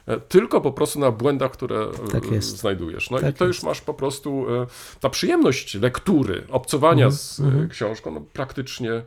e, 0.07 0.19
tylko 0.19 0.61
po 0.61 0.71
prostu 0.71 0.99
na 0.99 1.11
błędach, 1.11 1.51
które 1.51 1.79
e, 2.07 2.11
Tak 2.11 2.43
znajdujesz. 2.43 3.09
No 3.09 3.17
i 3.19 3.21
Tak 3.21 3.37
to 3.37 3.45
jest. 3.45 3.57
już 3.57 3.63
masz 3.63 3.81
po 3.81 3.93
prostu 3.93 4.45
e, 4.61 4.67
ta 4.99 5.09
przyjemność 5.09 5.75
lektury, 5.75 6.43
obcowania 6.49 7.05
Mhm, 7.05 7.11
z 7.11 7.39
e, 7.39 7.67
książką, 7.69 8.11
no 8.11 8.21
praktycznie 8.33 9.01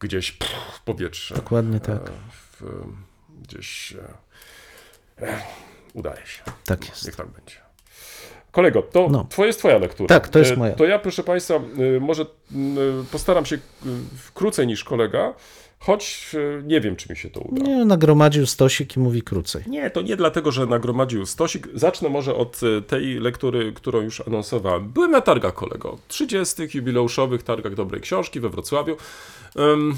gdzieś 0.00 0.32
pff, 0.32 0.54
w 0.74 0.80
powietrze. 0.82 1.34
Dokładnie 1.34 1.80
tak. 1.80 1.96
E, 2.08 2.12
W, 2.60 2.62
gdzieś 3.42 3.92
e, 5.22 5.42
udaje 5.94 6.26
się. 6.26 6.42
Tak 6.64 6.88
jest. 6.88 7.06
Niech 7.06 7.16
tak 7.16 7.26
będzie. 7.28 7.54
Kolego, 8.52 8.82
to 8.82 9.08
No. 9.10 9.26
twoja 9.30 9.46
jest 9.46 9.58
twoja 9.58 9.78
lektura. 9.78 10.08
Tak, 10.08 10.28
to 10.28 10.38
jest 10.38 10.50
E, 10.52 10.56
moja. 10.56 10.74
To 10.74 10.84
ja, 10.84 10.98
proszę 10.98 11.24
Państwa, 11.24 11.54
e, 11.54 11.60
może 12.00 12.26
postaram 13.12 13.46
się 13.46 13.58
krócej 14.34 14.66
niż 14.66 14.84
kolega, 14.84 15.34
choć 15.78 16.30
e, 16.34 16.62
nie 16.62 16.80
wiem, 16.80 16.96
czy 16.96 17.10
mi 17.10 17.16
się 17.16 17.30
to 17.30 17.40
uda. 17.40 17.62
Nie, 17.62 17.84
nagromadził 17.84 18.46
stosik 18.46 18.96
i 18.96 19.00
mówi 19.00 19.22
krócej. 19.22 19.62
Nie, 19.66 19.90
to 19.90 20.02
nie 20.02 20.16
dlatego, 20.16 20.52
że 20.52 20.66
nagromadził 20.66 21.26
stosik. 21.26 21.68
Zacznę 21.74 22.08
może 22.08 22.34
od 22.34 22.60
e, 22.62 22.82
tej 22.82 23.14
lektury, 23.20 23.72
którą 23.72 24.00
już 24.00 24.20
anonsowałem. 24.20 24.88
Byłem 24.88 25.10
na 25.10 25.20
targach, 25.20 25.54
kolego. 25.54 25.98
30. 26.08 26.62
jubileuszowych 26.74 27.42
targach 27.42 27.74
dobrej 27.74 28.00
książki 28.00 28.40
we 28.40 28.48
Wrocławiu. 28.48 28.96
Em, 29.56 29.96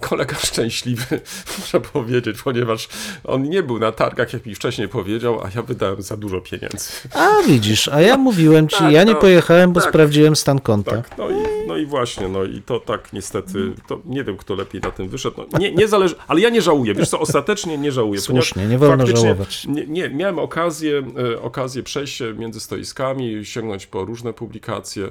kolega 0.00 0.34
szczęśliwy, 0.34 1.20
muszę 1.58 1.80
powiedzieć, 1.80 2.42
ponieważ 2.42 2.88
on 3.24 3.42
nie 3.42 3.62
był 3.62 3.78
na 3.78 3.92
targach, 3.92 4.32
jak 4.32 4.46
mi 4.46 4.54
wcześniej 4.54 4.88
powiedział, 4.88 5.40
a 5.44 5.50
ja 5.54 5.62
wydałem 5.62 6.02
za 6.02 6.16
dużo 6.16 6.40
pieniędzy. 6.40 6.90
A 7.14 7.28
widzisz, 7.46 7.88
a 7.88 8.00
ja 8.00 8.16
mówiłem 8.16 8.68
ci, 8.68 8.76
Tak, 8.76 8.92
ja 8.92 9.04
nie 9.04 9.12
no, 9.12 9.20
pojechałem, 9.20 9.72
bo 9.72 9.80
tak. 9.80 9.90
sprawdziłem 9.90 10.36
stan 10.36 10.60
konta. 10.60 10.90
Tak, 10.90 11.18
no 11.18 11.30
i, 11.30 11.34
no 11.66 11.76
i 11.76 11.86
właśnie, 11.86 12.28
no 12.28 12.44
i 12.44 12.62
to 12.62 12.80
tak 12.80 13.12
niestety, 13.12 13.72
to 13.88 14.00
nie 14.04 14.24
wiem, 14.24 14.36
kto 14.36 14.54
lepiej 14.54 14.80
na 14.80 14.90
tym 14.90 15.08
wyszedł. 15.08 15.44
No, 15.52 15.58
nie, 15.58 15.72
nie 15.72 15.88
zależy, 15.88 16.14
ale 16.28 16.40
ja 16.40 16.50
nie 16.50 16.62
żałuję, 16.62 16.94
wiesz 16.94 17.08
co, 17.08 17.20
ostatecznie 17.20 17.78
nie 17.78 17.92
żałuję. 17.92 18.20
Słusznie, 18.20 18.66
nie 18.66 18.78
wolno 18.78 19.06
żałować. 19.06 19.66
Nie, 19.66 19.86
nie, 19.86 20.08
miałem 20.08 20.38
okazję, 20.38 21.02
e, 21.32 21.40
okazję 21.42 21.82
przejść 21.82 22.22
między 22.36 22.60
stoiskami, 22.60 23.44
sięgnąć 23.44 23.86
po 23.86 24.04
różne 24.04 24.32
publikacje. 24.32 25.10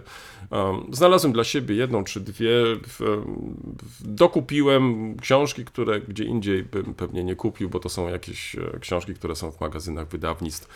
Znalazłem 0.91 1.33
dla 1.33 1.43
siebie 1.43 1.75
jedną 1.75 2.03
czy 2.03 2.19
dwie, 2.19 2.51
dokupiłem 3.99 5.15
książki, 5.17 5.65
które 5.65 6.01
gdzie 6.01 6.23
indziej 6.23 6.63
bym 6.63 6.93
pewnie 6.93 7.23
nie 7.23 7.35
kupił, 7.35 7.69
bo 7.69 7.79
to 7.79 7.89
są 7.89 8.07
jakieś 8.07 8.55
e, 8.55 8.79
książki, 8.79 9.13
które 9.13 9.35
są 9.35 9.51
w 9.51 9.61
magazynach 9.61 10.07
wydawnictw 10.07 10.67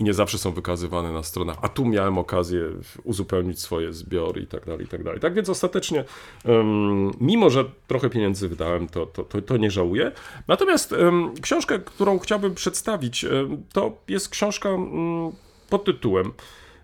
i 0.00 0.04
nie 0.04 0.14
zawsze 0.14 0.38
są 0.38 0.52
wykazywane 0.52 1.12
na 1.12 1.22
stronach, 1.22 1.56
a 1.62 1.68
tu 1.68 1.84
miałem 1.84 2.18
okazję 2.18 2.60
uzupełnić 3.04 3.60
swoje 3.60 3.92
zbiory 3.92 4.42
i 4.42 4.46
tak 4.46 4.66
dalej, 4.66 4.84
i 4.84 4.88
tak 4.88 5.04
dalej. 5.04 5.20
Tak 5.20 5.34
więc 5.34 5.48
ostatecznie, 5.48 6.04
em, 6.44 7.10
mimo 7.20 7.50
że 7.50 7.64
trochę 7.86 8.10
pieniędzy 8.10 8.48
wydałem, 8.48 8.88
to, 8.88 9.06
to, 9.06 9.24
to, 9.24 9.42
to 9.42 9.56
nie 9.56 9.70
żałuję. 9.70 10.12
Natomiast 10.48 10.92
em, 10.92 11.34
książkę, 11.42 11.78
którą 11.78 12.18
chciałbym 12.18 12.54
przedstawić, 12.54 13.24
em, 13.24 13.62
to 13.72 13.96
jest 14.08 14.28
książka 14.28 14.68
mm, 14.68 15.32
pod 15.70 15.84
tytułem 15.84 16.32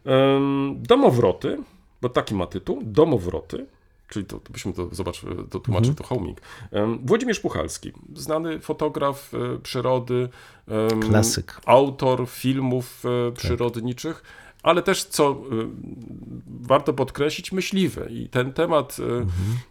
em, 0.04 0.76
Domowroty, 0.82 1.58
bo 2.02 2.08
taki 2.08 2.34
ma 2.34 2.46
tytuł, 2.46 2.80
Domowroty. 2.82 3.66
Czyli 4.08 4.26
to, 4.26 4.40
to 4.40 4.52
byśmy 4.52 4.72
to, 4.72 4.88
zobacz, 4.92 5.22
to 5.50 5.60
tłumaczył 5.60 5.94
to 5.94 6.04
homing. 6.04 6.40
Włodzimierz 7.04 7.40
Puchalski, 7.40 7.92
znany 8.14 8.60
fotograf 8.60 9.32
e, 9.34 9.58
przyrody, 9.58 10.28
Klasyk. 11.08 11.60
autor 11.66 12.28
filmów 12.28 13.02
e, 13.28 13.32
przyrodniczych, 13.32 14.22
ale 14.62 14.82
też, 14.82 15.04
co 15.04 15.30
e, 15.30 15.34
warto 16.60 16.92
podkreślić, 16.92 17.52
myśliwy. 17.52 18.08
I 18.10 18.28
ten 18.28 18.52
temat, 18.52 18.96
e, 19.00 19.26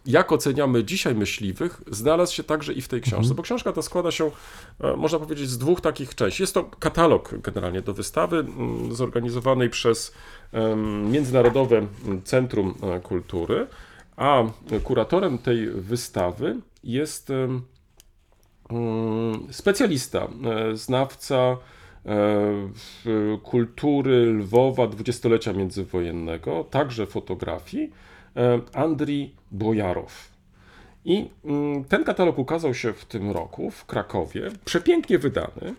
jak 0.05 0.31
oceniamy 0.31 0.83
dzisiaj 0.83 1.15
myśliwych, 1.15 1.81
znalazł 1.91 2.33
się 2.33 2.43
także 2.43 2.73
i 2.73 2.81
w 2.81 2.87
tej 2.87 3.01
książce, 3.01 3.33
bo 3.33 3.43
książka 3.43 3.71
ta 3.71 3.81
składa 3.81 4.11
się, 4.11 4.31
e, 4.79 4.95
można 4.97 5.19
powiedzieć, 5.19 5.49
z 5.49 5.57
dwóch 5.57 5.81
takich 5.81 6.15
części. 6.15 6.43
Jest 6.43 6.53
to 6.53 6.63
katalog 6.63 7.33
generalnie 7.43 7.81
do 7.81 7.93
wystawy, 7.93 8.37
mm, 8.37 8.95
zorganizowanej 8.95 9.69
przez 9.69 10.13
Międzynarodowe 11.11 11.87
Centrum 12.23 12.75
e, 12.83 12.99
Kultury, 12.99 13.67
a 14.17 14.43
kuratorem 14.83 15.37
tej 15.37 15.69
wystawy 15.69 16.55
jest 16.83 17.29
mm, 18.69 19.47
specjalista, 19.51 20.27
e, 20.45 20.75
znawca 20.77 21.35
e, 21.35 21.57
kultury 23.43 24.25
Lwowa 24.25 24.87
dwudziestolecia 24.87 25.53
międzywojennego, 25.53 26.63
także 26.63 27.05
fotografii, 27.05 27.91
e, 28.35 28.59
Andrii 28.73 29.35
Bojarow. 29.51 30.31
I 31.05 31.29
mm, 31.45 31.83
ten 31.83 32.03
katalog 32.03 32.37
ukazał 32.37 32.73
się 32.73 32.93
w 32.93 33.05
tym 33.05 33.31
roku 33.31 33.71
w 33.71 33.85
Krakowie, 33.85 34.51
przepięknie 34.65 35.17
wydany. 35.19 35.75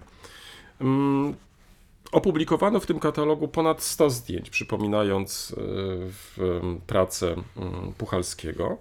Opublikowano 2.13 2.81
w 2.81 2.87
tym 2.87 2.99
katalogu 2.99 3.49
ponad 3.49 3.83
100 3.83 4.11
zdjęć, 4.11 4.51
przypominając 4.51 5.53
e, 5.53 5.55
w, 6.09 6.61
pracę 6.87 7.37
Puchalskiego. 7.99 8.77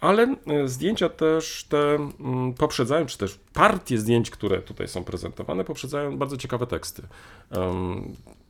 Ale 0.00 0.22
e, 0.46 0.68
zdjęcia 0.68 1.08
też 1.08 1.66
te 1.68 2.10
poprzedzają, 2.58 3.06
czy 3.06 3.18
też 3.18 3.38
partie 3.52 3.98
zdjęć, 3.98 4.30
które 4.30 4.62
tutaj 4.62 4.88
są 4.88 5.04
prezentowane, 5.04 5.64
poprzedzają 5.64 6.18
bardzo 6.18 6.36
ciekawe 6.36 6.66
teksty. 6.66 7.02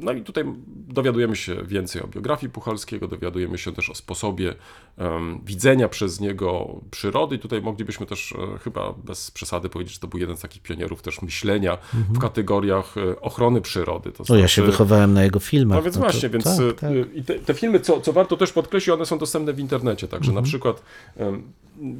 No 0.01 0.12
i 0.12 0.22
tutaj 0.22 0.44
dowiadujemy 0.88 1.36
się 1.36 1.55
więcej 1.64 2.03
o 2.03 2.07
biografii 2.07 2.51
Puchalskiego, 2.53 3.09
dowiadujemy 3.09 3.59
się 3.59 3.72
też 3.72 3.90
o 3.90 3.94
sposobie 3.94 4.55
em, 4.99 5.40
widzenia 5.44 5.88
przez 5.88 6.20
niego 6.20 6.80
przyrody. 6.90 7.36
I 7.36 7.38
tutaj 7.38 7.62
moglibyśmy 7.62 8.07
też 8.07 8.32
e, 8.55 8.59
chyba 8.59 8.92
bez 8.92 9.30
przesady 9.30 9.68
powiedzieć, 9.68 9.94
że 9.94 10.01
to 10.01 10.07
był 10.09 10.20
jeden 10.20 10.36
z 10.36 10.40
takich 10.40 10.62
pionierów 10.62 11.03
też 11.03 11.22
myślenia 11.22 11.78
w 12.12 12.18
kategoriach 12.18 12.94
e, 12.99 13.20
ochrony 13.20 13.61
przyrody. 13.61 14.12
To 14.12 14.24
No 14.28 14.36
ja 14.36 14.49
się 14.49 14.55
znaczy- 14.62 14.70
wychowałem 14.72 15.14
na 15.14 15.24
jego 15.24 15.38
filmach. 15.40 15.76
no 15.78 15.82
więc 15.82 15.97
no 15.97 16.03
to- 16.03 16.11
właśnie, 16.11 16.28
więc 16.28 16.44
tak, 16.44 16.61
y, 16.61 16.72
tak. 16.74 16.90
i 17.14 17.22
te, 17.24 17.34
te 17.38 17.55
filmy, 17.55 17.80
co, 17.80 18.01
co 18.01 18.12
warto 18.12 18.36
też 18.36 18.53
podkreślić, 18.53 18.88
one 18.88 19.07
są 19.07 19.18
dostępne 19.18 19.53
w 19.53 19.59
internecie, 19.61 20.09
także 20.09 20.28
Mhm. 20.30 20.44
na 20.44 20.49
przykład 20.49 20.82
em, 21.16 21.42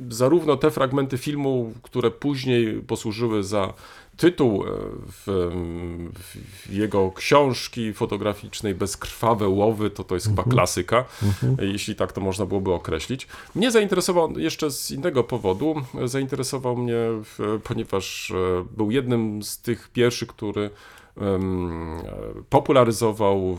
zarówno 0.09 0.57
te 0.57 0.70
fragmenty 0.70 1.18
filmu, 1.18 1.72
które 1.82 2.11
później 2.11 2.80
posłużyły 2.82 3.42
za 3.44 3.72
tytuł 4.16 4.64
e, 4.64 4.66
w, 5.26 5.50
w 6.66 6.72
jego 6.72 7.10
książki 7.10 7.92
fotograficznej 7.92 8.74
Bezkrwawe 8.74 9.48
łowy, 9.48 9.90
to 9.90 10.04
to 10.04 10.14
jest 10.14 10.26
Mhm. 10.26 10.44
chyba 10.44 10.56
klasyka, 10.56 11.04
e, 11.58 11.66
jeśli 11.66 11.94
tak 11.94 12.12
to 12.12 12.20
można 12.20 12.46
byłoby 12.46 12.72
określić. 12.72 13.26
Mnie 13.54 13.70
zainteresował 13.70 14.38
jeszcze 14.38 14.70
z 14.70 14.90
innego 14.90 15.24
powodu, 15.24 15.74
zainteresował 16.04 16.76
mnie, 16.76 16.96
ponieważ 17.64 18.30
e, 18.30 18.64
był 18.76 18.90
jednym 18.90 19.42
z 19.42 19.58
tych 19.58 19.88
pierwszych, 19.88 20.28
który 20.28 20.70
popularyzował 22.50 23.58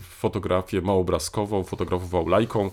fotografię 0.00 0.80
małobrazkową, 0.80 1.64
fotografował 1.64 2.28
lajką, 2.28 2.70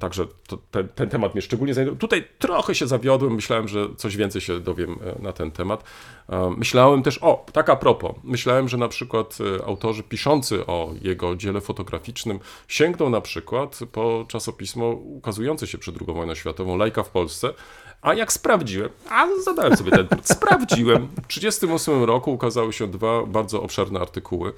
także 0.00 0.26
to, 0.46 0.58
ten, 0.70 0.88
ten 0.88 1.08
temat 1.08 1.34
mnie 1.34 1.42
szczególnie 1.42 1.70
mnie 1.70 1.74
zainteresowało. 1.74 2.00
Tutaj 2.00 2.28
trochę 2.38 2.74
się 2.74 2.86
zawiodłem, 2.86 3.34
myślałem, 3.34 3.68
że 3.68 3.86
coś 3.96 4.16
więcej 4.16 4.40
się 4.40 4.60
dowiem 4.60 4.98
e, 5.18 5.22
na 5.22 5.32
ten 5.32 5.50
temat. 5.50 5.84
Myślałem 6.56 7.02
też, 7.02 7.18
o, 7.22 7.46
tak 7.52 7.70
a 7.70 7.76
propos, 7.76 8.12
myślałem, 8.24 8.68
że 8.68 8.76
na 8.76 8.88
przykład 8.88 9.38
e, 9.60 9.64
autorzy 9.64 10.02
piszący 10.02 10.66
o 10.66 10.90
jego 11.02 11.36
dziele 11.36 11.60
fotograficznym 11.60 12.40
sięgną 12.68 13.10
na 13.10 13.20
przykład 13.20 13.78
po 13.92 14.24
czasopismo 14.28 14.88
ukazujące 14.90 15.66
się 15.66 15.78
przed 15.78 15.94
II 15.96 16.14
wojną 16.16 16.34
światową, 16.34 16.76
Lajka 16.76 17.02
w 17.02 17.10
Polsce, 17.10 17.52
a 18.02 18.14
jak 18.14 18.32
sprawdziłem, 18.32 18.88
a 19.10 19.26
zadałem 19.44 19.76
sobie 19.76 19.90
ten 19.90 20.08
trud, 20.08 20.28
sprawdziłem, 20.28 21.06
w 21.06 21.26
1938 21.26 22.04
roku 22.04 22.32
ukazały 22.32 22.72
się 22.72 22.88
dwa 22.88 23.26
bardzo 23.26 23.62
obszerne 23.62 24.00
artykuły 24.00 24.52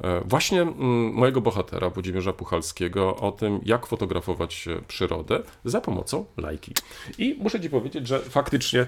e, 0.00 0.20
właśnie 0.24 0.62
mm, 0.62 1.12
mojego 1.12 1.40
bohatera, 1.40 1.90
Włodzimierza 1.90 2.32
Puchalskiego, 2.32 3.16
o 3.16 3.32
tym, 3.32 3.60
jak 3.64 3.86
fotografować 3.86 4.68
e, 4.68 4.82
przyrodę 4.88 5.42
za 5.64 5.80
pomocą 5.80 6.24
lajki. 6.36 6.72
I 7.18 7.36
muszę 7.38 7.60
Ci 7.60 7.70
powiedzieć, 7.70 8.08
że 8.08 8.20
faktycznie 8.20 8.86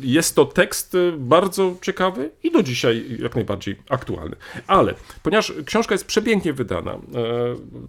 jest 0.00 0.36
to 0.36 0.46
tekst 0.46 0.94
e, 0.94 1.12
bardzo 1.12 1.74
ciekawy 1.82 2.30
i 2.42 2.50
do 2.50 2.62
dzisiaj 2.62 3.16
jak 3.18 3.34
najbardziej 3.34 3.76
aktualny. 3.88 4.36
Ale 4.66 4.94
ponieważ 5.22 5.52
książka 5.66 5.94
jest 5.94 6.06
przepięknie 6.06 6.52
wydana, 6.52 6.98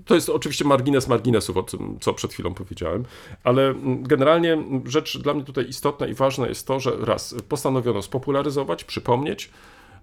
to 0.06 0.16
jest 0.16 0.30
oczywiście 0.30 0.66
margines 0.66 1.08
marginesów, 1.08 1.58
o 1.58 1.64
tym, 1.64 1.98
co 2.02 2.14
przed 2.14 2.34
chwilą 2.34 2.54
powiedziałem, 2.54 3.06
ale 3.44 3.68
mm, 3.68 4.04
generalnie 4.04 4.54
mm, 4.54 4.84
rzecz 5.08 5.24
dla 5.24 5.34
mnie 5.34 5.44
tutaj 5.44 5.70
istotna 5.70 6.08
i 6.08 6.14
ważna 6.14 6.48
jest 6.48 6.68
to, 6.68 6.80
że 6.80 6.92
raz 7.00 7.36
postanowiono 7.50 8.02
spopularyzować, 8.02 8.84
przypomnieć, 8.84 9.50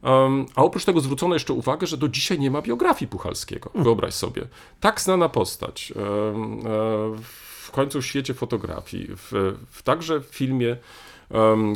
Um, 0.02 0.46
a 0.54 0.62
oprócz 0.62 0.84
tego 0.84 1.00
zwrócono 1.00 1.34
jeszcze 1.34 1.52
uwagę, 1.52 1.86
że 1.86 1.96
do 1.96 2.08
dzisiaj 2.08 2.38
nie 2.38 2.50
ma 2.50 2.62
biografii 2.62 3.08
Puchalskiego. 3.08 3.70
Wyobraź 3.74 4.14
sobie. 4.14 4.42
Tak 4.80 5.00
znana 5.00 5.28
postać. 5.28 5.92
e, 5.92 5.94
w 7.62 7.70
końcu 7.70 8.02
w 8.02 8.06
świecie 8.06 8.34
fotografii, 8.34 9.08
w, 9.16 9.56
w 9.70 9.82
także 9.82 10.20
w 10.20 10.24
filmie 10.24 10.76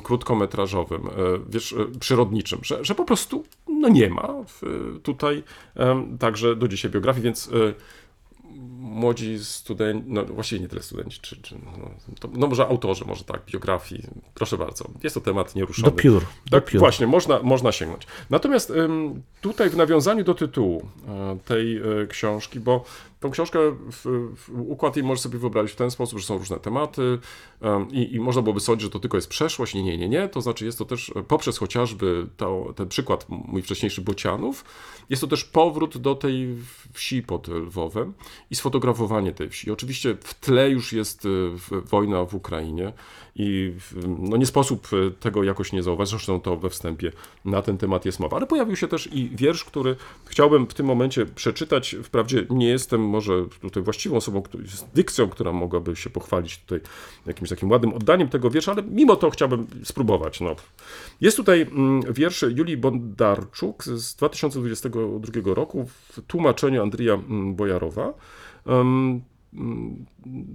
krótkometrażowym, 0.03 1.07
e, 1.07 1.11
wiesz, 1.49 1.73
e, 1.73 1.99
przyrodniczym, 2.01 2.59
że, 2.63 2.85
że 2.85 2.95
po 2.95 3.05
prostu 3.05 3.45
no 3.69 3.89
nie 3.89 4.11
ma 4.11 4.29
w, 4.47 4.63
tutaj 5.03 5.43
także 6.19 6.57
do 6.57 6.69
dzisiaj 6.69 6.91
biografii, 6.91 7.25
więc 7.25 7.51
młodzi 8.97 9.45
studenci, 9.45 10.05
no 10.09 10.25
właściwie 10.25 10.61
nie 10.61 10.69
tyle 10.69 10.83
studenci, 10.83 11.19
czy, 11.23 11.37
czy 11.43 11.55
no, 11.55 11.91
to, 12.21 12.29
no 12.33 12.47
może 12.47 12.67
autorzy, 12.67 13.05
może 13.05 13.25
tak, 13.25 13.41
biografii, 13.53 14.03
proszę 14.35 14.59
bardzo. 14.59 14.85
Jest 15.03 15.15
to 15.15 15.21
temat 15.21 15.55
nieruszony. 15.55 15.91
Do 15.91 15.97
piór. 15.97 16.25
Do 16.51 16.61
Tak, 16.61 16.71
piór. 16.71 16.79
właśnie, 16.81 17.07
można, 17.07 17.43
można 17.43 17.73
sięgnąć. 17.73 18.07
Natomiast 18.31 18.73
tutaj 19.41 19.71
w 19.71 19.77
nawiązaniu 19.77 20.25
do 20.25 20.35
tytułu 20.35 20.89
e, 21.09 21.39
tej 21.45 21.77
e, 21.77 21.83
książki, 22.09 22.61
bo 22.61 22.85
tą 23.21 23.31
książkę, 23.31 23.59
w, 23.71 24.31
w, 24.37 24.61
układ 24.61 24.97
jej 24.97 25.05
możesz 25.05 25.23
sobie 25.23 25.39
wyobrazić 25.39 25.73
w 25.73 25.77
ten 25.77 25.91
sposób, 25.91 26.19
że 26.19 26.27
są 26.27 26.39
różne 26.39 26.61
tematy 26.61 27.19
i, 27.91 28.15
i 28.15 28.21
można 28.21 28.43
byłoby 28.43 28.61
sądzić, 28.61 28.83
że 28.83 28.91
to 28.91 28.99
tylko 28.99 29.17
jest 29.17 29.29
przeszłość. 29.29 29.75
Nie, 29.75 29.83
nie, 29.83 29.99
nie, 29.99 30.09
nie. 30.09 30.29
To 30.29 30.41
znaczy 30.41 30.65
jest 30.65 30.79
to 30.79 30.85
też 30.85 31.13
e, 31.17 31.23
poprzez 31.23 31.59
chociażby 31.59 32.27
to, 32.37 32.73
ten 32.77 32.89
przykład 32.89 33.27
mój 33.29 33.63
wcześniejszy 33.63 34.01
Bocianów, 34.01 34.65
jest 35.11 35.23
to 35.23 35.29
też 35.29 35.45
powrót 35.45 35.99
do 35.99 36.15
tej 36.15 36.57
wsi 36.93 37.23
pod 37.23 37.49
Lwowem 37.49 38.13
i 38.51 38.55
sfotografowanie 38.55 39.33
tej 39.33 39.49
wsi. 39.49 39.71
Oczywiście 39.71 40.17
w 40.21 40.35
tle 40.35 40.71
już 40.71 40.93
jest 40.93 41.27
e, 41.27 41.29
wojna 41.81 42.25
w 42.25 42.35
Ukrainie 42.35 42.93
i 43.37 43.73
no 44.19 44.37
nie 44.37 44.47
sposób 44.47 44.89
e, 44.93 45.11
tego 45.11 45.45
jakoś 45.45 45.73
nie 45.73 45.83
zauważyć, 45.83 46.11
zresztą 46.11 46.41
to 46.41 46.57
we 46.57 46.71
wstępie 46.71 47.13
na 47.45 47.63
ten 47.63 47.79
temat 47.79 48.05
jest 48.05 48.21
mowa. 48.21 48.37
Ale 48.37 48.47
pojawił 48.47 48.77
się 48.77 48.89
też 48.89 49.09
i 49.13 49.31
wiersz, 49.37 49.65
który 49.65 49.97
chciałbym 50.25 50.67
w 50.67 50.75
tym 50.75 50.87
momencie 50.87 51.27
przeczytać. 51.27 51.97
Wprawdzie 52.03 52.47
nie 52.51 52.69
jestem 52.69 53.06
może 53.07 53.45
tutaj 53.61 53.83
właściwą 53.83 54.17
osobą 54.17 54.43
z 54.67 54.85
dykcją, 54.95 55.29
która 55.29 55.53
mogłaby 55.53 55.97
się 55.97 56.11
pochwalić 56.11 56.59
tutaj 56.59 56.81
jakimś 57.27 57.51
takim 57.51 57.71
ładnym 57.71 57.93
oddaniem 57.93 58.29
tego 58.29 58.51
wiersza, 58.51 58.73
ale 58.73 58.83
mimo 58.83 59.17
to 59.17 59.31
chciałbym 59.31 59.67
spróbować. 59.85 60.41
No. 60.41 60.57
Jest 61.21 61.37
tutaj 61.37 61.63
mm, 61.63 62.13
wiersz 62.13 62.45
Julii 62.57 62.77
Bondarczuk 62.77 63.85
z 63.85 64.15
2022 64.15 65.55
roku 65.55 65.87
w 65.87 66.21
tłumaczeniu 66.27 66.83
Andrija 66.83 67.15
mm, 67.15 67.55
Bojarowa. 67.55 68.15
Mm, 68.67 69.23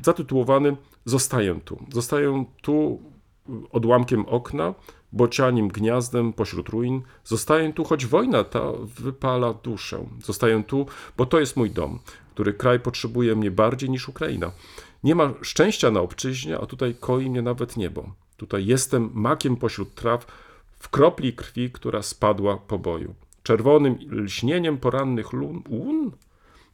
zatytułowany 0.03 0.75
Zostaję 1.05 1.59
tu. 1.65 1.77
Zostaję 1.91 2.45
tu 2.61 3.01
odłamkiem 3.71 4.25
okna, 4.25 4.73
bocianim 5.11 5.67
gniazdem 5.67 6.33
pośród 6.33 6.69
ruin. 6.69 7.01
Zostaję 7.23 7.73
tu, 7.73 7.83
choć 7.83 8.05
wojna 8.05 8.43
ta 8.43 8.71
wypala 8.99 9.53
duszę. 9.53 10.05
Zostaję 10.23 10.63
tu, 10.67 10.85
bo 11.17 11.25
to 11.25 11.39
jest 11.39 11.57
mój 11.57 11.69
dom, 11.69 11.99
który 12.31 12.53
kraj 12.53 12.79
potrzebuje 12.79 13.35
mnie 13.35 13.51
bardziej 13.51 13.89
niż 13.89 14.09
Ukraina. 14.09 14.51
Nie 15.03 15.15
ma 15.15 15.33
szczęścia 15.41 15.91
na 15.91 16.01
obczyźnie, 16.01 16.57
a 16.57 16.65
tutaj 16.65 16.95
koi 16.99 17.29
mnie 17.29 17.41
nawet 17.41 17.77
niebo. 17.77 18.11
Tutaj 18.37 18.65
jestem 18.65 19.09
makiem 19.13 19.57
pośród 19.57 19.95
traw, 19.95 20.25
w 20.79 20.89
kropli 20.89 21.33
krwi, 21.33 21.71
która 21.71 22.01
spadła 22.01 22.57
po 22.57 22.79
boju. 22.79 23.15
Czerwonym 23.43 23.97
lśnieniem 24.11 24.77
porannych 24.77 25.33
lun, 25.33 25.63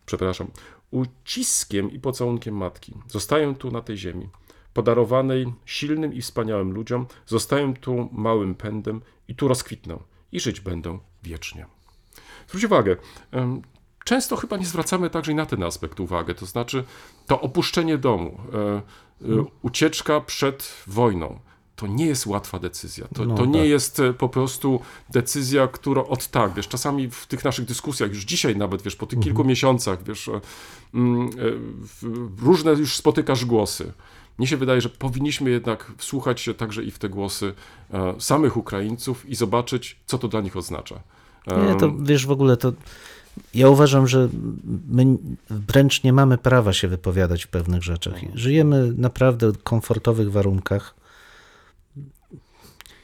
przepraszam, 0.06 0.48
uciskiem 0.92 1.92
i 1.92 2.00
pocałunkiem 2.00 2.56
matki. 2.56 2.94
Zostaję 3.08 3.56
tu 3.56 3.72
na 3.72 3.82
tej 3.82 3.98
ziemi, 3.98 4.30
podarowanej 4.74 5.54
silnym 5.66 6.14
i 6.14 6.22
wspaniałym 6.22 6.72
ludziom, 6.72 7.06
zostaję 7.26 7.74
tu 7.82 8.10
małym 8.12 8.56
pędem 8.56 9.02
i 9.28 9.36
tu 9.36 9.48
rozkwitnę 9.48 9.98
i 10.32 10.40
żyć 10.40 10.60
będę 10.60 11.00
wiecznie. 11.24 11.66
Zwróć 12.48 12.64
uwagę, 12.64 12.96
często 14.08 14.36
chyba 14.36 14.58
nie 14.58 14.66
zwracamy 14.66 15.10
także 15.10 15.32
i 15.32 15.36
na 15.36 15.46
ten 15.46 15.64
aspekt 15.64 16.00
uwagę, 16.00 16.34
to 16.36 16.46
znaczy 16.46 16.84
to 17.26 17.42
opuszczenie 17.42 17.98
domu, 17.98 18.38
e, 18.54 18.58
e, 18.58 19.46
ucieczka 19.62 20.22
przed 20.22 20.74
wojną. 20.88 21.40
To 21.76 21.88
nie 21.88 22.06
jest 22.06 22.26
łatwa 22.26 22.60
decyzja. 22.60 23.08
To, 23.16 23.26
No 23.26 23.36
to 23.36 23.46
nie 23.46 23.60
tak. 23.60 23.70
jest 23.70 24.00
e, 24.00 24.14
po 24.14 24.30
prostu 24.30 24.80
decyzja, 25.10 25.68
która 25.68 26.04
od 26.04 26.28
tak, 26.28 26.54
wiesz, 26.54 26.68
czasami 26.68 27.10
w 27.10 27.26
tych 27.26 27.44
naszych 27.44 27.66
dyskusjach, 27.66 28.10
już 28.10 28.24
dzisiaj 28.24 28.56
nawet, 28.56 28.82
wiesz, 28.82 28.96
po 28.96 29.06
tych 29.06 29.20
kilku 29.20 29.44
miesiącach, 29.44 30.04
wiesz, 30.04 30.30
mm, 30.94 31.30
różne 32.42 32.72
już 32.72 32.96
spotykasz 32.96 33.46
głosy. 33.46 33.94
Mnie 34.38 34.48
się 34.48 34.58
wydaje, 34.58 34.82
że 34.82 34.90
powinniśmy 34.90 35.50
jednak 35.50 35.92
wsłuchać 35.98 36.42
się 36.42 36.54
także 36.54 36.84
i 36.84 36.92
w 36.92 37.00
te 37.00 37.10
głosy 37.10 37.54
samych 38.20 38.58
Ukraińców 38.58 39.30
i 39.30 39.36
zobaczyć, 39.36 40.00
co 40.06 40.18
to 40.18 40.28
dla 40.28 40.42
nich 40.42 40.58
oznacza. 40.58 41.00
Nie, 41.68 41.76
to 41.76 41.92
wiesz, 42.00 42.26
w 42.26 42.32
ogóle 42.32 42.58
to 42.58 42.74
ja 43.54 43.70
uważam, 43.70 44.08
że 44.08 44.30
my 44.90 45.06
wręcz 45.50 46.04
nie 46.04 46.14
mamy 46.14 46.38
prawa 46.38 46.74
się 46.74 46.88
wypowiadać 46.88 47.44
w 47.44 47.48
pewnych 47.48 47.84
rzeczach. 47.84 48.14
Żyjemy 48.34 48.94
naprawdę 48.98 49.52
w 49.52 49.64
komfortowych 49.64 50.32
warunkach. 50.32 50.96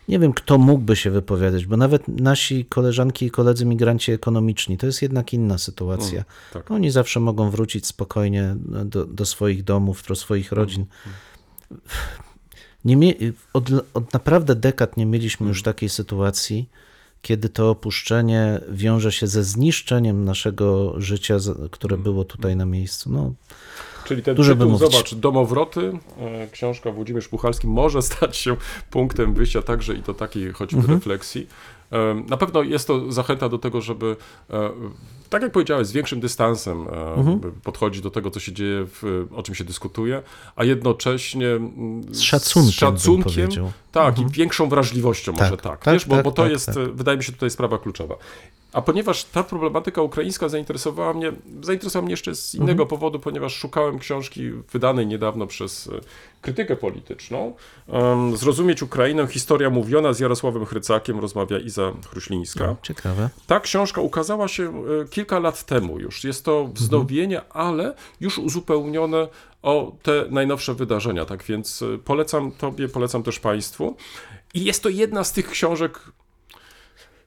Nie 0.08 0.20
wiem, 0.20 0.34
kto 0.34 0.58
mógłby 0.58 0.96
się 0.96 1.12
wypowiadać, 1.12 1.66
bo 1.66 1.78
nawet 1.78 2.08
nasi 2.08 2.66
koleżanki 2.66 3.26
i 3.26 3.32
koledzy 3.32 3.66
migranci 3.66 4.12
ekonomiczni 4.12 4.78
to 4.78 4.86
jest 4.86 5.02
jednak 5.02 5.34
inna 5.34 5.58
sytuacja. 5.58 6.24
tak. 6.54 6.72
Oni 6.72 6.92
zawsze 6.92 7.20
mogą 7.20 7.50
wrócić 7.50 7.88
spokojnie 7.88 8.56
do, 8.86 9.06
do 9.06 9.26
swoich 9.26 9.64
domów, 9.64 10.04
do 10.08 10.16
swoich 10.16 10.52
rodzin. 10.52 10.86
Nie 12.86 12.98
mie- 12.98 13.34
od, 13.54 13.70
od 13.94 14.14
naprawdę 14.14 14.56
dekad 14.56 14.98
nie 14.98 15.06
mieliśmy 15.06 15.48
już 15.48 15.64
takiej 15.64 15.90
sytuacji, 15.90 16.70
kiedy 17.24 17.50
to 17.50 17.70
opuszczenie 17.70 18.60
wiąże 18.72 19.12
się 19.12 19.28
ze 19.28 19.44
zniszczeniem 19.44 20.26
naszego 20.26 20.94
życia, 21.02 21.38
które 21.72 21.98
było 21.98 22.24
tutaj 22.26 22.56
na 22.56 22.66
miejscu. 22.66 23.12
No, 23.12 23.34
Czyli 24.06 24.24
ten 24.24 24.36
Dużo 24.36 24.56
tytuł, 24.56 24.78
zobacz, 24.78 25.16
Domowroty, 25.16 25.92
e, 26.20 26.48
książka 26.48 26.92
Włodzimierz 26.92 27.28
Puchalski 27.28 27.68
może 27.68 28.02
stać 28.02 28.38
się 28.38 28.56
punktem 28.92 29.34
wyjścia 29.34 29.62
także 29.62 29.94
i 29.94 30.02
do 30.02 30.14
takiej 30.14 30.54
choćby 30.54 30.78
Mhm. 30.80 30.98
refleksji. 30.98 31.48
E, 31.94 32.24
Na 32.30 32.38
pewno 32.38 32.64
jest 32.64 32.88
to 32.88 33.12
zachęta 33.12 33.50
do 33.50 33.58
tego, 33.58 33.82
żeby, 33.82 34.16
e, 34.50 34.70
tak 35.30 35.42
jak 35.42 35.52
powiedziałeś, 35.52 35.88
z 35.88 35.92
większym 35.92 36.20
dystansem 36.20 36.88
e, 36.88 37.14
Mhm. 37.14 37.40
podchodzić 37.64 38.02
do 38.02 38.12
tego, 38.12 38.32
co 38.32 38.40
się 38.40 38.52
dzieje, 38.52 38.86
w, 38.88 39.28
o 39.36 39.44
czym 39.44 39.56
się 39.56 39.64
dyskutuje, 39.64 40.22
a 40.56 40.64
jednocześnie 40.64 41.48
mm, 41.50 42.04
z 42.14 42.22
szacunkiem, 42.22 42.72
z 42.72 42.76
szacunkiem 42.76 43.50
tak, 43.92 44.20
i 44.20 44.26
większą 44.26 44.70
wrażliwością 44.70 45.34
Tak, 45.34 45.42
może 45.42 45.58
tak. 45.62 45.84
tak, 45.84 45.94
Wiesz, 45.94 46.06
bo, 46.06 46.16
tak, 46.16 46.26
bo 46.26 46.32
to 46.32 46.44
tak, 46.44 46.52
jest, 46.52 46.66
tak. 46.66 46.78
e, 46.78 46.86
wydaje 46.86 47.18
mi 47.18 47.24
się, 47.24 47.32
tutaj 47.32 47.50
sprawa 47.50 47.78
kluczowa. 47.78 48.16
A 48.74 48.82
ponieważ 48.82 49.24
ta 49.24 49.44
problematyka 49.44 50.02
ukraińska 50.02 50.50
zainteresowała 50.50 51.14
mnie, 51.14 51.32
zainteresowała 51.62 52.04
mnie 52.06 52.14
jeszcze 52.14 52.36
z 52.36 52.56
innego 52.56 52.72
Mhm. 52.72 52.90
powodu, 52.90 53.20
ponieważ 53.20 53.56
szukałem 53.56 54.00
książki 54.00 54.50
wydanej 54.72 55.08
niedawno 55.08 55.48
przez 55.48 55.88
e, 55.88 55.92
krytykę 56.42 56.76
polityczną. 56.76 57.54
Um, 57.88 58.38
Zrozumieć 58.38 58.82
Ukrainę, 58.84 59.28
historia 59.28 59.70
mówiona 59.70 60.14
z 60.14 60.20
Jarosławem 60.20 60.66
Chrycakiem, 60.66 61.20
rozmawia 61.20 61.58
Iza 61.60 61.92
Chruślińska. 62.10 62.68
No, 62.68 62.76
ciekawe. 62.82 63.30
Ta 63.48 63.60
książka 63.60 64.02
ukazała 64.02 64.48
się 64.48 64.84
e, 65.02 65.06
kilka 65.10 65.40
lat 65.40 65.64
temu 65.66 66.00
już. 66.00 66.24
Jest 66.24 66.46
to 66.46 66.68
wznowienie, 66.74 67.42
ale 67.50 67.96
już 68.22 68.38
uzupełnione 68.38 69.28
o 69.62 69.92
te 70.04 70.26
najnowsze 70.30 70.74
wydarzenia. 70.74 71.26
Tak 71.26 71.44
więc 71.44 71.82
e, 71.82 71.98
polecam 71.98 72.52
Tobie, 72.52 72.90
polecam 72.90 73.24
też 73.24 73.40
Państwu. 73.40 73.96
I 74.54 74.64
jest 74.64 74.84
to 74.84 74.90
jedna 74.90 75.24
z 75.24 75.34
tych 75.34 75.50
książek 75.50 76.00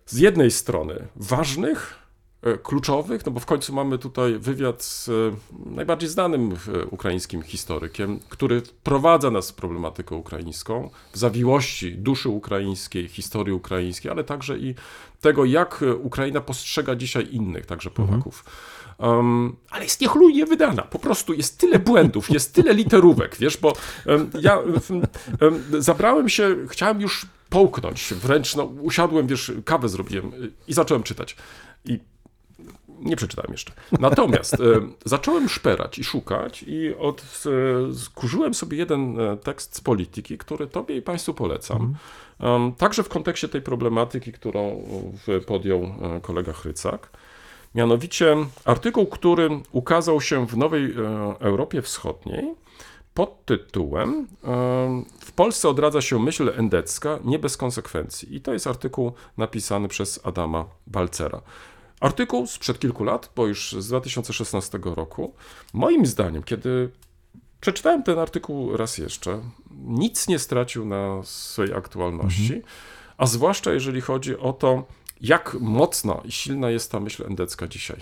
z 0.06 0.18
jednej 0.18 0.50
strony 0.50 1.06
ważnych, 1.16 1.94
e, 2.42 2.58
kluczowych, 2.58 3.26
no 3.26 3.32
bo 3.32 3.40
w 3.40 3.46
końcu 3.46 3.74
mamy 3.74 3.98
tutaj 3.98 4.38
wywiad 4.38 4.82
z 4.82 5.08
e, 5.08 5.12
najbardziej 5.74 6.08
znanym 6.08 6.52
e, 6.52 6.84
ukraińskim 6.86 7.42
historykiem, 7.42 8.20
który 8.28 8.60
wprowadza 8.60 9.30
nas 9.30 9.50
w 9.50 9.54
problematykę 9.54 10.14
ukraińską, 10.14 10.90
w 11.12 11.18
zawiłości 11.18 11.92
duszy 11.92 12.28
ukraińskiej, 12.28 13.08
historii 13.08 13.52
ukraińskiej, 13.54 14.10
ale 14.10 14.24
także 14.24 14.58
i 14.58 14.74
tego, 15.20 15.44
jak 15.44 15.84
Ukraina 16.02 16.40
postrzega 16.40 16.96
dzisiaj 16.96 17.28
innych, 17.30 17.66
także 17.66 17.90
Polaków. 17.90 18.44
Um, 18.98 19.56
ale 19.70 19.84
jest 19.84 20.00
niechlujnie 20.00 20.46
wydana. 20.46 20.82
Po 20.82 20.98
prostu 20.98 21.34
jest 21.34 21.58
tyle 21.58 21.78
błędów, 21.78 22.30
jest 22.30 22.54
tyle 22.54 22.74
literówek, 22.74 23.36
wiesz, 23.36 23.56
bo 23.56 23.72
em, 24.06 24.30
ja 24.40 24.58
em, 24.58 25.02
em, 25.40 25.82
zabrałem 25.82 26.28
się, 26.28 26.56
chciałem 26.68 27.00
już 27.00 27.26
połknąć, 27.50 28.14
wręcz 28.14 28.56
no, 28.56 28.64
usiadłem, 28.64 29.26
wiesz, 29.26 29.52
kawę 29.64 29.88
zrobiłem 29.88 30.34
y, 30.34 30.52
i 30.68 30.74
zacząłem 30.74 31.02
czytać. 31.02 31.36
I 31.84 31.98
nie 33.00 33.16
przeczytałem 33.16 33.52
jeszcze. 33.52 33.72
Natomiast 34.00 34.54
e, 34.54 34.58
zacząłem 35.04 35.48
szperać 35.48 35.98
i 35.98 36.04
szukać 36.04 36.64
i 36.66 36.94
od, 36.94 37.22
e, 37.90 37.94
skurzyłem 37.94 38.54
sobie 38.54 38.76
jeden 38.78 39.20
e, 39.20 39.36
tekst 39.36 39.76
z 39.76 39.80
polityki, 39.80 40.38
który 40.38 40.66
tobie 40.66 40.96
i 40.96 41.02
państwu 41.02 41.34
polecam. 41.34 41.94
Em, 42.40 42.72
także 42.72 43.02
w 43.02 43.08
kontekście 43.08 43.48
tej 43.48 43.62
problematyki, 43.62 44.32
którą 44.32 44.82
podjął 45.46 45.82
e, 45.82 46.20
kolega 46.22 46.52
Chrycak. 46.52 47.10
Mianowicie 47.76 48.36
artykuł, 48.64 49.06
który 49.06 49.60
ukazał 49.72 50.20
się 50.20 50.46
w 50.46 50.56
Nowej 50.56 50.84
e, 50.84 50.94
Europie 51.40 51.82
Wschodniej 51.82 52.54
pod 53.14 53.44
tytułem 53.44 54.26
e, 54.44 55.04
W 55.20 55.32
Polsce 55.32 55.68
odradza 55.68 56.00
się 56.00 56.18
myśl 56.18 56.52
endecka, 56.56 57.18
nie 57.24 57.38
bez 57.38 57.56
konsekwencji. 57.56 58.36
I 58.36 58.40
to 58.40 58.52
jest 58.52 58.66
artykuł 58.66 59.12
napisany 59.36 59.88
przez 59.88 60.20
Adama 60.26 60.64
Balcera. 60.86 61.40
Artykuł 62.00 62.46
sprzed 62.46 62.78
kilku 62.78 63.04
lat, 63.04 63.30
bo 63.36 63.46
już 63.46 63.72
z 63.78 63.88
2016 63.88 64.78
roku. 64.82 65.34
Moim 65.72 66.06
zdaniem, 66.06 66.42
kiedy 66.42 66.90
przeczytałem 67.60 68.02
ten 68.02 68.18
artykuł 68.18 68.76
raz 68.76 68.98
jeszcze, 68.98 69.40
nic 69.84 70.28
nie 70.28 70.38
stracił 70.38 70.84
na 70.84 71.22
swojej 71.22 71.74
aktualności, 71.74 72.62
a 73.18 73.26
zwłaszcza 73.26 73.72
jeżeli 73.72 74.00
chodzi 74.00 74.38
o 74.38 74.52
to, 74.52 74.84
jak 75.20 75.56
mocna 75.60 76.20
i 76.24 76.32
silna 76.32 76.70
jest 76.70 76.92
ta 76.92 77.00
myśl 77.00 77.24
endecka 77.26 77.66
dzisiaj. 77.66 78.00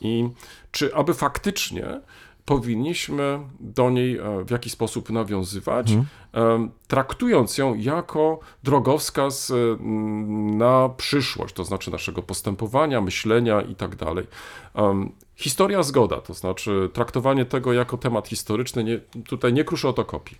I 0.00 0.28
czy 0.70 0.94
aby 0.94 1.14
faktycznie 1.14 2.00
powinniśmy 2.44 3.38
do 3.60 3.90
niej 3.90 4.18
e, 4.18 4.44
w 4.44 4.50
jakiś 4.50 4.72
sposób 4.72 5.10
nawiązywać, 5.10 5.92
em, 6.32 6.70
traktując 6.86 7.58
ją 7.58 7.74
jako 7.74 8.40
drogowskaz 8.62 9.50
e, 9.50 9.54
m, 9.54 10.58
na 10.58 10.88
przyszłość, 10.88 11.54
to 11.54 11.64
znaczy 11.64 11.90
naszego 11.90 12.22
postępowania, 12.22 13.00
myślenia 13.00 13.62
i 13.62 13.74
tak 13.74 13.96
dalej. 13.96 14.26
Em, 14.74 15.12
Historia 15.36 15.82
zgoda, 15.82 16.20
to 16.20 16.34
znaczy 16.34 16.90
traktowanie 16.92 17.44
tego 17.44 17.72
jako 17.72 17.98
temat 17.98 18.28
historyczny, 18.28 18.84
nie, 18.84 18.98
tutaj 19.22 19.52
nie 19.52 19.64
kruszę 19.64 19.88
o 19.88 19.92
to 19.92 20.04
kopii. 20.04 20.38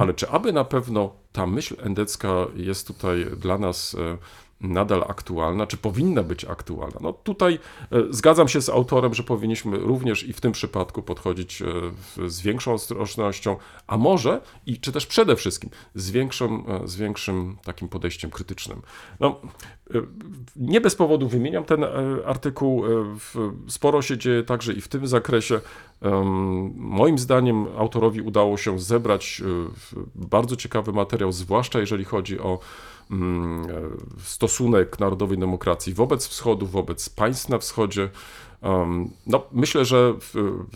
Ale 0.00 0.14
czy 0.14 0.28
aby 0.30 0.52
na 0.52 0.64
pewno 0.64 1.10
ta 1.32 1.46
myśl 1.46 1.76
endecka 1.80 2.28
jest 2.56 2.86
tutaj 2.86 3.26
dla 3.36 3.58
nas 3.58 3.94
e, 3.94 4.18
nadal 4.60 5.04
aktualna, 5.08 5.66
czy 5.66 5.76
powinna 5.76 6.22
być 6.22 6.44
aktualna? 6.44 6.98
No 7.00 7.12
tutaj 7.12 7.58
e, 7.92 8.02
zgadzam 8.10 8.48
się 8.48 8.62
z 8.62 8.68
autorem, 8.68 9.14
że 9.14 9.22
powinniśmy 9.22 9.78
również 9.78 10.24
i 10.24 10.32
w 10.32 10.40
tym 10.40 10.52
przypadku 10.52 11.02
podchodzić 11.02 11.62
e, 11.62 11.66
z 12.28 12.40
większą 12.40 12.72
ostrożnością, 12.72 13.56
a 13.86 13.96
może 13.96 14.40
i 14.66 14.80
czy 14.80 14.92
też 14.92 15.06
przede 15.06 15.36
wszystkim 15.36 15.70
z, 15.94 16.10
większą, 16.10 16.66
e, 16.66 16.88
z 16.88 16.96
większym 16.96 17.56
takim 17.64 17.88
podejściem 17.88 18.30
krytycznym. 18.30 18.82
No, 19.20 19.40
nie 20.56 20.80
bez 20.80 20.94
powodu 20.94 21.28
wymieniam 21.28 21.64
ten 21.64 21.84
artykuł. 22.26 22.84
Sporo 23.68 24.02
się 24.02 24.18
dzieje 24.18 24.42
także 24.42 24.72
i 24.72 24.80
w 24.80 24.88
tym 24.88 25.06
zakresie. 25.06 25.60
Moim 26.74 27.18
zdaniem 27.18 27.66
autorowi 27.78 28.20
udało 28.20 28.56
się 28.56 28.78
zebrać 28.78 29.42
bardzo 30.14 30.56
ciekawy 30.56 30.92
materiał, 30.92 31.32
zwłaszcza 31.32 31.80
jeżeli 31.80 32.04
chodzi 32.04 32.40
o 32.40 32.58
stosunek 34.22 35.00
narodowej 35.00 35.38
demokracji 35.38 35.94
wobec 35.94 36.26
wschodu, 36.26 36.66
wobec 36.66 37.08
państw 37.08 37.48
na 37.48 37.58
wschodzie. 37.58 38.10
No, 39.26 39.46
myślę, 39.52 39.84
że 39.84 40.14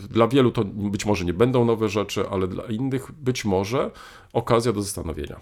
dla 0.09 0.27
wielu 0.27 0.51
to 0.51 0.63
być 0.65 1.05
może 1.05 1.25
nie 1.25 1.33
będą 1.33 1.65
nowe 1.65 1.89
rzeczy, 1.89 2.29
ale 2.29 2.47
dla 2.47 2.63
innych 2.63 3.11
być 3.11 3.45
może 3.45 3.91
okazja 4.33 4.73
do 4.73 4.81
zastanowienia. 4.81 5.39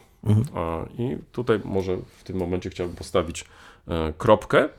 A, 0.56 0.86
I 0.98 1.18
tutaj 1.32 1.60
może 1.66 1.98
w 2.18 2.24
tym 2.24 2.38
momencie 2.38 2.70
chciałbym 2.70 2.96
postawić 2.96 3.46
e, 3.88 4.14
kropkę. 4.18 4.70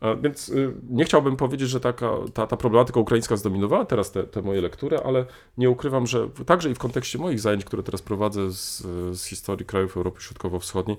E, 0.00 0.16
Więc 0.16 0.48
y, 0.48 0.74
nie 0.90 1.04
chciałbym 1.04 1.36
powiedzieć, 1.36 1.68
że 1.68 1.80
taka, 1.80 2.10
ta, 2.34 2.46
ta 2.46 2.56
problematyka 2.56 3.00
ukraińska 3.00 3.36
zdominowała 3.36 3.84
teraz 3.84 4.12
te, 4.12 4.24
te 4.24 4.42
moje 4.42 4.60
lektury, 4.60 4.98
ale 4.98 5.26
nie 5.58 5.70
ukrywam, 5.70 6.06
że 6.06 6.28
także 6.46 6.70
i 6.70 6.74
w 6.74 6.78
kontekście 6.78 7.18
moich 7.18 7.40
zajęć, 7.40 7.64
które 7.64 7.82
teraz 7.82 8.02
prowadzę 8.02 8.52
z, 8.52 8.82
z 9.18 9.24
historii 9.24 9.66
krajów 9.66 9.96
Europy 9.96 10.20
Środkowo-Wschodniej, 10.20 10.96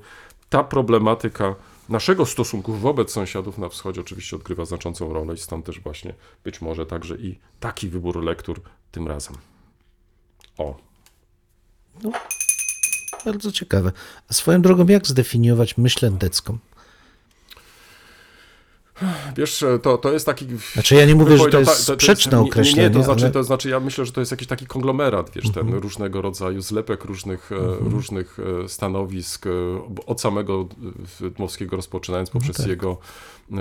ta 0.56 0.64
problematyka 0.64 1.56
naszego 1.90 2.26
stosunku 2.26 2.74
wobec 2.74 3.12
sąsiadów 3.12 3.58
na 3.58 3.70
wschodzie 3.70 4.02
oczywiście 4.02 4.36
odgrywa 4.36 4.66
znaczącą 4.66 5.14
rolę 5.14 5.34
i 5.34 5.38
stąd 5.38 5.66
też 5.66 5.80
właśnie 5.80 6.14
być 6.44 6.62
może 6.62 6.86
także 6.86 7.16
i 7.16 7.40
taki 7.60 7.90
wybór 7.90 8.24
lektur 8.24 8.62
tym 8.92 9.08
razem. 9.08 9.36
O, 10.58 10.78
Bardzo 13.26 13.52
ciekawe. 13.52 13.92
A 14.30 14.34
swoją 14.34 14.62
drogą, 14.62 14.88
jak 14.88 15.08
zdefiniować 15.08 15.78
myśl 15.78 16.06
endecką? 16.06 16.58
Wiesz, 19.38 19.66
to, 19.82 19.98
to 19.98 20.14
jest 20.14 20.26
taki... 20.26 20.46
Znaczy, 20.74 20.96
ja 20.96 21.06
nie 21.06 21.16
mówię, 21.16 21.38
że 21.38 21.46
to 21.46 21.60
jest 21.60 21.84
sprzeczne 21.94 22.38
nie, 22.38 22.44
Nie, 22.44 22.50
określenie, 22.50 22.90
nie, 22.90 22.96
to 22.96 23.04
znaczy, 23.04 23.24
ale- 23.26 23.34
to 23.34 23.44
znaczy, 23.44 23.70
ja 23.70 23.80
myślę, 23.80 24.06
że 24.06 24.12
to 24.12 24.20
jest 24.20 24.32
jakiś 24.32 24.48
taki 24.48 24.66
konglomerat, 24.66 25.32
wiesz, 25.36 25.52
ten 25.52 25.64
Mhm. 25.64 25.82
różnego 25.84 26.22
rodzaju 26.22 26.62
zlepek 26.62 27.06
różnych, 27.06 27.52
e, 27.52 27.56
różnych 27.90 28.38
e, 28.66 28.70
stanowisk, 28.70 29.48
e, 29.48 29.50
od 30.06 30.22
samego 30.22 30.68
Dmowskiego 31.38 31.76
rozpoczynając 31.76 32.30
No 32.30 32.34
poprzez 32.34 32.56
tak. 32.58 32.68
jego 32.68 32.98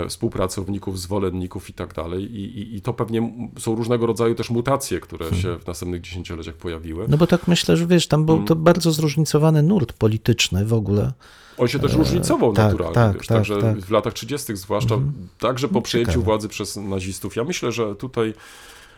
współpracowników, 0.08 1.00
zwolenników 1.00 1.70
i 1.70 1.72
tak 1.72 1.94
dalej. 1.94 2.22
I, 2.36 2.58
i, 2.58 2.76
I 2.76 2.80
to 2.82 2.92
pewnie 2.92 3.32
są 3.58 3.74
różnego 3.74 4.06
rodzaju 4.06 4.34
też 4.34 4.50
mutacje, 4.50 5.00
które 5.00 5.34
się 5.34 5.58
w 5.58 5.66
następnych 5.66 6.00
dziesięcioleciach 6.00 6.54
pojawiły. 6.54 7.06
No 7.08 7.16
bo 7.16 7.26
tak 7.26 7.48
myślę, 7.48 7.76
że 7.76 7.86
wiesz, 7.86 8.06
tam 8.08 8.24
był 8.26 8.34
Mm. 8.34 8.46
to 8.46 8.56
bardzo 8.56 8.92
zróżnicowany 8.92 9.62
nurt 9.62 9.92
polityczny 9.92 10.64
w 10.66 10.72
ogóle. 10.72 11.12
On 11.58 11.68
się 11.68 11.78
też 11.78 11.92
różnicował 11.94 12.52
tak, 12.52 12.64
naturalnie, 12.64 12.94
tak, 12.94 13.16
wiesz, 13.18 13.26
tak, 13.26 13.36
także 13.38 13.62
tak. 13.62 13.78
w 13.80 13.90
latach 13.90 14.12
30. 14.12 14.56
zwłaszcza, 14.56 14.94
także 15.38 15.68
po 15.68 15.74
No, 15.74 15.82
przejęciu 15.82 16.10
ciekawe. 16.12 16.24
władzy 16.24 16.48
przez 16.48 16.76
nazistów. 16.76 17.36
Ja 17.36 17.44
myślę, 17.44 17.72
że 17.72 17.94
tutaj 17.96 18.34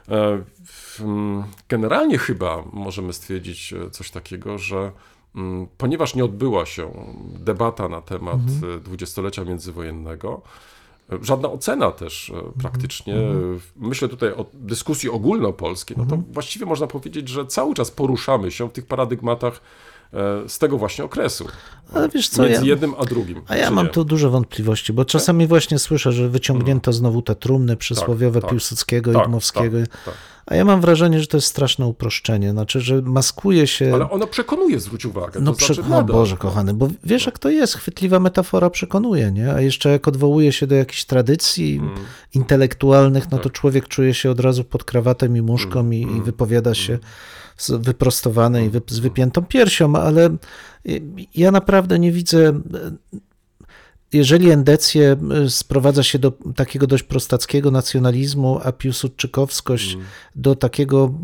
e, 0.09 0.39
mm, 1.01 1.45
generalnie 1.69 2.19
chyba 2.19 2.63
możemy 2.73 3.13
stwierdzić 3.13 3.73
e, 3.73 3.91
coś 3.91 4.11
takiego, 4.11 4.59
że 4.59 4.93
mm, 5.37 5.67
ponieważ 5.79 6.15
nie 6.15 6.25
odbyła 6.25 6.67
się 6.67 6.91
debata 7.41 7.89
na 7.89 8.01
temat 8.03 8.35
Mhm. 8.35 8.77
e, 8.77 8.81
dwudziestolecia 8.81 9.45
międzywojennego, 9.45 10.43
e, 11.13 11.19
Żadna 11.23 11.51
ocena 11.51 11.91
też 11.93 12.31
Mhm. 12.31 12.49
e, 12.57 12.61
praktycznie. 12.63 13.15
e, 13.15 13.33
Myślę 13.77 14.09
tutaj 14.09 14.33
o 14.33 14.47
dyskusji 14.55 15.11
ogólnopolskiej. 15.11 15.97
No 15.97 16.05
to 16.07 16.15
Mhm. 16.15 16.33
właściwie 16.33 16.67
można 16.67 16.87
powiedzieć, 16.87 17.29
że 17.29 17.47
cały 17.47 17.75
czas 17.75 17.91
poruszamy 17.91 18.51
się 18.51 18.69
w 18.69 18.73
tych 18.73 18.87
paradygmatach 18.87 19.55
e, 19.55 19.61
z 20.49 20.59
tego 20.59 20.79
właśnie 20.79 21.05
okresu. 21.05 21.47
Ale 21.95 22.09
wiesz 22.09 22.29
co, 22.29 22.43
Między 22.43 22.61
ja- 22.61 22.67
jednym 22.67 22.95
a 22.99 23.05
drugim. 23.05 23.43
A 23.49 23.57
ja 23.57 23.71
mam 23.71 23.87
nie? 23.87 23.93
tu 23.93 24.05
dużo 24.05 24.31
wątpliwości, 24.31 24.93
bo 24.93 25.05
czasami 25.05 25.47
właśnie 25.47 25.79
słyszę, 25.79 26.13
że 26.13 26.29
wyciągnięto 26.29 26.93
znowu 26.93 27.23
te 27.23 27.35
trumny 27.35 27.77
przysłowiowe 27.77 28.41
tak. 28.41 28.51
Piłsudskiego 28.51 29.11
i 29.11 29.15
Tak, 29.15 29.27
Dmowskiego. 29.29 29.79
tak, 29.81 30.05
tak. 30.05 30.15
A 30.47 30.55
ja 30.55 30.65
mam 30.65 30.81
wrażenie, 30.81 31.21
że 31.21 31.27
to 31.27 31.37
jest 31.37 31.47
straszne 31.47 31.87
uproszczenie. 31.87 32.51
Znaczy, 32.51 32.81
że 32.81 33.03
maskuje 33.03 33.67
się. 33.67 33.95
Ale 33.95 34.11
ono 34.11 34.27
przekonuje, 34.27 34.81
zwróć 34.81 35.05
uwagę. 35.07 35.41
No, 35.41 35.51
to 35.51 35.57
prze... 35.57 35.67
znaczy 35.75 35.83
no 35.91 35.97
nadal. 35.97 36.17
Boże, 36.17 36.37
kochany, 36.37 36.75
bo 36.75 36.89
wiesz, 37.05 37.27
jak 37.27 37.39
to 37.39 37.51
jest, 37.51 37.75
chwytliwa 37.75 38.21
metafora 38.21 38.71
przekonuje, 38.71 39.33
nie? 39.33 39.53
A 39.53 39.61
jeszcze 39.61 39.89
jak 39.91 40.09
odwołuje 40.09 40.53
się 40.53 40.67
do 40.67 40.75
jakichś 40.75 41.05
tradycji 41.05 41.77
Mm. 41.83 41.95
intelektualnych, 42.35 43.31
no 43.31 43.39
to 43.39 43.45
Tak. 43.45 43.53
człowiek 43.53 43.89
czuje 43.89 44.15
się 44.15 44.31
od 44.31 44.41
razu 44.41 44.65
pod 44.65 44.85
krawatem 44.85 45.37
i 45.37 45.43
muszką 45.43 45.81
Mm, 45.81 45.93
i, 45.95 46.01
i 46.17 46.23
wypowiada 46.23 46.75
się 46.75 46.99
wyprostowany 47.69 48.65
i 48.65 48.71
wy, 48.71 48.83
z 48.87 48.99
wypiętą 48.99 49.45
piersią, 49.45 49.97
ale 49.97 50.37
ja 51.35 51.51
naprawdę 51.51 51.99
nie 51.99 52.13
widzę. 52.13 52.61
Jeżeli 54.13 54.51
endecję 54.51 55.17
sprowadza 55.49 56.03
się 56.03 56.19
do 56.19 56.33
takiego 56.57 56.87
dość 56.87 57.03
prostackiego 57.03 57.71
nacjonalizmu, 57.71 58.61
a 58.65 58.73
piłsudczykowskość 58.73 59.95
Mm. 59.95 60.07
do 60.37 60.55
takiego 60.55 61.15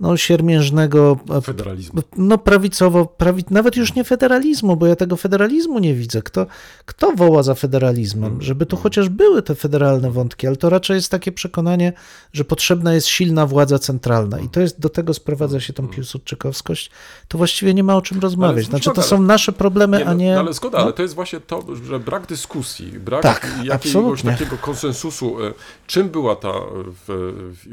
no, 0.00 0.16
siermiężnego 0.16 1.18
e, 1.30 1.40
Federalizmu. 1.40 2.02
no 2.16 2.38
prawicowo, 2.38 3.06
prawi, 3.06 3.44
nawet 3.50 3.76
już 3.76 3.94
nie 3.94 4.04
federalizmu, 4.04 4.76
bo 4.76 4.86
ja 4.86 4.96
tego 4.96 5.16
federalizmu 5.16 5.78
nie 5.78 5.94
widzę. 5.94 6.22
Kto, 6.22 6.46
kto 6.86 7.12
woła 7.12 7.42
za 7.42 7.54
federalizmem? 7.54 8.42
Żeby 8.42 8.66
tu 8.66 8.76
chociaż 8.76 9.08
były 9.08 9.42
te 9.42 9.54
federalne 9.54 10.10
wątki, 10.10 10.46
ale 10.46 10.56
to 10.56 10.70
raczej 10.70 10.94
jest 10.94 11.10
takie 11.10 11.32
przekonanie, 11.32 11.92
że 12.32 12.44
potrzebna 12.44 12.94
jest 12.94 13.06
silna 13.06 13.46
władza 13.46 13.78
centralna 13.78 14.38
i 14.38 14.48
to 14.48 14.60
jest, 14.60 14.80
do 14.80 14.88
tego 14.88 15.14
sprowadza 15.14 15.60
się 15.60 15.72
tą 15.72 15.88
piłsudczykowskość, 15.88 16.90
to 17.28 17.38
właściwie 17.38 17.74
nie 17.74 17.84
ma 17.84 17.96
o 17.96 18.02
czym 18.02 18.20
rozmawiać. 18.20 18.66
Znaczy 18.66 18.90
to 18.94 19.02
są 19.02 19.22
nasze 19.22 19.52
problemy, 19.52 19.98
Nie, 19.98 20.06
a 20.06 20.08
no, 20.08 20.14
nie... 20.14 20.34
no, 20.34 20.40
ale 20.40 20.52
zgoda, 20.52 20.78
no. 20.78 20.84
ale 20.84 20.92
to 20.92 21.02
jest 21.02 21.14
właśnie 21.14 21.40
to, 21.40 21.64
że 21.84 21.98
brak 22.00 22.26
dyskusji, 22.26 22.86
brak 22.86 23.22
Tak, 23.22 23.42
jakiegoś 23.44 23.70
absolutnie. 23.70 24.32
takiego 24.32 24.58
konsensusu, 24.58 25.44
e, 25.44 25.52
czym 25.86 26.08
była 26.08 26.36
ta, 26.36 26.52
w, 26.52 27.06
w, 27.06 27.66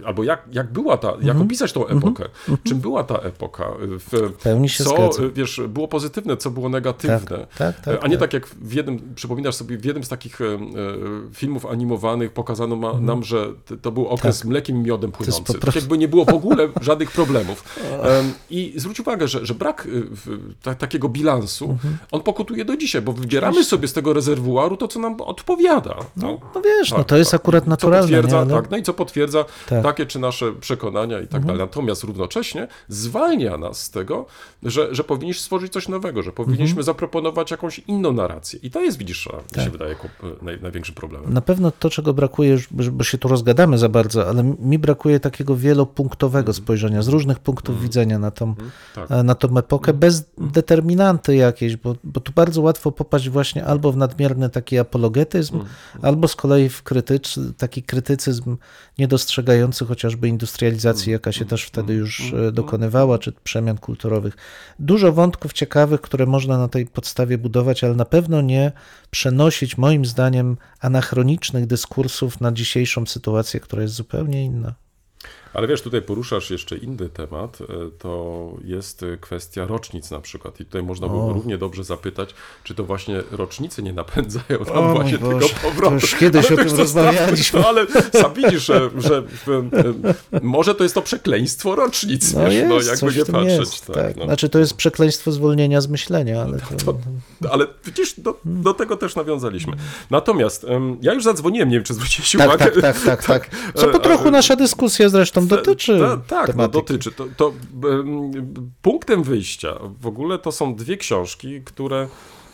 w, 0.00 0.06
albo 0.06 0.24
jak, 0.24 0.42
jak 0.52 0.72
była 0.72 0.96
ta, 0.96 1.12
jak 1.26 1.34
Mhm. 1.36 1.46
opisać 1.46 1.72
tą 1.72 1.86
epokę, 1.86 2.24
czym 2.64 2.78
była 2.80 3.04
ta 3.04 3.14
epoka, 3.18 3.64
w, 3.80 4.32
pełni 4.42 4.68
się 4.68 4.84
co, 4.84 5.10
wiesz, 5.34 5.60
było 5.68 5.88
pozytywne, 5.88 6.36
co 6.36 6.50
było 6.50 6.68
negatywne, 6.68 7.46
tak, 7.58 7.80
tak, 7.80 7.98
a 8.04 8.08
nie 8.08 8.18
tak. 8.18 8.20
tak 8.20 8.32
jak 8.32 8.46
w 8.46 8.72
jednym, 8.72 9.12
przypominasz 9.14 9.54
sobie, 9.54 9.78
w 9.78 9.84
jednym 9.84 10.04
z 10.04 10.08
takich 10.08 10.40
e, 10.40 10.44
filmów 11.32 11.66
animowanych 11.66 12.32
pokazano 12.32 12.76
ma, 12.76 12.92
nam, 13.00 13.22
że 13.22 13.46
to 13.82 13.92
był 13.92 14.08
okres 14.08 14.44
mlekiem 14.44 14.76
i 14.76 14.80
miodem 14.80 15.10
Mhm. 15.10 15.24
płynący, 15.24 15.58
tak 15.66 15.74
jakby 15.74 15.98
nie 15.98 16.08
było 16.08 16.24
w 16.24 16.28
ogóle 16.34 16.68
żadnych 16.80 17.10
problemów. 17.10 17.64
Em, 18.02 18.32
I 18.50 18.72
zwróć 18.76 19.00
uwagę, 19.00 19.28
że, 19.28 19.46
że 19.46 19.54
brak 19.54 19.86
y, 20.66 20.74
takiego 20.78 21.08
bilansu, 21.08 21.70
Mhm. 21.70 21.96
on 22.12 22.20
pokutuje 22.22 22.64
do 22.64 22.76
dzisiaj, 22.76 23.02
bo 23.02 23.12
wybieramy 23.12 23.64
sobie 23.64 23.88
z 23.88 23.92
tego 23.92 24.12
rezerwuaru 24.12 24.76
to, 24.76 24.88
co 24.88 25.00
nam 25.00 25.20
odpowiada. 25.20 25.96
No, 26.16 26.38
No 26.54 26.60
wiesz, 26.62 26.90
no 26.90 26.96
tak, 26.96 27.06
to 27.06 27.16
jest 27.16 27.30
tak. 27.30 27.40
akurat 27.40 27.64
Co 27.64 27.70
naturalne. 27.70 28.02
potwierdza, 28.02 28.36
nie? 28.44 28.52
Ale... 28.52 28.62
tak, 28.62 28.70
no 28.70 28.76
i 28.76 28.82
co 28.82 28.94
potwierdza 28.94 29.44
Tak. 29.68 29.82
takie 29.82 30.06
czy 30.06 30.18
nasze 30.18 30.52
przekonania 30.52 31.15
i 31.20 31.26
tak 31.26 31.44
dalej. 31.44 31.58
Natomiast 31.60 32.04
równocześnie 32.04 32.68
zwalnia 32.88 33.56
nas 33.58 33.82
z 33.82 33.90
tego, 33.90 34.26
że, 34.62 34.94
że 34.94 35.04
powinniśmy 35.04 35.42
stworzyć 35.42 35.72
coś 35.72 35.88
nowego, 35.88 36.22
że 36.22 36.32
powinniśmy 36.32 36.66
Mhm. 36.66 36.82
zaproponować 36.84 37.50
jakąś 37.50 37.78
inną 37.78 38.12
narrację. 38.12 38.58
I 38.62 38.70
to 38.70 38.80
jest, 38.80 38.98
widzisz, 38.98 39.26
mi 39.26 39.32
Tak. 39.54 39.64
się 39.64 39.70
wydaje, 39.70 39.90
jako 39.90 40.04
e, 40.06 40.44
naj, 40.44 40.60
największym 40.60 40.94
problemem. 40.94 41.32
Na 41.32 41.40
pewno 41.40 41.70
to, 41.70 41.90
czego 41.90 42.14
brakuje, 42.14 42.58
bo 42.92 43.04
się 43.04 43.18
tu 43.18 43.28
rozgadamy 43.28 43.78
za 43.78 43.88
bardzo, 43.88 44.28
ale 44.28 44.42
mi 44.42 44.78
brakuje 44.78 45.20
takiego 45.20 45.56
wielopunktowego 45.56 46.52
spojrzenia, 46.52 47.02
z 47.02 47.08
różnych 47.08 47.38
punktów 47.38 47.82
widzenia 47.82 48.18
na 48.18 48.30
tą, 48.30 48.54
tak. 48.94 49.10
e, 49.10 49.22
na 49.22 49.34
tą 49.34 49.58
epokę, 49.58 49.92
bez 49.92 50.24
determinanty 50.38 51.36
jakiejś, 51.36 51.76
bo, 51.76 51.94
bo 52.04 52.20
tu 52.20 52.32
bardzo 52.34 52.62
łatwo 52.62 52.92
popaść 52.92 53.28
właśnie 53.28 53.64
albo 53.64 53.92
w 53.92 53.96
nadmierny 53.96 54.50
taki 54.50 54.78
apologetyzm, 54.78 55.60
albo 56.02 56.28
z 56.28 56.36
kolei 56.36 56.68
w 56.68 56.82
krytycz, 56.82 57.34
taki 57.58 57.82
krytycyzm 57.82 58.56
niedostrzegający 58.98 59.86
chociażby 59.86 60.28
industrializacji, 60.28 61.05
jaka 61.10 61.32
się 61.32 61.44
też 61.44 61.64
wtedy 61.64 61.94
już 61.94 62.32
e, 62.32 62.52
dokonywała, 62.52 63.18
czy 63.18 63.32
przemian 63.32 63.78
kulturowych. 63.78 64.36
Dużo 64.78 65.12
wątków 65.12 65.52
ciekawych, 65.52 66.00
które 66.00 66.26
można 66.26 66.58
na 66.58 66.68
tej 66.68 66.86
podstawie 66.86 67.38
budować, 67.38 67.84
ale 67.84 67.94
na 67.94 68.04
pewno 68.04 68.40
nie 68.40 68.72
przenosić, 69.10 69.78
moim 69.78 70.04
zdaniem, 70.04 70.56
anachronicznych 70.80 71.66
dyskursów 71.66 72.40
na 72.40 72.52
dzisiejszą 72.52 73.06
sytuację, 73.06 73.60
która 73.60 73.82
jest 73.82 73.94
zupełnie 73.94 74.44
inna. 74.44 74.85
Ale 75.56 75.66
wiesz, 75.66 75.82
tutaj 75.82 76.02
poruszasz 76.02 76.50
jeszcze 76.50 76.76
inny 76.76 77.08
temat, 77.08 77.58
e, 77.60 77.66
to 77.98 78.50
jest 78.64 79.04
kwestia 79.20 79.66
rocznic 79.66 80.10
na 80.10 80.20
przykład. 80.20 80.60
I 80.60 80.64
tutaj 80.64 80.82
można 80.82 81.08
by 81.08 81.14
równie 81.14 81.58
dobrze 81.58 81.84
zapytać, 81.84 82.30
czy 82.64 82.74
to 82.74 82.84
właśnie 82.84 83.22
rocznice 83.32 83.82
nie 83.82 83.92
napędzają 83.92 84.58
nam 84.74 84.76
O 84.84 84.92
właśnie 84.94 85.18
tego 85.18 85.30
Boże, 85.30 85.54
powrotu. 85.62 85.88
to 85.88 85.94
już 86.06 86.14
kiedyś 86.14 86.50
Ale 86.50 86.62
o 86.62 86.64
tym 86.64 86.76
rozmawialiśmy. 86.78 87.60
To, 87.62 87.68
ale 87.68 87.86
sam 88.12 88.34
widzisz, 88.34 88.64
że, 88.66 88.90
że 88.98 89.22
e, 90.32 90.40
może 90.42 90.74
to 90.74 90.82
jest 90.82 90.94
to 90.94 91.02
przekleństwo 91.02 91.74
rocznic, 91.74 92.34
No 92.34 92.40
wiesz, 92.44 92.54
jest, 92.54 93.02
no 93.02 93.08
jakby 93.10 93.32
nie 93.32 93.32
patrzeć. 93.32 93.58
jest, 93.58 93.86
tak, 93.86 93.96
tak. 93.96 94.16
no. 94.16 94.24
Znaczy 94.24 94.48
to 94.48 94.58
jest 94.58 94.74
przekleństwo 94.74 95.32
zwolnienia 95.32 95.80
z 95.80 95.88
myślenia, 95.88 96.42
ale 96.42 96.58
to... 96.84 96.98
Ale 97.50 97.66
widzisz, 97.84 98.20
do, 98.20 98.40
do 98.44 98.74
tego 98.74 98.96
też 98.96 99.16
nawiązaliśmy. 99.16 99.72
Natomiast 100.10 100.66
ja 101.02 101.12
już 101.14 101.24
zadzwoniłem, 101.24 101.68
nie 101.68 101.76
wiem, 101.76 101.84
czy 101.84 101.94
zwróciłeś 101.94 102.32
Tak, 102.32 102.46
uwagę. 102.46 102.64
tak, 102.64 102.80
tak, 102.80 103.02
tak, 103.04 103.24
tak. 103.24 103.50
Co 103.80 103.86
po 103.88 103.96
E, 103.98 104.00
trochu 104.00 104.30
nasza 104.30 104.56
dyskusja 104.56 105.08
zresztą 105.08 105.45
dotyczy 105.46 105.98
Ta, 105.98 106.16
tak, 106.16 106.56
no, 106.56 106.68
dotyczy. 106.68 107.12
To, 107.12 107.26
to 107.36 107.52
em, 107.90 108.32
punktem 108.82 109.22
wyjścia 109.22 109.74
w 110.00 110.06
ogóle 110.06 110.38
to 110.38 110.52
są 110.52 110.74
dwie 110.74 110.96
książki, 110.96 111.60
które 111.64 112.08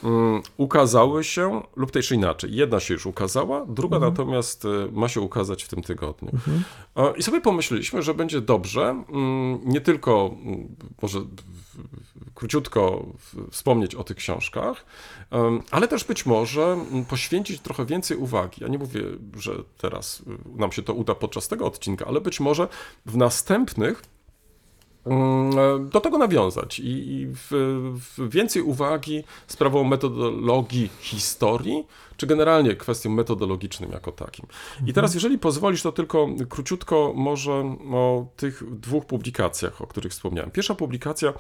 mm, 0.05 0.43
ukazały 0.57 1.25
się 1.25 1.63
lub 1.77 1.91
też 1.91 2.13
inaczej. 2.13 2.55
Jedna 2.55 2.81
się 2.81 2.95
już 2.95 3.07
ukazała, 3.07 3.67
druga 3.69 3.97
Mhm. 3.97 4.13
natomiast 4.13 4.65
e, 4.65 4.69
ma 4.93 5.09
się 5.09 5.21
ukazać 5.21 5.63
w 5.63 5.69
tym 5.69 5.83
tygodniu. 5.83 6.31
E, 6.97 7.13
I 7.17 7.23
sobie 7.23 7.41
pomyśleliśmy, 7.41 8.03
że 8.03 8.15
będzie 8.15 8.41
dobrze 8.41 9.05
mm, 9.09 9.61
nie 9.65 9.81
tylko 9.81 10.31
mm, 10.45 10.77
może 11.03 11.21
króciutko 12.35 13.07
wspomnieć 13.51 13.95
o 13.95 14.05
tych 14.05 14.17
książkach, 14.17 14.85
ale 15.71 15.89
też 15.89 16.05
być 16.05 16.27
może 16.27 16.77
poświęcić 17.09 17.61
trochę 17.61 17.87
więcej 17.87 18.17
uwagi. 18.17 18.63
Ja 18.63 18.69
nie 18.69 18.79
mówię, 18.79 19.01
że 19.37 19.53
teraz 19.79 20.21
y, 20.21 20.59
nam 20.59 20.73
się 20.73 20.83
to 20.83 20.95
uda 20.95 21.15
podczas 21.15 21.49
tego 21.49 21.67
odcinka, 21.67 22.07
ale 22.07 22.21
być 22.21 22.41
może 22.41 22.69
w 23.07 23.17
następnych 23.17 24.03
do 25.91 26.01
tego 26.01 26.19
nawiązać 26.19 26.79
i, 26.79 27.13
i 27.13 27.27
w, 27.27 27.49
w 28.17 28.29
więcej 28.31 28.63
uwagi 28.63 29.25
sprawą 29.47 29.85
metodologii 29.85 30.91
historii, 31.01 31.87
czy 32.17 32.27
generalnie 32.27 32.77
kwestią 32.77 33.11
metodologicznym 33.11 33.93
jako 33.93 34.13
takim. 34.13 34.47
I 34.87 34.93
teraz, 34.93 35.15
jeżeli 35.15 35.39
pozwolisz, 35.39 35.83
to 35.83 35.93
tylko 35.93 36.29
króciutko 36.49 37.13
może 37.17 37.77
o 37.93 38.27
tych 38.37 38.79
dwóch 38.81 39.07
publikacjach, 39.07 39.83
o 39.83 39.87
których 39.87 40.13
wspomniałem. 40.13 40.51
Pierwsza 40.51 40.75
publikacja 40.75 41.33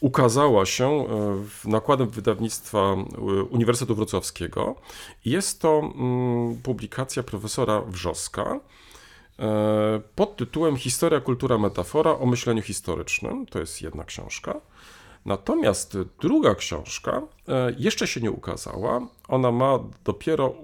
ukazała 0.00 0.66
się 0.66 0.86
e, 0.86 1.06
w 1.48 1.64
nakładem 1.64 2.08
wydawnictwa 2.08 2.78
e, 2.78 2.96
Uniwersytetu 3.42 3.94
Wrocławskiego. 3.94 4.74
Jest 5.24 5.60
to 5.60 5.78
mm, 5.94 6.56
publikacja 6.62 7.22
profesora 7.22 7.80
Wrzoska, 7.80 8.42
e, 8.42 8.85
pod 10.14 10.36
tytułem 10.36 10.76
Historia, 10.76 11.20
kultura, 11.20 11.58
metafora 11.58 12.10
o 12.10 12.26
myśleniu 12.26 12.62
historycznym. 12.62 13.46
To 13.46 13.58
jest 13.58 13.82
jedna 13.82 14.04
książka. 14.04 14.60
Natomiast 15.26 15.98
druga 16.20 16.54
książka 16.54 17.22
e, 17.48 17.74
jeszcze 17.78 18.06
się 18.06 18.20
nie 18.20 18.30
ukazała. 18.30 19.08
Ona 19.28 19.52
ma 19.52 19.78
dopiero 20.04 20.54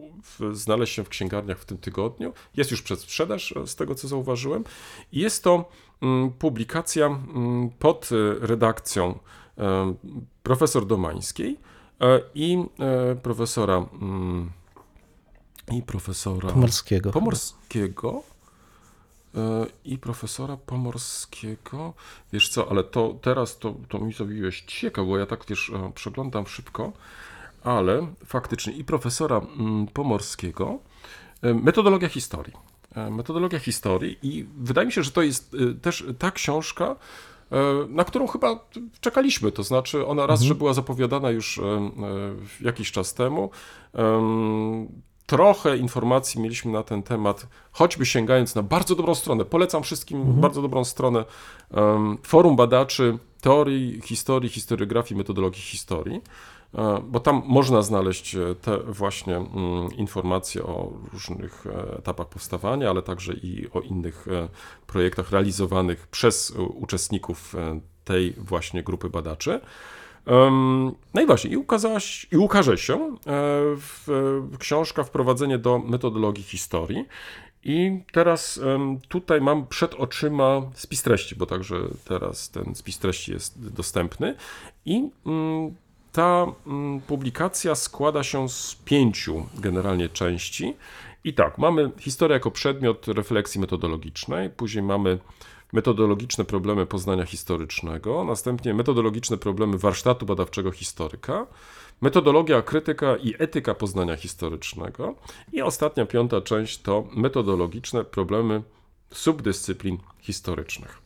znaleźć 0.52 0.94
się 0.94 1.04
w 1.04 1.08
księgarniach 1.08 1.58
w 1.58 1.64
tym 1.64 1.78
tygodniu. 1.78 2.32
Jest 2.56 2.70
już 2.70 2.82
przed 2.82 3.00
sprzedaż, 3.00 3.52
e, 3.56 3.66
z 3.66 3.76
tego 3.76 3.94
co 3.94 4.08
zauważyłem. 4.08 4.64
Jest 5.12 5.44
to 5.44 5.70
mm, 6.02 6.30
publikacja 6.30 7.06
mm, 7.06 7.70
pod 7.78 8.08
e, 8.12 8.46
redakcją 8.46 9.18
e, 9.58 9.94
profesor 10.42 10.86
Domańskiej 10.86 11.58
e, 12.00 12.20
i 12.34 12.64
e, 12.78 13.16
profesora 13.16 13.76
mm, 13.76 14.50
i 15.72 15.82
profesora 15.82 16.48
Pomorskiego. 16.48 17.10
Pomorskiego 17.10 18.22
e, 18.28 18.31
i 19.84 19.98
profesora 19.98 20.56
Pomorskiego. 20.56 21.94
Wiesz 22.32 22.48
co, 22.48 22.70
ale 22.70 22.84
to 22.84 23.14
teraz 23.22 23.58
to, 23.58 23.74
to 23.88 23.98
mi 23.98 24.12
zrobiłeś 24.12 24.60
ciekawe, 24.60 25.08
bo 25.08 25.18
ja 25.18 25.26
tak 25.26 25.44
wiesz, 25.48 25.70
e, 25.70 25.92
przeglądam 25.94 26.46
szybko, 26.46 26.92
ale 27.64 28.06
faktycznie 28.24 28.72
i 28.72 28.84
profesora 28.84 29.38
mm, 29.58 29.86
Pomorskiego, 29.86 30.78
e, 31.42 31.54
metodologia 31.54 32.08
historii. 32.08 32.52
E, 32.94 33.10
Metodologia 33.10 33.58
historii 33.58 34.18
i 34.22 34.46
wydaje 34.56 34.86
mi 34.86 34.92
się, 34.92 35.02
że 35.02 35.10
to 35.10 35.22
jest 35.22 35.56
e, 35.70 35.74
też 35.74 36.04
ta 36.18 36.30
książka, 36.30 36.96
e, 37.52 37.56
na 37.88 38.04
którą 38.04 38.26
chyba 38.26 38.68
czekaliśmy. 39.00 39.52
To 39.52 39.62
znaczy, 39.62 40.06
ona 40.06 40.26
raz, 40.26 40.40
że 40.40 40.54
była 40.54 40.74
zapowiadana 40.74 41.30
już 41.30 41.58
e, 41.58 41.62
e, 41.62 41.90
jakiś 42.60 42.92
czas 42.92 43.14
temu. 43.14 43.50
Trochę 45.32 45.76
informacji 45.76 46.40
mieliśmy 46.40 46.72
na 46.72 46.82
ten 46.82 47.02
temat, 47.02 47.46
choćby 47.72 48.06
sięgając 48.06 48.54
na 48.54 48.62
bardzo 48.62 48.96
dobrą 48.96 49.14
stronę. 49.14 49.44
Polecam 49.44 49.82
wszystkim 49.82 50.40
bardzo 50.40 50.62
dobrą 50.62 50.84
stronę 50.84 51.24
em, 51.70 52.18
Forum 52.22 52.56
Badaczy 52.56 53.18
Teorii, 53.40 54.00
Historii, 54.00 54.50
Historiografii, 54.50 55.18
Metodologii 55.18 55.62
Historii, 55.62 56.20
e, 56.74 57.02
bo 57.08 57.20
tam 57.20 57.42
można 57.46 57.82
znaleźć 57.82 58.34
e, 58.34 58.54
te 58.54 58.78
właśnie 58.78 59.36
mm, 59.36 59.92
informacje 59.96 60.62
o 60.62 60.92
różnych 61.12 61.66
e, 61.66 61.98
etapach 61.98 62.28
powstawania, 62.28 62.90
ale 62.90 63.02
także 63.02 63.32
i 63.32 63.68
o 63.74 63.80
innych 63.80 64.26
projektach 64.86 65.30
realizowanych 65.30 66.06
przez 66.06 66.50
uczestników 66.74 67.54
tej 68.04 68.32
właśnie 68.32 68.82
grupy 68.82 69.10
badaczy. 69.10 69.60
No 71.14 71.22
i 71.22 71.26
właśnie, 71.26 71.50
i, 71.50 71.56
ukazała 71.56 72.00
się, 72.00 72.28
i 72.32 72.36
ukaże 72.36 72.78
się 72.78 72.94
e, 72.94 73.16
w, 73.76 74.04
w 74.52 74.58
książka 74.58 75.04
Wprowadzenie 75.04 75.58
do 75.58 75.78
metodologii 75.78 76.44
historii. 76.44 77.04
I 77.64 78.00
teraz 78.12 78.60
tutaj 79.08 79.40
mam 79.40 79.66
przed 79.66 79.94
oczyma 79.94 80.62
spis 80.74 81.02
treści, 81.02 81.36
bo 81.36 81.46
także 81.46 81.76
teraz 82.04 82.50
ten 82.50 82.74
spis 82.74 82.98
treści 82.98 83.32
jest 83.32 83.72
dostępny. 83.74 84.34
I 84.86 85.08
mm, 85.26 85.74
ta 86.12 86.46
mm, 86.66 87.00
publikacja 87.00 87.74
składa 87.74 88.22
się 88.22 88.48
z 88.48 88.74
pięciu 88.84 89.46
generalnie 89.58 90.08
części. 90.08 90.74
I 91.24 91.34
tak, 91.34 91.58
mamy 91.58 91.90
historię 91.98 92.34
jako 92.34 92.50
przedmiot 92.50 93.08
refleksji 93.08 93.60
metodologicznej, 93.60 94.50
później 94.50 94.82
mamy 94.82 95.18
metodologiczne 95.72 96.44
problemy 96.44 96.86
poznania 96.86 97.26
historycznego, 97.26 98.24
następnie 98.24 98.74
metodologiczne 98.74 99.36
problemy 99.36 99.78
warsztatu 99.78 100.26
badawczego 100.26 100.72
historyka, 100.72 101.46
metodologia, 102.00 102.62
krytyka 102.62 103.16
i 103.16 103.34
etyka 103.38 103.74
poznania 103.74 104.16
historycznego 104.16 105.14
i 105.52 105.62
ostatnia, 105.62 106.06
piąta 106.06 106.40
część 106.40 106.78
to 106.78 107.04
metodologiczne 107.16 108.04
problemy 108.04 108.62
subdyscyplin 109.12 109.98
historycznych. 110.20 110.98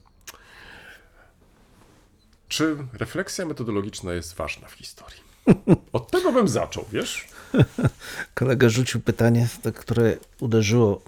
Czy 2.48 2.76
refleksja 2.92 3.46
metodologiczna 3.46 4.12
jest 4.12 4.34
ważna 4.34 4.68
w 4.68 4.72
historii? 4.72 5.26
Od 5.92 6.10
tego 6.10 6.32
bym 6.32 6.48
zaczął, 6.48 6.84
wiesz? 6.92 7.28
Kolega 8.34 8.68
rzucił 8.68 9.00
pytanie, 9.00 9.48
które 9.74 10.16
uderzyło. 10.40 11.02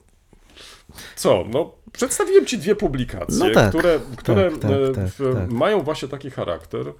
Co? 1.16 1.44
No, 1.48 1.72
przedstawiłem 1.92 2.46
ci 2.46 2.58
dwie 2.58 2.74
publikacje, 2.74 3.38
No 3.38 3.50
tak, 3.54 3.68
które, 3.68 4.00
które 4.16 4.50
tak, 4.50 4.60
tak, 4.60 4.70
e, 4.70 4.94
tak, 4.94 5.04
tak. 5.34 5.50
mają 5.50 5.82
właśnie 5.82 6.08
taki 6.08 6.30
charakter. 6.30 6.92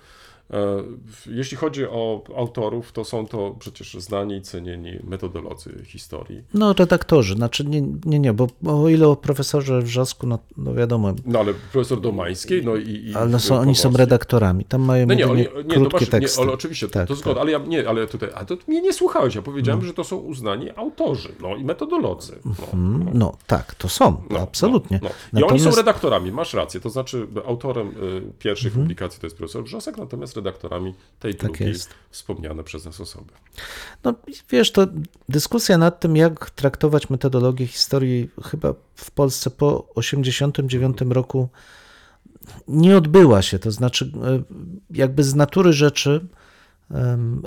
E, 0.51 0.83
Jeśli 1.27 1.57
chodzi 1.57 1.85
o 1.87 2.23
autorów, 2.37 2.93
to 2.93 3.05
są 3.05 3.27
to 3.27 3.57
przecież 3.59 3.95
znani 3.95 4.37
i 4.37 4.43
cenieni 4.43 4.99
metodolodzy 5.05 5.85
historii. 5.85 6.43
No, 6.55 6.73
redaktorzy, 6.73 7.35
znaczy 7.35 7.65
nie, 7.65 7.83
nie, 8.05 8.19
nie, 8.19 8.33
bo, 8.33 8.47
o 8.67 8.89
ile 8.89 9.09
o 9.09 9.17
profesorze 9.17 9.83
Wrzosku, 9.83 10.27
no, 10.27 10.39
no 10.57 10.75
wiadomo, 10.75 11.13
No 11.27 11.39
ale 11.39 11.55
profesor 11.73 12.01
Domańskiej, 12.01 12.65
no 12.65 12.77
i. 12.77 12.89
i 12.91 13.15
ale 13.15 13.41
są, 13.41 13.59
oni 13.59 13.75
są 13.75 13.93
redaktorami, 13.93 14.65
tam 14.65 14.83
mają 14.83 15.07
No 15.07 15.15
nie, 15.15 15.29
oni, 15.29 15.41
nie, 15.41 15.47
krótkie 15.75 15.89
to 15.91 15.97
masz, 15.97 16.09
teksty. 16.09 16.41
Nie, 16.41 16.45
ale 16.47 16.53
oczywiście, 16.55 16.89
Tak, 16.89 17.09
to 17.09 17.15
tak. 17.15 17.23
zgoda, 17.23 17.41
ale 17.41 17.51
ja 17.53 17.59
nie, 17.59 17.89
ale 17.89 18.07
tutaj, 18.07 18.29
a 18.35 18.45
to 18.45 18.57
mnie 18.69 18.81
nie 18.81 18.93
słuchałeś, 18.93 19.35
ja 19.35 19.43
powiedziałem, 19.43 19.85
że 19.85 19.95
to 19.95 20.05
są 20.05 20.17
uznani 20.17 20.71
autorzy, 20.77 21.29
no 21.43 21.57
i 21.57 21.65
metodolodzy. 21.65 22.39
No, 22.45 22.53
no. 22.75 23.11
No 23.15 23.37
tak, 23.47 23.75
to 23.75 23.89
są, 23.89 24.17
No, 24.31 24.39
absolutnie. 24.39 25.01
No, 25.03 25.09
no. 25.33 25.41
I 25.41 25.43
oni 25.45 25.61
są 25.61 25.71
redaktorami, 25.71 26.33
masz 26.33 26.55
rację. 26.55 26.81
To 26.81 26.91
znaczy, 26.91 27.27
autorem 27.47 27.89
y, 27.89 27.93
pierwszej 28.39 28.69
Mhm. 28.69 28.85
publikacji 28.85 29.21
to 29.21 29.27
jest 29.27 29.37
profesor 29.37 29.65
Wrzosek, 29.65 29.99
natomiast 29.99 30.38
redaktorami 30.39 30.95
tej 31.21 31.35
Tak 31.35 31.51
drugiej 31.51 31.69
jest. 31.69 31.91
wspomniane 32.11 32.65
przez 32.65 32.85
nas 32.85 33.01
osoby. 33.01 33.33
No 34.05 34.15
wiesz, 34.51 34.73
to 34.73 34.87
dyskusja 35.29 35.79
nad 35.79 36.01
tym, 36.01 36.17
jak 36.17 36.51
traktować 36.51 37.11
metodologię 37.11 37.67
historii 37.67 38.31
chyba 38.45 38.75
w 38.95 39.11
Polsce 39.11 39.51
po 39.51 39.89
1989 39.95 41.15
roku 41.15 41.49
nie 42.69 42.97
odbyła 42.97 43.43
się. 43.43 43.59
To 43.59 43.71
znaczy, 43.71 44.13
e, 44.25 44.43
jakby 44.91 45.25
z 45.25 45.35
natury 45.35 45.73
rzeczy 45.73 46.27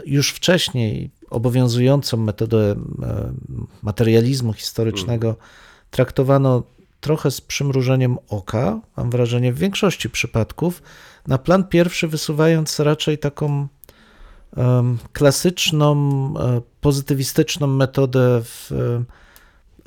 już 0.05 0.31
wcześniej 0.31 1.11
obowiązującą 1.29 2.17
metodę 2.17 2.75
materializmu 3.81 4.53
historycznego 4.53 5.35
traktowano 5.91 6.63
trochę 7.01 7.31
z 7.31 7.41
przymrużeniem 7.41 8.17
oka, 8.29 8.79
mam 8.97 9.09
wrażenie, 9.09 9.53
w 9.53 9.57
większości 9.57 10.09
przypadków, 10.09 10.81
na 11.27 11.37
plan 11.37 11.63
pierwszy 11.63 12.07
wysuwając 12.07 12.79
raczej 12.79 13.17
taką 13.17 13.67
klasyczną, 15.13 15.93
e, 16.39 16.61
pozytywistyczną 16.81 17.67
metodę 17.67 18.41
w, 18.43 18.71
e, 18.71 19.03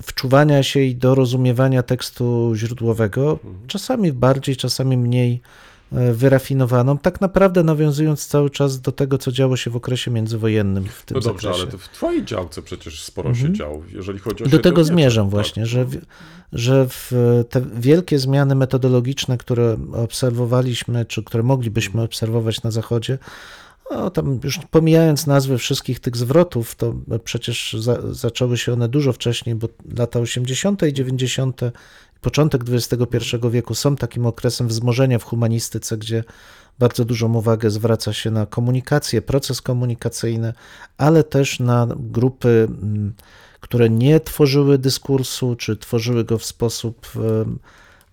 wczuwania 0.03 0.63
się 0.63 0.81
i 0.81 0.97
dorozumiewania 0.97 1.83
tekstu 1.83 2.53
źródłowego, 2.55 3.39
czasami 3.67 4.13
bardziej, 4.13 4.57
czasami 4.57 4.97
mniej 4.97 5.41
wyrafinowaną, 5.93 6.99
tak 6.99 7.21
naprawdę 7.21 7.63
nawiązując 7.65 8.27
cały 8.27 8.51
czas 8.51 8.81
do 8.81 8.93
tego, 8.93 9.19
co 9.19 9.33
działo 9.33 9.57
się 9.57 9.71
w 9.71 9.77
okresie 9.77 10.11
międzywojennym 10.11 10.85
w 10.85 11.03
tym 11.03 11.15
No 11.15 11.21
dobrze, 11.21 11.49
zakresie. 11.49 11.63
ale 11.63 11.73
to 11.73 11.79
w 11.79 11.89
twojej 11.89 12.25
działce 12.25 12.63
przecież 12.63 13.03
sporo 13.03 13.35
się 13.35 13.53
działo, 13.53 13.83
jeżeli 13.93 14.19
chodzi 14.19 14.45
o 14.45 14.49
Do 14.49 14.59
tego 14.59 14.85
zmierzam 14.85 15.27
tak? 15.27 15.31
właśnie, 15.31 15.67
że, 15.67 15.87
że 16.53 16.87
te 17.51 17.63
wielkie 17.77 18.19
zmiany 18.19 18.55
metodologiczne, 18.55 19.39
które 19.39 19.77
obserwowaliśmy, 19.93 21.05
czy 21.05 21.23
które 21.23 21.43
moglibyśmy 21.43 22.03
obserwować 22.03 22.63
na 22.63 22.71
Zachodzie, 22.71 23.19
no, 23.91 24.11
tam 24.11 24.41
już 24.45 24.59
pomijając 24.71 25.27
nazwy 25.27 25.59
wszystkich 25.59 26.01
tych 26.01 26.17
zwrotów, 26.17 26.75
to 26.75 26.95
przecież 27.25 27.77
za, 27.79 28.13
zaczęły 28.13 28.57
się 28.59 28.73
one 28.73 28.89
dużo 28.89 29.13
wcześniej, 29.13 29.55
bo 29.55 29.69
lata 29.99 30.21
80. 30.21 30.83
i 30.83 30.93
90., 30.93 31.61
początek 32.25 32.63
XXI 32.69 33.37
wieku 33.51 33.75
są 33.75 33.97
takim 33.97 34.27
okresem 34.27 34.69
wzmożenia 34.69 35.19
w 35.19 35.25
humanistyce, 35.25 35.97
gdzie 35.97 36.25
bardzo 36.79 37.05
dużą 37.05 37.35
uwagę 37.35 37.71
zwraca 37.71 38.13
się 38.13 38.31
na 38.31 38.47
komunikację, 38.47 39.23
proces 39.23 39.63
komunikacyjny, 39.63 40.53
ale 40.99 41.25
też 41.25 41.61
na 41.61 41.89
grupy, 41.97 42.69
mm, 42.69 43.13
które 43.61 43.91
nie 43.91 44.21
tworzyły 44.21 44.79
dyskursu, 44.79 45.57
czy 45.57 45.77
tworzyły 45.77 46.25
go 46.25 46.39
w 46.39 46.45
sposób 46.45 47.07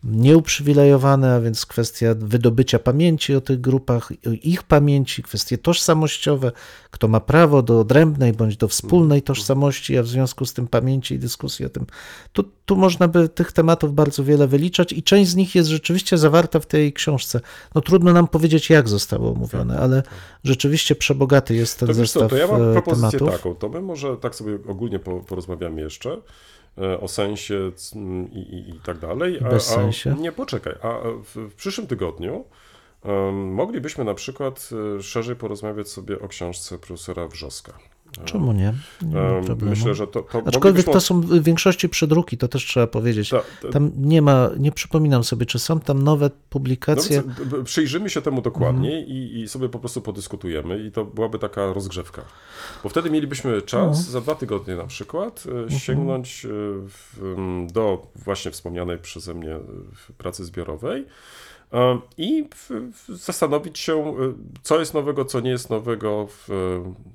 em, 0.06 0.22
nieuprzywilejowany, 0.22 1.30
a 1.30 1.41
więc 1.41 1.66
kwestia 1.66 2.16
wydobycia 2.18 2.80
pamięci 2.80 3.36
o 3.36 3.41
tych 3.41 3.62
grupach, 3.62 4.12
ich 4.43 4.64
pamięci, 4.64 5.24
kwestie 5.24 5.58
tożsamościowe, 5.58 6.52
kto 6.91 7.08
ma 7.08 7.20
prawo 7.20 7.62
do 7.62 7.80
odrębnej 7.80 8.34
bądź 8.34 8.58
do 8.58 8.68
wspólnej 8.68 9.22
tożsamości, 9.22 9.97
a 9.97 10.04
w 10.04 10.08
związku 10.08 10.45
z 10.45 10.54
tym 10.54 10.68
pamięci 10.68 11.16
i 11.16 11.20
dyskusji 11.20 11.66
o 11.66 11.70
tym. 11.70 11.86
Tu, 12.34 12.43
tu 12.66 12.76
można 12.76 13.08
by 13.08 13.30
tych 13.30 13.52
tematów 13.52 13.95
bardzo 13.95 14.24
wiele 14.24 14.47
wyliczać 14.47 14.93
i 14.93 15.04
część 15.04 15.32
z 15.32 15.36
nich 15.36 15.56
jest 15.56 15.70
rzeczywiście 15.70 16.18
zawarta 16.18 16.60
w 16.60 16.66
tej 16.66 16.93
książce. 16.93 17.39
No 17.76 17.82
trudno 17.82 18.14
nam 18.14 18.28
powiedzieć, 18.28 18.70
jak 18.70 18.89
zostało 18.89 19.32
omówione, 19.32 19.80
ale 19.80 20.04
rzeczywiście 20.43 20.95
przebogaty 20.95 21.56
jest 21.56 21.80
ten 21.80 21.88
To 21.88 21.93
wiesz 21.93 22.12
co, 22.12 22.20
zestaw 22.20 22.30
to 22.30 22.38
ja 22.38 22.47
mam 22.47 22.70
e, 22.70 22.74
propozycję 22.74 23.20
tematów. 23.20 23.38
taką, 23.38 23.56
to 23.56 23.70
my 23.70 23.82
może 23.82 24.18
tak 24.18 24.36
sobie 24.36 24.58
ogólnie 24.68 24.99
po, 24.99 25.20
porozmawiamy 25.20 25.82
jeszcze 25.82 26.18
o 27.00 27.08
sensie 27.08 27.72
i, 28.32 28.40
i, 28.40 28.70
i 28.70 28.80
tak 28.80 28.98
dalej. 28.98 29.36
I 29.36 29.40
bez 29.40 29.66
sensie. 29.66 30.16
Nie, 30.20 30.32
poczekaj, 30.32 30.76
a 30.82 31.00
w, 31.24 31.50
w 31.50 31.56
przyszłym 31.56 31.88
tygodniu 31.88 32.46
em, 33.04 33.54
moglibyśmy 33.54 34.04
na 34.04 34.14
przykład 34.14 34.70
e, 34.98 35.04
szerzej 35.04 35.36
porozmawiać 35.36 35.90
sobie 35.90 36.20
o 36.20 36.28
książce 36.28 36.78
profesora 36.78 37.28
Wrzoska. 37.28 37.80
Czemu 38.26 38.53
nie? 38.53 38.74
Nie. 39.01 39.55
Myślę, 39.62 39.95
że 39.95 40.07
to, 40.07 40.22
to 40.22 40.41
Aczkolwiek 40.45 40.86
to 40.86 41.01
są 41.01 41.22
w 41.22 41.43
większości 41.43 41.89
przedruki, 41.89 42.38
to 42.38 42.47
też 42.47 42.66
trzeba 42.66 42.88
powiedzieć. 42.88 43.30
Ta- 43.30 43.41
ta- 43.62 43.70
Tam 43.70 43.91
nie 43.97 44.22
ma, 44.22 44.49
nie 44.59 44.72
przypominam 44.72 45.24
sobie, 45.24 45.45
czy 45.45 45.59
są 45.59 45.80
tam 45.80 46.03
nowe 46.03 46.26
No 46.26 46.32
publikacje. 46.49 47.24
więc, 47.39 47.49
b- 47.49 47.64
przyjrzymy 47.64 48.09
się 48.09 48.22
temu 48.22 48.41
dokładniej 48.41 48.99
Mhm. 48.99 49.18
i, 49.18 49.39
i 49.41 49.47
sobie 49.47 49.70
po 49.70 49.80
prostu 49.80 50.01
podyskutujemy 50.01 50.80
i 50.84 50.91
to 50.91 51.05
byłaby 51.05 51.39
taka 51.39 51.74
rozgrzewka. 51.74 52.22
Bo 52.84 52.89
wtedy 52.89 53.09
mielibyśmy 53.09 53.62
czas, 53.62 53.84
Mhm. 53.97 54.03
za 54.12 54.22
dwa 54.22 54.36
tygodnie 54.36 54.76
na 54.76 54.88
przykład, 54.88 55.43
e, 55.68 55.80
sięgnąć 55.80 56.45
e, 56.45 56.49
w, 56.88 57.66
do 57.74 58.07
właśnie 58.16 58.51
wspomnianej 58.51 58.97
przeze 58.97 59.34
mnie 59.34 59.55
e, 59.55 59.59
pracy 60.18 60.45
zbiorowej 60.45 61.01
e, 61.01 61.05
i 62.18 62.46
zastanowić 63.10 63.80
się, 63.80 63.94
e, 63.94 64.14
co 64.64 64.80
jest 64.80 64.94
nowego, 64.94 65.26
co 65.26 65.40
nie 65.40 65.50
jest 65.50 65.70
nowego, 65.70 66.28
e, 66.50 66.54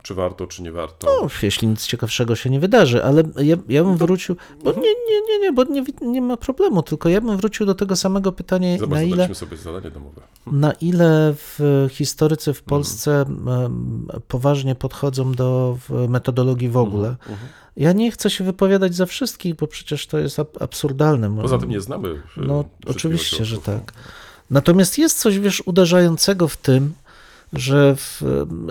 czy 0.03 0.15
warto, 0.15 0.47
czy 0.47 0.63
nie 0.63 0.73
warto. 0.73 1.07
No, 1.23 1.29
jeśli 1.43 1.69
nic 1.69 1.87
ciekawszego 1.87 2.37
się 2.37 2.51
nie 2.51 2.61
wydarzy, 2.61 3.05
ale 3.05 3.23
ja, 3.43 3.57
ja 3.69 3.85
bym 3.85 3.97
wrócił, 3.97 4.37
bo 4.65 4.71
Mhm. 4.71 4.85
nie, 4.87 4.91
nie, 4.91 5.21
nie, 5.29 5.39
nie, 5.41 5.53
bo 5.53 5.65
nie, 5.65 5.85
nie 6.03 6.21
ma 6.23 6.37
problemu, 6.37 6.83
tylko 6.83 7.09
ja 7.09 7.21
bym 7.21 7.37
wrócił 7.37 7.67
do 7.67 7.75
tego 7.75 7.97
samego 7.97 8.33
pytania, 8.33 8.79
Zobacz, 8.79 8.97
na 8.97 9.03
ile, 9.03 9.35
sobie 9.35 9.57
zadanie 9.57 9.91
domowe. 9.91 10.21
na 10.47 10.73
ile 10.73 11.35
w 11.37 11.87
historycy 11.91 12.51
Mhm. 12.51 12.63
w 12.65 12.69
Polsce 12.69 13.21
em, 13.21 14.09
poważnie 14.29 14.75
podchodzą 14.75 15.33
do 15.33 15.79
metodologii 16.09 16.69
w 16.69 16.77
ogóle. 16.77 17.09
Mhm, 17.09 17.39
Ja 17.77 17.93
nie 17.93 18.11
chcę 18.11 18.31
się 18.31 18.45
wypowiadać 18.45 18.95
za 18.95 19.07
wszystkich, 19.07 19.55
bo 19.55 19.67
przecież 19.67 20.07
to 20.07 20.19
jest 20.19 20.39
ab- 20.39 20.63
absurdalne. 20.63 21.37
Poza 21.43 21.59
tym 21.59 21.71
nie 21.71 21.81
znamy. 21.81 22.09
e, 22.09 22.41
No, 22.41 22.65
oczywiście, 22.87 23.45
że 23.45 23.59
tak. 23.59 23.93
Natomiast 24.51 24.99
jest 24.99 25.18
coś, 25.18 25.38
wiesz, 25.38 25.62
uderzającego 25.66 26.49
w 26.49 26.57
tym, 26.57 26.94
że 27.53 27.97
w, 27.97 28.22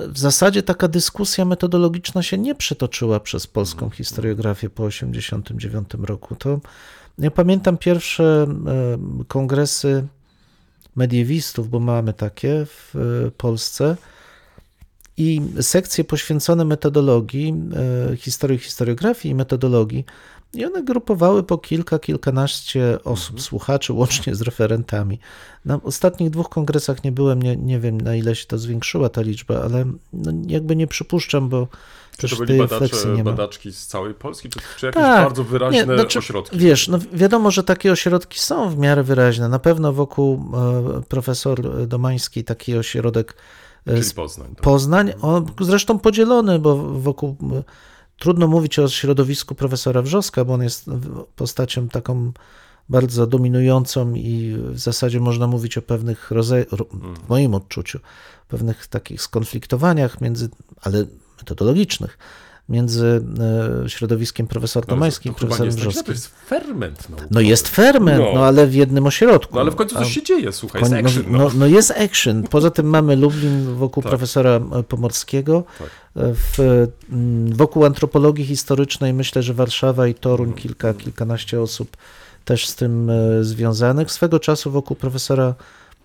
w 0.07 0.19
zasadzie 0.19 0.63
taka 0.63 0.87
dyskusja 0.87 1.45
metodologiczna 1.45 2.23
się 2.23 2.37
nie 2.37 2.55
przetoczyła 2.55 3.19
przez 3.19 3.47
polską 3.47 3.89
historiografię 3.89 4.69
po 4.69 4.87
1989 4.87 6.07
roku. 6.07 6.35
To 6.35 6.59
ja 7.17 7.31
pamiętam 7.31 7.77
pierwsze 7.77 8.47
kongresy 9.27 10.07
mediewistów, 10.95 11.69
bo 11.69 11.79
mamy 11.79 12.13
takie 12.13 12.65
w 12.65 12.95
e, 12.95 13.31
Polsce 13.31 13.97
i 15.17 15.41
sekcje 15.61 16.03
poświęcone 16.03 16.65
metodologii, 16.65 17.53
e, 18.11 18.17
historii 18.17 18.59
historiografii 18.59 19.31
i 19.31 19.35
metodologii. 19.35 20.05
I 20.55 20.65
one 20.65 20.83
grupowały 20.83 21.43
po 21.43 21.57
kilka, 21.57 21.99
kilkanaście 21.99 22.99
osób, 23.03 23.41
słuchaczy, 23.41 23.93
łącznie 23.93 24.35
z 24.35 24.41
referentami. 24.41 25.19
Na 25.65 25.79
ostatnich 25.83 26.29
dwóch 26.29 26.49
kongresach 26.49 27.03
nie 27.03 27.11
byłem, 27.11 27.41
nie, 27.41 27.55
nie 27.55 27.79
wiem 27.79 28.01
na 28.01 28.15
ile 28.15 28.35
się 28.35 28.45
to 28.45 28.57
zwiększyła 28.57 29.09
ta 29.09 29.21
liczba, 29.21 29.61
ale 29.63 29.85
no 30.13 30.31
jakby 30.47 30.75
nie 30.75 30.87
przypuszczam, 30.87 31.49
bo 31.49 31.67
Czy 32.17 32.29
to 32.29 32.35
byli 32.35 32.59
badacze, 32.59 33.23
badaczki 33.23 33.71
z 33.71 33.87
całej 33.87 34.13
Polski, 34.13 34.49
czy, 34.49 34.59
czy 34.77 34.85
jakieś 34.85 35.01
Tak. 35.01 35.23
bardzo 35.23 35.43
wyraźne 35.43 35.77
Nie, 35.77 35.85
znaczy, 35.85 36.19
ośrodki? 36.19 36.57
Wiesz, 36.57 36.87
no 36.87 36.99
wiadomo, 37.13 37.51
że 37.51 37.63
takie 37.63 37.91
ośrodki 37.91 38.39
są 38.39 38.69
w 38.69 38.77
miarę 38.77 39.03
wyraźne. 39.03 39.49
Na 39.49 39.59
pewno 39.59 39.93
wokół 39.93 40.33
e, 40.97 41.01
profesor 41.09 41.87
Domańskiej 41.87 42.43
taki 42.43 42.77
ośrodek 42.77 43.35
e, 43.87 43.91
Czyli 43.91 44.03
z 44.03 44.13
Poznań. 44.13 44.47
tak. 44.55 44.61
Poznań, 44.63 45.13
on 45.21 45.45
zresztą 45.61 45.99
podzielony, 45.99 46.59
bo 46.59 46.75
wokół 46.77 47.35
trudno 48.19 48.47
mówić 48.47 48.79
o 48.79 48.89
środowisku 48.89 49.55
profesora 49.55 50.01
Wrzoska, 50.01 50.45
bo 50.45 50.53
on 50.53 50.63
jest 50.63 50.85
postacią 51.35 51.89
taką 51.89 52.31
bardzo 52.89 53.27
dominującą 53.27 54.13
i 54.13 54.57
w 54.71 54.79
zasadzie 54.79 55.19
można 55.19 55.47
mówić 55.47 55.77
o 55.77 55.81
pewnych, 55.81 56.31
w 57.25 57.29
moim 57.29 57.53
odczuciu, 57.53 57.99
pewnych 58.47 58.87
takich 58.87 59.21
skonfliktowaniach 59.21 60.21
między, 60.21 60.49
ale 60.81 61.05
metodologicznych, 61.37 62.17
między 62.69 63.21
e, 63.85 63.89
środowiskiem 63.89 64.47
profesor 64.47 64.85
Tomańskim 64.85 65.31
i 65.31 65.35
profesorem 65.35 65.65
jest 65.65 65.77
tak, 65.77 65.83
źle, 65.83 66.03
to 66.03 66.11
Wrzoskim. 66.11 66.13
jest 66.13 66.49
ferment 66.49 67.09
naukowy. 67.09 67.29
No 67.31 67.41
jest 67.41 67.67
ferment, 67.67 68.23
No. 68.23 68.31
no. 68.33 68.45
ale 68.45 68.67
w 68.67 68.73
jednym 68.73 69.07
ośrodku. 69.07 69.55
No 69.55 69.61
ale 69.61 69.71
w 69.71 69.75
końcu 69.75 69.95
coś 69.95 70.11
się 70.13 70.23
dzieje, 70.23 70.51
słuchaj, 70.51 70.81
Koń- 70.81 70.91
jest 70.91 71.07
action, 71.07 71.23
no, 71.31 71.37
no. 71.37 71.43
no, 71.43 71.51
no 71.55 71.65
jest 71.67 71.91
action. 71.91 72.43
Poza 72.43 72.71
tym 72.71 72.85
mamy 72.85 73.15
Lublin 73.15 73.75
wokół 73.75 74.03
Tak. 74.03 74.09
profesora 74.09 74.51
e, 74.51 74.83
Pomorskiego. 74.83 75.63
Tak. 75.79 75.89
W, 76.15 76.59
mm, 77.11 77.53
wokół 77.55 77.85
antropologii 77.85 78.45
historycznej 78.45 79.13
myślę, 79.13 79.43
że 79.43 79.53
Warszawa 79.53 80.07
i 80.07 80.13
Toruń, 80.13 80.53
kilka, 80.53 80.93
kilkanaście 80.93 81.61
osób 81.61 81.97
też 82.45 82.67
z 82.67 82.75
tym 82.75 83.09
e, 83.09 83.43
związanych. 83.43 84.11
Swego 84.11 84.39
czasu 84.39 84.71
wokół 84.71 84.97
profesora 84.97 85.55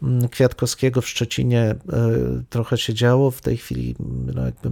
mm, 0.03 0.29
Kwiatkowskiego 0.29 1.01
w 1.01 1.09
Szczecinie 1.09 1.75
trochę 2.51 2.79
się 2.79 2.95
działo, 2.95 3.31
w 3.31 3.41
tej 3.41 3.57
chwili 3.57 3.95
no 4.35 4.45
jakby 4.45 4.71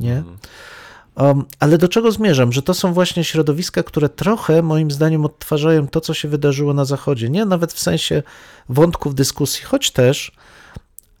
nie. 0.00 0.16
Mhm. 0.16 0.36
Um, 1.16 1.44
ale 1.60 1.78
do 1.78 1.88
czego 1.88 2.12
zmierzam? 2.12 2.52
Że 2.52 2.62
to 2.62 2.74
są 2.74 2.92
właśnie 2.92 3.24
środowiska, 3.24 3.82
które 3.82 4.08
trochę, 4.08 4.62
moim 4.62 4.90
zdaniem, 4.90 5.24
odtwarzają 5.24 5.88
to, 5.88 6.00
co 6.00 6.14
się 6.14 6.28
wydarzyło 6.28 6.74
na 6.74 6.84
Zachodzie. 6.84 7.30
Nie 7.30 7.44
nawet 7.44 7.72
w 7.72 7.80
sensie 7.80 8.22
wątków 8.68 9.14
dyskusji, 9.14 9.64
choć 9.64 9.90
też, 9.90 10.32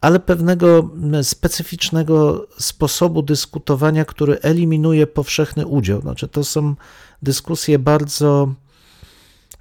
ale 0.00 0.20
pewnego 0.20 0.90
specyficznego 1.22 2.46
sposobu 2.58 3.22
dyskutowania, 3.22 4.04
który 4.04 4.40
eliminuje 4.40 5.06
powszechny 5.06 5.66
udział. 5.66 6.00
Znaczy, 6.00 6.28
to 6.28 6.44
są 6.44 6.74
dyskusje 7.22 7.78
bardzo 7.78 8.54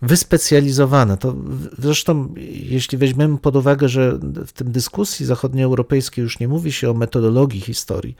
wyspecjalizowane. 0.03 1.17
To 1.17 1.35
zresztą, 1.77 2.33
jeśli 2.51 2.97
weźmiemy 2.97 3.37
pod 3.37 3.55
uwagę, 3.55 3.89
że 3.89 4.19
w 4.47 4.51
tym 4.51 4.71
dyskusji 4.71 5.25
zachodnioeuropejskiej 5.25 6.21
już 6.21 6.39
nie 6.39 6.47
mówi 6.47 6.71
się 6.71 6.89
o 6.89 6.93
metodologii 6.93 7.61
historii 7.61 8.15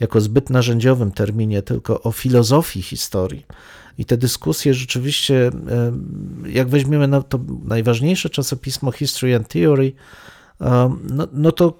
jako 0.00 0.20
zbyt 0.20 0.50
narzędziowym 0.50 1.12
terminie, 1.12 1.62
tylko 1.62 2.02
o 2.02 2.12
filozofii 2.12 2.82
historii. 2.82 3.46
I 3.98 4.04
te 4.04 4.16
dyskusje 4.16 4.74
rzeczywiście, 4.74 5.50
jak 6.46 6.68
weźmiemy 6.68 7.08
na 7.08 7.22
to 7.22 7.40
najważniejsze 7.64 8.30
czasopismo 8.30 8.92
History 8.92 9.36
and 9.36 9.48
Theory, 9.48 9.92
no, 11.10 11.28
no 11.32 11.52
to 11.52 11.78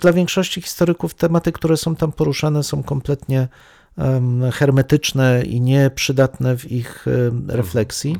dla 0.00 0.12
większości 0.12 0.62
historyków 0.62 1.14
tematy, 1.14 1.52
które 1.52 1.76
są 1.76 1.96
tam 1.96 2.12
poruszane, 2.12 2.62
są 2.62 2.82
kompletnie 2.82 3.48
hermetyczne 4.52 5.42
i 5.46 5.60
nieprzydatne 5.60 6.56
w 6.56 6.72
ich 6.72 7.06
refleksji. 7.48 8.16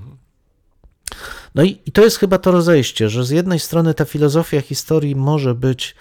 No 1.54 1.62
i, 1.62 1.78
i 1.86 1.92
to 1.92 2.04
jest 2.04 2.16
chyba 2.16 2.38
to 2.38 2.50
rozejście, 2.50 3.09
że 3.09 3.24
z 3.24 3.30
jednej 3.30 3.59
strony 3.59 3.94
ta 3.94 4.04
filozofia 4.04 4.61
historii 4.61 5.16
może 5.16 5.54
być 5.54 5.94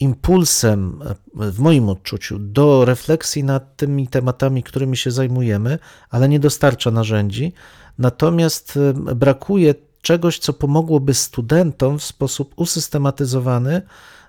impulsem, 0.00 1.02
e, 1.40 1.50
w 1.50 1.58
moim 1.58 1.88
odczuciu, 1.88 2.38
do 2.38 2.84
refleksji 2.84 3.44
nad 3.44 3.76
tymi 3.76 4.08
tematami, 4.08 4.62
którymi 4.62 4.96
się 4.96 5.10
zajmujemy, 5.10 5.78
ale 6.10 6.28
nie 6.28 6.40
dostarcza 6.40 6.90
narzędzi. 6.90 7.52
Natomiast 7.98 8.76
e, 8.76 9.14
brakuje 9.14 9.74
czegoś, 10.02 10.38
co 10.38 10.52
pomogłoby 10.52 11.14
studentom 11.14 11.98
w 11.98 12.04
sposób 12.04 12.52
usystematyzowany 12.56 13.82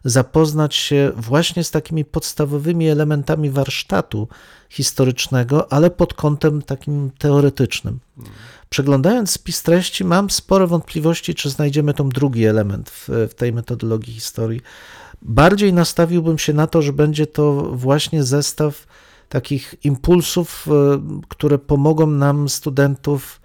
zapoznać 0.04 0.76
się 0.76 1.12
właśnie 1.16 1.64
z 1.64 1.72
takimi 1.72 2.06
podstawowymi 2.06 2.90
elementami 2.90 3.50
warsztatu 3.50 4.28
historycznego, 4.72 5.74
ale 5.74 5.90
pod 5.90 6.14
kątem 6.14 6.62
takim 6.62 7.12
teoretycznym. 7.18 8.00
Przeglądając 8.70 9.32
spis 9.32 9.64
treści, 9.64 10.06
mam 10.06 10.30
spore 10.30 10.68
wątpliwości, 10.68 11.36
czy 11.36 11.50
znajdziemy 11.50 11.94
tą 11.94 12.10
drugi 12.10 12.46
element 12.46 12.90
w, 12.90 13.10
w 13.30 13.34
tej 13.34 13.54
metodologii 13.54 14.14
historii. 14.14 14.62
Bardziej 15.22 15.74
nastawiłbym 15.74 16.38
się 16.38 16.54
na 16.54 16.68
to, 16.68 16.82
że 16.82 16.94
będzie 16.94 17.28
to 17.28 17.54
właśnie 17.74 18.24
zestaw 18.24 18.88
takich 19.30 19.76
impulsów, 19.84 20.68
e, 20.68 21.02
które 21.28 21.58
pomogą 21.58 22.08
nam, 22.08 22.50
studentów, 22.50 23.42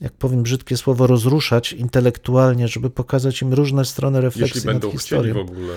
jak 0.00 0.12
powiem 0.12 0.42
brzydkie 0.42 0.76
słowo, 0.76 1.06
rozruszać 1.06 1.72
intelektualnie, 1.72 2.68
żeby 2.68 2.90
pokazać 2.90 3.42
im 3.42 3.54
różne 3.54 3.84
strony 3.84 4.20
refleksji 4.20 4.56
Jeśli 4.58 4.66
nad 4.66 4.74
będą 4.74 4.88
chcieli 4.88 5.00
historią. 5.00 5.34
w 5.34 5.36
ogóle. 5.36 5.74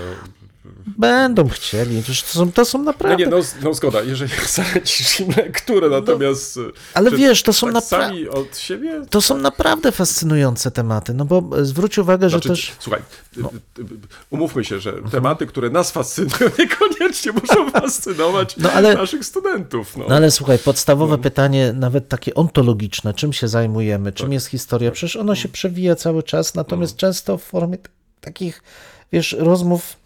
Będą 0.97 1.49
chcieli. 1.49 2.03
Przecież 2.03 2.23
to 2.23 2.29
są, 2.29 2.51
to 2.51 2.65
są 2.65 2.77
No 2.77 2.83
naprawdę. 2.83 3.17
nie, 3.25 3.31
no, 3.31 3.37
no 3.63 3.73
zgoda, 3.73 4.01
jeżeli 4.01 4.31
zalecisz 4.55 5.19
im 5.19 5.29
lekturę, 5.37 5.89
natomiast... 5.89 6.59
ale 6.93 7.11
czy 7.11 7.17
wiesz, 7.17 7.43
to 7.43 7.53
są 7.53 7.67
tak 7.67 7.73
naprawdę. 7.73 8.29
od 8.31 8.57
siebie? 8.57 9.01
To 9.09 9.21
są 9.21 9.37
naprawdę 9.37 9.91
fascynujące 9.91 10.71
tematy, 10.71 11.13
no 11.13 11.25
bo 11.25 11.49
zwróć 11.65 11.97
uwagę, 11.97 12.29
Znaczy, 12.29 12.43
że 12.43 12.49
też. 12.49 12.71
Słuchaj, 12.79 13.01
y, 13.37 13.41
y, 13.81 13.85
umówmy 14.29 14.63
się, 14.65 14.79
że 14.79 14.93
tematy, 15.11 15.47
które 15.47 15.69
nas 15.69 15.91
fascynują, 15.91 16.51
niekoniecznie 16.59 17.31
muszą 17.31 17.71
fascynować 17.81 18.57
No 18.57 18.71
ale- 18.71 18.95
naszych 18.95 19.25
studentów. 19.25 19.97
No. 19.97 20.05
No 20.09 20.15
ale 20.15 20.31
słuchaj, 20.31 20.59
podstawowe 20.59 21.17
pytanie, 21.17 21.73
nawet 21.75 22.07
takie 22.09 22.33
ontologiczne, 22.35 23.13
czym 23.13 23.33
się 23.33 23.47
zajmujemy, 23.47 24.11
czym 24.11 24.25
Tak. 24.25 24.33
jest 24.33 24.47
historia? 24.47 24.91
Przecież 24.91 25.15
ono 25.15 25.35
się 25.35 25.49
przewija 25.49 25.95
cały 25.95 26.23
czas, 26.23 26.55
natomiast 26.55 26.95
często 26.97 27.37
w 27.37 27.43
formie 27.43 27.77
takich, 28.21 28.63
wiesz, 29.11 29.35
rozmów. 29.39 29.97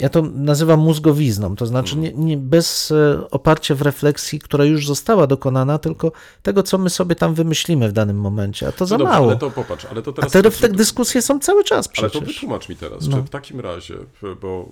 Ja 0.00 0.08
to 0.08 0.22
nazywam 0.34 0.80
mózgowizną, 0.80 1.56
to 1.56 1.66
znaczy 1.66 1.96
nie, 1.96 2.12
nie, 2.12 2.36
bez 2.36 2.90
e, 2.90 3.30
oparcia 3.30 3.74
w 3.74 3.82
refleksji, 3.82 4.38
która 4.38 4.64
już 4.64 4.86
została 4.86 5.26
dokonana, 5.26 5.78
tylko 5.78 6.12
tego, 6.42 6.62
co 6.62 6.78
my 6.78 6.90
sobie 6.90 7.14
tam 7.14 7.34
wymyślimy 7.34 7.88
w 7.88 7.92
danym 7.92 8.20
momencie, 8.20 8.68
a 8.68 8.72
to 8.72 8.86
za 8.86 8.94
no 8.94 8.98
dobrze, 8.98 9.12
mało. 9.14 9.28
ale 9.30 9.36
to 9.38 9.50
popatrz, 9.50 9.84
ale 9.84 10.02
to 10.02 10.10
A 10.10 10.14
teraz... 10.14 10.32
te 10.32 10.42
to- 10.42 10.48
reflek- 10.50 10.74
dyskusje 10.76 11.22
są 11.22 11.38
cały 11.38 11.64
czas 11.64 11.88
Ale 11.98 12.10
to 12.10 12.20
przecież. 12.20 12.34
wytłumacz 12.34 12.68
mi 12.68 12.76
teraz, 12.76 13.06
No. 13.08 13.16
czy 13.16 13.22
w 13.22 13.30
takim 13.30 13.60
razie, 13.60 13.94
bo 14.42 14.68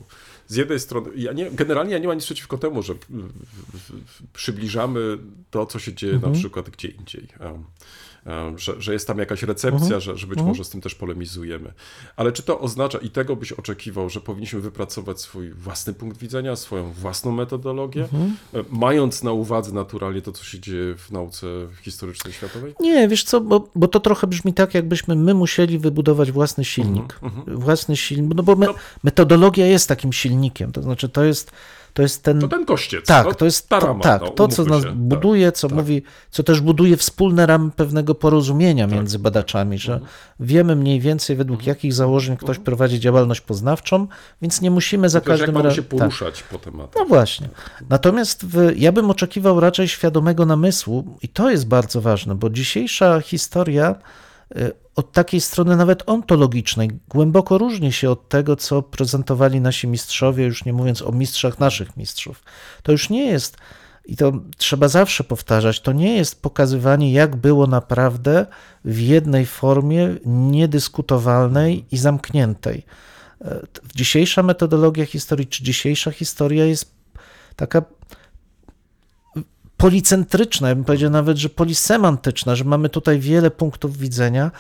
z 0.47 0.57
jednej 0.57 0.81
strony, 0.81 1.11
ja 1.17 1.33
nie, 1.33 1.51
generalnie 1.51 1.93
ja 1.93 1.99
nie 1.99 2.07
mam 2.09 2.17
nic 2.17 2.25
przeciwko 2.25 2.59
temu, 2.59 2.83
że 2.83 2.95
przybliżamy 4.33 5.19
to, 5.51 5.67
co 5.67 5.79
się 5.79 5.95
dzieje 5.95 6.15
Mhm. 6.15 6.33
na 6.33 6.39
przykład 6.39 6.71
gdzie 6.71 6.89
indziej. 6.89 7.29
Um, 7.41 7.65
że, 8.57 8.81
że 8.83 8.93
jest 8.93 9.07
tam 9.07 9.19
jakaś 9.19 9.43
recepcja, 9.43 9.83
Mhm. 9.85 10.01
że, 10.01 10.17
że 10.17 10.27
być 10.27 10.39
może 10.43 10.65
z 10.65 10.71
tym 10.71 10.81
też 10.81 10.95
polemizujemy. 10.95 11.73
Ale 12.17 12.33
czy 12.33 12.43
to 12.43 12.61
oznacza, 12.61 12.99
i 12.99 13.11
tego 13.11 13.37
byś 13.37 13.53
oczekiwał, 13.53 14.11
że 14.11 14.21
powinniśmy 14.21 14.61
wypracować 14.61 15.21
swój 15.21 15.51
własny 15.51 15.93
punkt 15.93 16.19
widzenia, 16.19 16.57
swoją 16.57 16.93
własną 16.93 17.33
metodologię, 17.33 18.03
Mhm. 18.03 18.37
e, 18.55 18.65
mając 18.71 19.23
na 19.23 19.33
uwadze 19.33 19.73
naturalnie 19.73 20.23
to, 20.23 20.33
co 20.33 20.45
się 20.45 20.61
dzieje 20.61 20.95
w 20.97 21.11
nauce 21.11 21.47
historycznej 21.83 22.33
światowej? 22.33 22.75
Nie, 22.81 23.09
wiesz 23.09 23.25
co, 23.25 23.41
bo, 23.41 23.69
bo 23.75 23.89
to 23.89 24.01
trochę 24.01 24.27
brzmi 24.27 24.55
tak, 24.55 24.75
jakbyśmy 24.75 25.17
my 25.17 25.35
musieli 25.35 25.79
wybudować 25.79 26.33
własny 26.33 26.65
silnik. 26.65 27.21
Własny 27.47 27.97
silnik, 27.97 28.35
no 28.35 28.43
bo 28.43 28.57
me, 28.57 28.67
metodologia 29.03 29.67
jest 29.67 29.89
takim 29.89 30.13
silnikiem, 30.13 30.73
to 30.73 30.83
znaczy 30.83 31.09
to 31.09 31.25
jest, 31.25 31.51
to 31.95 32.03
jest 32.03 32.23
ten... 32.23 32.41
To 32.41 32.49
ten 32.49 32.65
kościec. 32.67 33.07
tak, 33.07 33.27
no, 33.27 33.35
to 33.35 33.45
jest 33.45 33.69
ta 33.69 33.81
to, 33.81 33.87
rama, 33.87 34.01
tak, 34.01 34.23
no, 34.23 34.29
to, 34.29 34.49
co 34.49 34.65
nas 34.65 34.83
się, 34.83 34.89
tak. 34.89 34.97
buduje, 34.97 35.53
co 35.53 35.69
mówi, 35.69 36.03
co 36.31 36.43
też 36.43 36.61
buduje 36.61 36.97
wspólne 36.97 37.47
ramy 37.47 37.71
pewnego 37.71 38.15
porozumienia 38.15 38.85
Tak. 38.87 38.95
między 38.95 39.19
badaczami, 39.19 39.79
że 39.79 39.93
Mhm. 39.93 40.11
wiemy 40.41 40.77
mniej 40.77 41.01
więcej 41.01 41.37
według 41.37 41.67
jakich 41.67 41.93
założeń 41.93 42.37
ktoś 42.37 42.59
prowadzi 42.59 43.01
działalność 43.01 43.41
poznawczą, 43.41 44.07
więc 44.43 44.61
nie 44.61 44.71
musimy 44.71 45.09
za 45.09 45.19
jak 45.19 45.25
każdym 45.25 45.57
razem... 45.57 45.73
się 45.73 45.83
tak. 45.83 45.99
poruszać 45.99 46.43
po 46.43 46.59
tematach. 46.59 47.03
No 47.03 47.05
właśnie. 47.05 47.49
Natomiast 47.91 48.47
w, 48.47 48.73
ja 48.77 48.93
bym 48.93 49.11
oczekiwał 49.11 49.61
raczej 49.61 49.89
świadomego 49.89 50.47
namysłu, 50.47 51.17
i 51.23 51.29
to 51.29 51.51
jest 51.51 51.69
bardzo 51.69 52.01
ważne, 52.01 52.35
bo 52.35 52.51
dzisiejsza 52.51 53.21
historia 53.21 53.95
od 54.97 55.13
takiej 55.13 55.41
strony 55.41 55.77
nawet 55.77 56.03
ontologicznej 56.07 56.91
głęboko 57.09 57.59
różni 57.59 57.93
się 57.93 58.11
od 58.11 58.29
tego, 58.29 58.57
co 58.57 58.83
prezentowali 58.83 59.61
nasi 59.61 59.89
mistrzowie, 59.89 60.45
już 60.45 60.65
nie 60.65 60.73
mówiąc 60.73 61.03
o 61.03 61.13
mistrzach 61.13 61.59
naszych 61.59 61.97
mistrzów. 61.97 62.43
To 62.83 62.93
już 62.93 63.11
nie 63.11 63.27
jest, 63.27 63.57
i 64.05 64.17
to 64.17 64.33
trzeba 64.57 64.89
zawsze 64.89 65.25
powtarzać, 65.25 65.81
to 65.81 65.93
nie 65.93 66.17
jest 66.17 66.43
pokazywanie, 66.43 67.13
jak 67.13 67.37
było 67.37 67.67
naprawdę 67.67 68.47
w 68.85 69.01
jednej 69.01 69.47
formie 69.47 70.15
niedyskutowalnej 70.27 71.85
i 71.93 71.99
zamkniętej. 71.99 72.85
T- 73.39 73.81
Dzisiejsza 73.95 74.43
metodologia 74.43 75.07
historii, 75.07 75.47
czy 75.47 75.65
dzisiejsza 75.65 76.11
historia 76.11 76.65
jest 76.65 76.95
taka 77.57 77.83
policentryczna, 79.85 80.69
ja 80.69 80.75
bym 80.75 80.85
powiedział 80.85 81.11
nawet, 81.11 81.37
że 81.37 81.49
polisemantyczna, 81.49 82.55
że 82.55 82.65
mamy 82.65 82.89
tutaj 82.89 83.21
wiele 83.21 83.51
punktów 83.51 83.99
widzenia, 83.99 84.51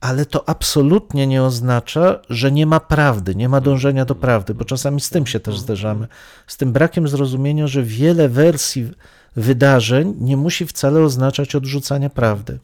ale 0.00 0.26
to 0.26 0.48
absolutnie 0.48 1.26
nie 1.26 1.42
oznacza, 1.42 2.20
że 2.30 2.52
nie 2.52 2.66
ma 2.66 2.80
prawdy, 2.80 3.34
nie 3.34 3.48
ma 3.48 3.60
dążenia 3.60 4.04
do 4.04 4.14
prawdy, 4.14 4.54
bo 4.54 4.64
czasami 4.64 5.00
z 5.00 5.10
tym 5.10 5.26
się 5.26 5.40
też 5.40 5.58
zderzamy. 5.58 6.06
Z 6.46 6.56
tym 6.56 6.72
brakiem 6.72 7.08
zrozumienia, 7.08 7.66
że 7.66 7.82
wiele 7.82 8.28
wersji 8.28 8.90
wydarzeń 9.36 10.14
nie 10.20 10.36
musi 10.36 10.66
wcale 10.66 11.00
oznaczać 11.00 11.54
odrzucania 11.54 12.10
prawdy. 12.10 12.58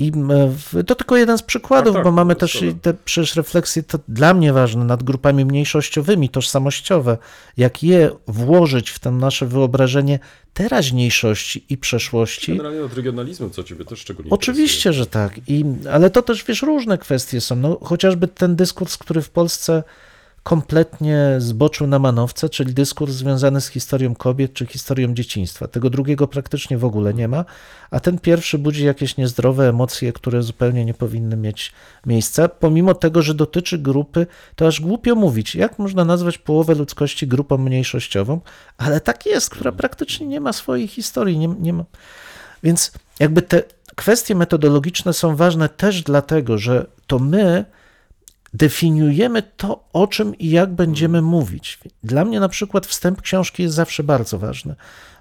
I 0.00 0.12
to 0.86 0.94
tylko 0.94 1.16
jeden 1.16 1.38
z 1.38 1.42
przykładów, 1.42 1.94
Tak, 1.94 1.94
tak, 1.94 2.04
bo 2.04 2.12
mamy 2.12 2.36
też 2.36 2.64
te 2.82 2.94
przecież 2.94 3.36
refleksje 3.36 3.82
to 3.82 3.98
dla 4.08 4.34
mnie 4.34 4.52
ważne 4.52 4.84
nad 4.84 5.02
grupami 5.02 5.44
mniejszościowymi, 5.44 6.28
tożsamościowe. 6.28 7.18
Jak 7.56 7.82
je 7.82 8.10
włożyć 8.26 8.90
w 8.90 8.98
to 8.98 9.10
nasze 9.10 9.46
wyobrażenie 9.46 10.18
teraźniejszości 10.54 11.64
i 11.68 11.78
przeszłości, 11.78 12.52
Generalnie 12.52 12.80
nad 12.80 12.94
regionalizmem, 12.94 13.50
co 13.50 13.62
ciebie 13.62 13.84
też 13.84 13.98
szczególnie 13.98 14.30
Oczywiście, 14.30 14.92
że 14.92 15.06
tak. 15.06 15.40
I, 15.48 15.64
ale 15.92 16.10
to 16.10 16.22
też, 16.22 16.44
wiesz, 16.44 16.62
różne 16.62 16.98
kwestie 16.98 17.40
są. 17.40 17.56
No, 17.56 17.78
chociażby 17.82 18.28
ten 18.28 18.56
dyskurs, 18.56 18.96
który 18.96 19.22
w 19.22 19.30
Polsce 19.30 19.82
kompletnie 20.42 21.34
zboczył 21.38 21.86
na 21.86 21.98
manowce, 21.98 22.48
czyli 22.48 22.74
dyskurs 22.74 23.14
związany 23.14 23.60
z 23.60 23.68
historią 23.68 24.14
kobiet 24.14 24.52
czy 24.52 24.66
historią 24.66 25.14
dzieciństwa. 25.14 25.68
Tego 25.68 25.90
drugiego 25.90 26.28
praktycznie 26.28 26.78
w 26.78 26.84
ogóle 26.84 27.14
nie 27.14 27.28
ma, 27.28 27.44
a 27.90 28.00
ten 28.00 28.18
pierwszy 28.18 28.58
budzi 28.58 28.84
jakieś 28.84 29.16
niezdrowe 29.16 29.68
emocje, 29.68 30.12
które 30.12 30.42
zupełnie 30.42 30.84
nie 30.84 30.94
powinny 30.94 31.36
mieć 31.36 31.72
miejsca, 32.06 32.48
pomimo 32.48 32.94
tego, 32.94 33.22
że 33.22 33.34
dotyczy 33.34 33.78
grupy, 33.78 34.26
to 34.56 34.66
aż 34.66 34.80
głupio 34.80 35.14
mówić, 35.14 35.54
jak 35.54 35.78
można 35.78 36.04
nazwać 36.04 36.38
połowę 36.38 36.74
ludzkości 36.74 37.26
grupą 37.26 37.58
mniejszościową, 37.58 38.40
ale 38.78 39.00
tak 39.00 39.26
jest, 39.26 39.50
która 39.50 39.72
praktycznie 39.72 40.26
nie 40.26 40.40
ma 40.40 40.52
swojej 40.52 40.88
historii, 40.88 41.38
nie, 41.38 41.48
nie 41.48 41.72
ma. 41.72 41.84
Więc 42.62 42.92
jakby 43.18 43.42
te 43.42 43.62
kwestie 43.96 44.34
metodologiczne 44.34 45.12
są 45.12 45.36
ważne 45.36 45.68
też 45.68 46.02
dlatego, 46.02 46.58
że 46.58 46.86
to 47.06 47.18
my 47.18 47.64
definiujemy 48.54 49.42
to, 49.56 49.84
o 49.92 50.06
czym 50.06 50.38
i 50.38 50.50
jak 50.50 50.72
będziemy 50.72 51.22
mówić. 51.22 51.78
Dla 52.04 52.24
mnie 52.24 52.40
na 52.40 52.48
przykład 52.48 52.86
wstęp 52.86 53.22
książki 53.22 53.62
jest 53.62 53.74
zawsze 53.74 54.02
bardzo 54.02 54.38
ważny, 54.38 54.74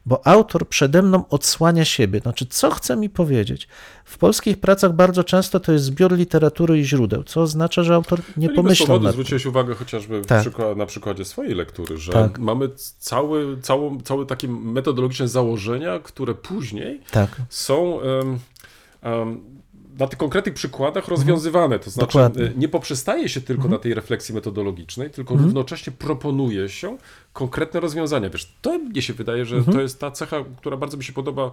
bo 0.06 0.28
autor 0.28 0.68
przede 0.68 1.02
mną 1.02 1.24
odsłania 1.30 1.86
siebie, 1.86 2.20
znaczy 2.20 2.46
co 2.46 2.72
chce 2.72 2.96
mi 2.96 3.10
powiedzieć. 3.10 3.68
W 4.06 4.18
polskich 4.18 4.60
pracach 4.60 4.94
bardzo 4.94 5.24
często 5.24 5.60
to 5.60 5.72
jest 5.72 5.86
zbiór 5.86 6.14
literatury 6.14 6.80
i 6.80 6.84
źródeł, 6.86 7.24
co 7.24 7.42
oznacza, 7.42 7.84
że 7.84 7.96
autor 7.96 8.20
nie 8.38 8.50
pomyślał 8.50 8.88
powodu 8.88 9.06
tym. 9.06 9.12
zwróciłeś 9.12 9.46
uwagę 9.46 9.76
chociażby 9.76 10.22
Tak. 10.22 10.42
przykład, 10.42 10.78
na 10.78 10.86
przykładzie 10.86 11.26
swojej 11.26 11.56
lektury, 11.56 11.98
że 11.98 12.12
Tak. 12.12 12.40
mamy 12.40 12.70
cały, 12.98 13.58
całą, 13.62 14.02
całe 14.02 14.26
takie 14.26 14.48
metodologiczne 14.48 15.28
założenia, 15.28 16.00
które 16.00 16.34
później 16.36 17.02
Tak, 17.12 17.36
są 17.50 18.02
em, 18.02 18.40
em, 19.02 19.59
na 20.00 20.08
tych 20.08 20.20
konkretnych 20.20 20.56
przykładach 20.56 21.08
rozwiązywane. 21.08 21.80
To 21.80 21.90
znaczy 21.90 22.08
Dokładnie. 22.08 22.44
e, 22.46 22.52
nie 22.56 22.68
poprzestaje 22.70 23.30
się 23.30 23.42
tylko 23.42 23.68
na 23.68 23.78
tej 23.78 23.94
refleksji 23.94 24.36
metodologicznej, 24.36 25.10
tylko 25.10 25.36
równocześnie 25.36 25.94
proponuje 25.94 26.70
się 26.70 26.98
konkretne 27.34 27.80
rozwiązania. 27.80 28.30
Wiesz, 28.30 28.54
to 28.62 28.80
mnie 28.80 29.02
się 29.02 29.14
wydaje, 29.14 29.46
że 29.46 29.64
to 29.64 29.82
jest 29.82 30.00
ta 30.00 30.12
cecha, 30.12 30.38
która 30.58 30.78
bardzo 30.78 30.98
mi 30.98 31.04
się 31.04 31.14
podoba 31.14 31.52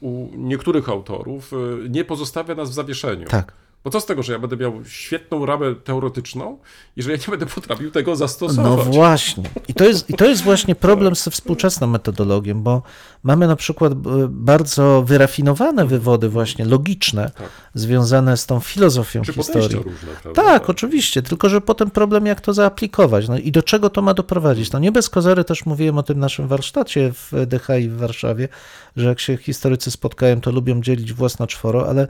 u 0.00 0.28
niektórych 0.36 0.88
autorów. 0.88 1.52
e, 1.52 1.88
Nie 1.88 2.04
pozostawia 2.04 2.54
nas 2.54 2.70
w 2.70 2.72
zawieszeniu. 2.72 3.26
tak. 3.28 3.52
Bo 3.84 3.90
co 3.90 4.00
z 4.00 4.06
tego, 4.06 4.22
że 4.22 4.32
ja 4.32 4.38
będę 4.38 4.56
miał 4.56 4.72
świetną 4.84 5.46
ramę 5.46 5.74
teoretyczną, 5.74 6.58
jeżeli 6.96 7.16
ja 7.18 7.24
nie 7.26 7.30
będę 7.38 7.46
potrafił 7.54 7.90
tego 7.90 8.10
No 8.10 8.16
zastosować? 8.16 8.86
właśnie. 8.94 9.44
I 9.68 9.74
to, 9.74 9.84
jest, 9.84 10.10
I 10.10 10.14
to 10.14 10.24
jest 10.26 10.42
właśnie 10.42 10.74
problem 10.74 11.14
ze 11.14 11.30
współczesną 11.30 11.86
metodologią, 11.86 12.62
bo 12.62 12.82
mamy 13.22 13.46
na 13.46 13.56
przykład 13.56 13.92
e, 13.92 13.96
bardzo 14.28 15.02
wyrafinowane 15.06 15.86
wywody, 15.86 16.28
właśnie 16.28 16.64
logiczne, 16.64 17.30
Tak. 17.38 17.48
związane 17.74 18.36
z 18.36 18.46
tą 18.46 18.60
filozofią 18.60 19.22
Czy 19.22 19.32
historii. 19.32 19.76
różne, 19.76 20.08
prawda? 20.22 20.42
Tak, 20.42 20.70
oczywiście, 20.70 21.22
tylko 21.22 21.48
że 21.48 21.60
potem 21.60 21.90
problem, 21.90 22.26
jak 22.26 22.40
to 22.40 22.52
zaaplikować. 22.52 23.28
No 23.28 23.38
i 23.38 23.52
do 23.52 23.62
czego 23.62 23.90
to 23.90 24.02
ma 24.02 24.14
doprowadzić? 24.14 24.72
No 24.72 24.78
nie 24.78 24.92
bez 24.92 25.10
kozery 25.10 25.44
też 25.44 25.66
mówiłem 25.66 25.98
o 25.98 26.02
tym 26.02 26.18
naszym 26.18 26.48
warsztacie 26.48 27.12
w 27.12 27.32
DHI 27.46 27.88
w 27.88 27.96
Warszawie, 27.96 28.48
że 28.96 29.08
jak 29.08 29.20
się 29.20 29.36
historycy 29.36 29.90
spotkają, 29.90 30.40
to 30.40 30.50
lubią 30.50 30.80
dzielić 30.82 31.12
włos 31.12 31.38
na 31.38 31.46
czworo, 31.46 31.88
ale 31.88 32.08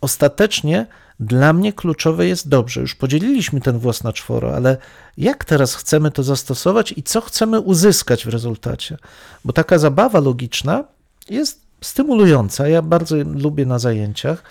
ostatecznie 0.00 0.86
dla 1.20 1.52
mnie 1.52 1.72
kluczowe 1.72 2.26
jest 2.26 2.48
dobrze. 2.48 2.80
Już 2.80 2.94
podzieliliśmy 2.94 3.60
ten 3.60 3.78
włos 3.78 4.04
na 4.04 4.12
czworo, 4.12 4.56
ale 4.56 4.76
jak 5.16 5.44
teraz 5.44 5.74
chcemy 5.74 6.10
to 6.10 6.22
zastosować 6.22 6.94
i 6.96 7.02
co 7.02 7.20
chcemy 7.20 7.60
uzyskać 7.60 8.24
w 8.24 8.28
rezultacie? 8.28 8.96
Bo 9.44 9.52
taka 9.52 9.78
zabawa 9.78 10.20
logiczna 10.20 10.84
jest 11.30 11.60
stymulująca. 11.80 12.68
Ja 12.68 12.82
bardzo 12.82 13.16
lubię 13.16 13.66
na 13.66 13.78
zajęciach 13.78 14.42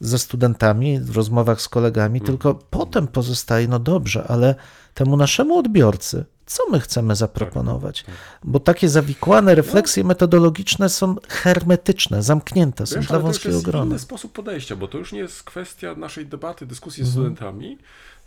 ze 0.00 0.18
studentami, 0.18 1.00
w 1.00 1.16
rozmowach 1.16 1.60
z 1.60 1.68
kolegami, 1.68 2.20
tylko 2.20 2.54
potem 2.54 3.08
pozostaje, 3.08 3.68
no 3.68 3.78
dobrze, 3.78 4.24
ale 4.28 4.54
temu 4.94 5.16
naszemu 5.16 5.58
odbiorcy, 5.58 6.24
co 6.48 6.62
my 6.70 6.80
chcemy 6.80 7.16
zaproponować? 7.16 8.04
Bo 8.44 8.60
takie 8.60 8.88
zawikłane 8.88 9.54
refleksje 9.54 10.04
metodologiczne 10.04 10.88
są 10.88 11.16
hermetyczne, 11.28 12.22
zamknięte, 12.22 12.86
są 12.86 12.96
Wiesz, 12.96 13.06
dla 13.06 13.14
ale 13.16 13.22
to 13.22 13.28
już 13.28 13.34
wąskiego 13.36 13.54
jest 13.54 13.64
grona. 13.64 13.86
inny 13.86 13.98
sposób 13.98 14.32
podejścia, 14.32 14.76
bo 14.76 14.88
to 14.88 14.98
już 14.98 15.12
nie 15.12 15.18
jest 15.18 15.42
kwestia 15.42 15.94
naszej 15.94 16.26
debaty, 16.26 16.66
dyskusji 16.66 17.00
Mhm. 17.00 17.10
z 17.10 17.12
studentami, 17.14 17.78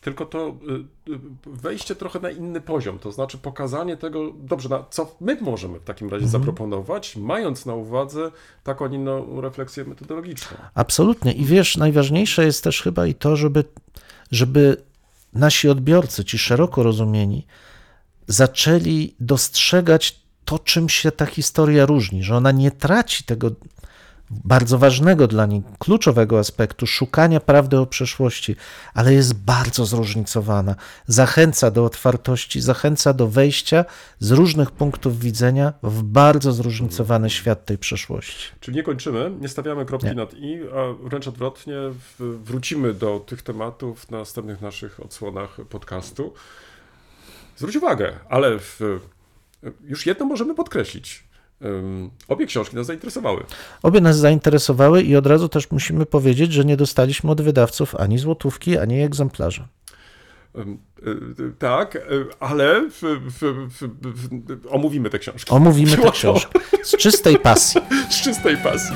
tylko 0.01 0.25
to 0.25 0.47
y, 1.07 1.11
y, 1.11 1.19
wejście 1.45 1.95
trochę 1.95 2.19
na 2.19 2.29
inny 2.29 2.61
poziom, 2.61 2.99
to 2.99 3.11
znaczy 3.11 3.37
pokazanie 3.37 3.97
tego, 3.97 4.31
dobrze, 4.39 4.69
na 4.69 4.85
co 4.89 5.15
my 5.21 5.37
możemy 5.41 5.79
w 5.79 5.83
takim 5.83 6.09
razie 6.09 6.25
Mhm. 6.25 6.41
zaproponować, 6.43 7.15
mając 7.15 7.65
na 7.65 7.73
uwadze 7.75 8.31
taką, 8.63 8.91
inną 8.91 9.41
refleksję 9.41 9.85
metodologiczną. 9.85 10.57
Absolutnie. 10.73 11.33
I 11.33 11.45
wiesz, 11.45 11.77
najważniejsze 11.77 12.45
jest 12.45 12.63
też 12.63 12.81
chyba 12.81 13.05
i 13.07 13.15
to, 13.15 13.35
żeby, 13.35 13.63
żeby 14.31 14.77
nasi 15.33 15.69
odbiorcy, 15.69 16.25
ci 16.25 16.37
szeroko 16.37 16.83
rozumieni, 16.83 17.45
zaczęli 18.31 19.15
dostrzegać 19.19 20.21
to, 20.45 20.59
czym 20.59 20.89
się 20.89 21.11
ta 21.11 21.25
historia 21.25 21.85
różni, 21.85 22.23
że 22.23 22.37
ona 22.37 22.51
nie 22.51 22.71
traci 22.71 23.23
tego 23.23 23.51
bardzo 24.31 24.77
ważnego 24.77 25.27
dla 25.27 25.45
nich, 25.45 25.63
kluczowego 25.79 26.39
aspektu 26.39 26.87
szukania 26.87 27.39
prawdy 27.39 27.77
o 27.79 27.85
przeszłości, 27.85 28.55
ale 28.93 29.13
jest 29.13 29.33
bardzo 29.33 29.85
zróżnicowana. 29.85 30.75
Zachęca 31.07 31.71
do 31.71 31.85
otwartości, 31.85 32.61
zachęca 32.61 33.13
do 33.13 33.27
wejścia 33.27 33.85
z 34.19 34.31
różnych 34.31 34.71
punktów 34.71 35.19
widzenia 35.19 35.73
w 35.83 36.03
bardzo 36.03 36.51
zróżnicowany 36.51 37.29
świat 37.29 37.65
tej 37.65 37.77
przeszłości. 37.77 38.47
Czyli 38.59 38.77
nie 38.77 38.83
kończymy, 38.83 39.31
nie 39.41 39.47
stawiamy 39.47 39.85
kropki 39.85 40.07
Nie. 40.07 40.13
nad 40.13 40.33
i, 40.33 40.59
a 40.75 41.07
wręcz 41.07 41.27
odwrotnie, 41.27 41.75
wrócimy 42.19 42.93
do 42.93 43.19
tych 43.19 43.41
tematów 43.41 44.05
w 44.05 44.11
następnych 44.11 44.61
naszych 44.61 44.99
odsłonach 44.99 45.57
podcastu. 45.69 46.33
Zwróć 47.61 47.75
uwagę, 47.75 48.19
ale 48.29 48.59
w, 48.59 48.79
już 49.83 50.05
jedno 50.05 50.25
możemy 50.25 50.55
podkreślić. 50.55 51.23
Obie 52.27 52.45
książki 52.45 52.75
nas 52.75 52.85
zainteresowały. 52.87 53.43
Obie 53.83 54.01
nas 54.01 54.17
zainteresowały 54.17 55.01
i 55.01 55.15
od 55.15 55.27
razu 55.27 55.49
też 55.49 55.71
musimy 55.71 56.05
powiedzieć, 56.05 56.53
że 56.53 56.65
nie 56.65 56.77
dostaliśmy 56.77 57.31
od 57.31 57.41
wydawców 57.41 57.95
ani 57.95 58.17
złotówki, 58.17 58.77
ani 58.77 59.01
egzemplarza. 59.01 59.67
Y, 60.57 61.53
Tak, 61.59 61.95
y, 61.95 61.99
ale 62.39 62.89
w, 62.89 63.01
w, 63.01 63.59
w, 63.79 63.89
omówimy 64.69 65.09
te 65.09 65.19
książki. 65.19 65.51
Omówimy 65.51 65.91
Siłowo. 65.91 66.11
książkę 66.11 66.59
z 66.83 66.97
czystej 66.97 67.39
pasji. 67.39 67.81
Z 68.09 68.23
czystej 68.23 68.57
pasji. 68.57 68.95